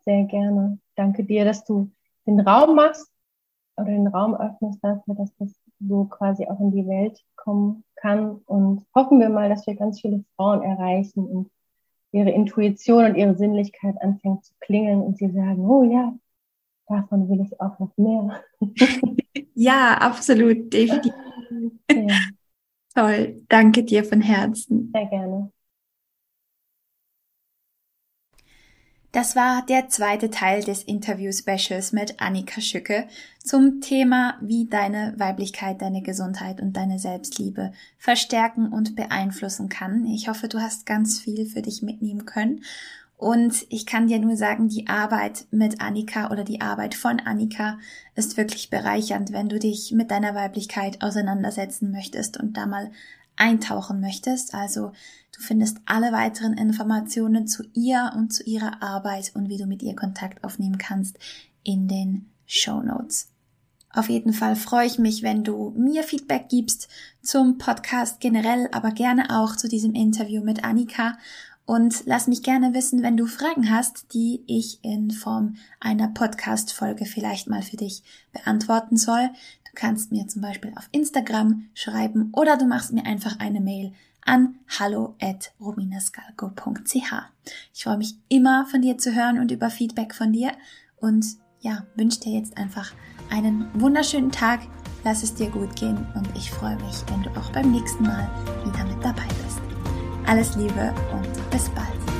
sehr 0.04 0.24
gerne. 0.24 0.78
Danke 0.96 1.24
dir, 1.24 1.44
dass 1.44 1.64
du 1.64 1.90
den 2.26 2.40
Raum 2.40 2.76
machst 2.76 3.10
oder 3.76 3.86
den 3.86 4.06
Raum 4.06 4.34
öffnest 4.34 4.78
dafür, 4.82 5.14
dass 5.14 5.34
das 5.38 5.54
so 5.80 6.04
quasi 6.04 6.46
auch 6.46 6.60
in 6.60 6.72
die 6.72 6.86
Welt 6.86 7.22
kommen 7.36 7.84
kann. 7.96 8.36
Und 8.46 8.84
hoffen 8.94 9.20
wir 9.20 9.30
mal, 9.30 9.48
dass 9.48 9.66
wir 9.66 9.74
ganz 9.74 10.00
viele 10.00 10.24
Frauen 10.36 10.62
erreichen 10.62 11.24
und 11.26 11.50
ihre 12.12 12.30
Intuition 12.30 13.04
und 13.04 13.16
ihre 13.16 13.36
Sinnlichkeit 13.36 14.00
anfängt 14.02 14.44
zu 14.44 14.52
klingeln 14.60 15.00
und 15.00 15.18
sie 15.18 15.30
sagen, 15.30 15.64
oh 15.64 15.84
ja, 15.84 16.14
davon 16.88 17.28
will 17.28 17.40
ich 17.40 17.60
auch 17.60 17.78
noch 17.78 17.96
mehr. 17.96 18.42
ja, 19.54 19.94
absolut, 19.94 20.72
definitiv. 20.72 21.12
Ja. 21.90 22.06
Toll, 22.94 23.42
danke 23.48 23.84
dir 23.84 24.04
von 24.04 24.20
Herzen. 24.20 24.90
Sehr 24.92 25.06
gerne. 25.06 25.52
Das 29.12 29.34
war 29.34 29.66
der 29.66 29.88
zweite 29.88 30.30
Teil 30.30 30.62
des 30.62 30.84
Interview-Specials 30.84 31.90
mit 31.90 32.20
Annika 32.20 32.60
Schücke 32.60 33.08
zum 33.42 33.80
Thema, 33.80 34.36
wie 34.40 34.66
deine 34.66 35.14
Weiblichkeit, 35.16 35.82
deine 35.82 36.00
Gesundheit 36.00 36.60
und 36.60 36.76
deine 36.76 37.00
Selbstliebe 37.00 37.72
verstärken 37.98 38.72
und 38.72 38.94
beeinflussen 38.94 39.68
kann. 39.68 40.06
Ich 40.06 40.28
hoffe, 40.28 40.46
du 40.46 40.60
hast 40.60 40.86
ganz 40.86 41.18
viel 41.18 41.46
für 41.46 41.60
dich 41.60 41.82
mitnehmen 41.82 42.24
können. 42.24 42.62
Und 43.16 43.66
ich 43.68 43.84
kann 43.84 44.06
dir 44.06 44.18
nur 44.18 44.36
sagen, 44.36 44.68
die 44.68 44.86
Arbeit 44.86 45.44
mit 45.50 45.80
Annika 45.82 46.30
oder 46.30 46.44
die 46.44 46.60
Arbeit 46.60 46.94
von 46.94 47.20
Annika 47.20 47.78
ist 48.14 48.36
wirklich 48.36 48.70
bereichernd, 48.70 49.32
wenn 49.32 49.48
du 49.48 49.58
dich 49.58 49.92
mit 49.92 50.10
deiner 50.10 50.34
Weiblichkeit 50.34 51.02
auseinandersetzen 51.02 51.90
möchtest 51.90 52.38
und 52.38 52.56
da 52.56 52.64
mal 52.64 52.90
eintauchen 53.40 54.00
möchtest. 54.00 54.54
Also 54.54 54.92
du 55.34 55.40
findest 55.40 55.78
alle 55.86 56.12
weiteren 56.12 56.54
Informationen 56.54 57.48
zu 57.48 57.64
ihr 57.74 58.12
und 58.14 58.32
zu 58.32 58.44
ihrer 58.44 58.82
Arbeit 58.82 59.32
und 59.34 59.48
wie 59.48 59.56
du 59.56 59.66
mit 59.66 59.82
ihr 59.82 59.96
Kontakt 59.96 60.44
aufnehmen 60.44 60.78
kannst 60.78 61.18
in 61.64 61.88
den 61.88 62.30
Show 62.46 62.82
Notes. 62.82 63.28
Auf 63.92 64.08
jeden 64.08 64.32
Fall 64.32 64.54
freue 64.54 64.86
ich 64.86 64.98
mich, 64.98 65.22
wenn 65.22 65.42
du 65.42 65.74
mir 65.76 66.04
Feedback 66.04 66.48
gibst 66.48 66.88
zum 67.22 67.58
Podcast 67.58 68.20
generell, 68.20 68.68
aber 68.70 68.92
gerne 68.92 69.36
auch 69.36 69.56
zu 69.56 69.68
diesem 69.68 69.94
Interview 69.94 70.44
mit 70.44 70.62
Annika. 70.62 71.18
Und 71.66 72.02
lass 72.06 72.26
mich 72.26 72.42
gerne 72.42 72.74
wissen, 72.74 73.02
wenn 73.02 73.16
du 73.16 73.26
Fragen 73.26 73.70
hast, 73.70 74.12
die 74.12 74.42
ich 74.46 74.82
in 74.82 75.10
Form 75.10 75.56
einer 75.78 76.08
Podcast-Folge 76.08 77.04
vielleicht 77.04 77.48
mal 77.48 77.62
für 77.62 77.76
dich 77.76 78.02
beantworten 78.32 78.96
soll. 78.96 79.30
Kannst 79.80 80.12
mir 80.12 80.28
zum 80.28 80.42
Beispiel 80.42 80.72
auf 80.76 80.88
Instagram 80.92 81.64
schreiben 81.72 82.28
oder 82.34 82.58
du 82.58 82.66
machst 82.66 82.92
mir 82.92 83.06
einfach 83.06 83.38
eine 83.38 83.62
Mail 83.62 83.94
an 84.22 84.56
hallo@rominascalco.ch. 84.78 87.14
Ich 87.72 87.84
freue 87.84 87.96
mich 87.96 88.16
immer 88.28 88.66
von 88.66 88.82
dir 88.82 88.98
zu 88.98 89.14
hören 89.14 89.38
und 89.38 89.50
über 89.50 89.70
Feedback 89.70 90.14
von 90.14 90.34
dir 90.34 90.52
und 90.98 91.24
ja, 91.60 91.86
wünsche 91.96 92.20
dir 92.20 92.38
jetzt 92.38 92.58
einfach 92.58 92.92
einen 93.30 93.70
wunderschönen 93.72 94.30
Tag. 94.30 94.60
Lass 95.02 95.22
es 95.22 95.32
dir 95.32 95.48
gut 95.48 95.74
gehen 95.76 96.06
und 96.14 96.28
ich 96.36 96.50
freue 96.50 96.76
mich, 96.76 97.02
wenn 97.08 97.22
du 97.22 97.30
auch 97.40 97.50
beim 97.50 97.72
nächsten 97.72 98.02
Mal 98.02 98.30
wieder 98.66 98.84
mit 98.84 99.02
dabei 99.02 99.24
bist. 99.42 99.62
Alles 100.26 100.56
Liebe 100.56 100.94
und 101.14 101.50
bis 101.50 101.70
bald. 101.70 102.19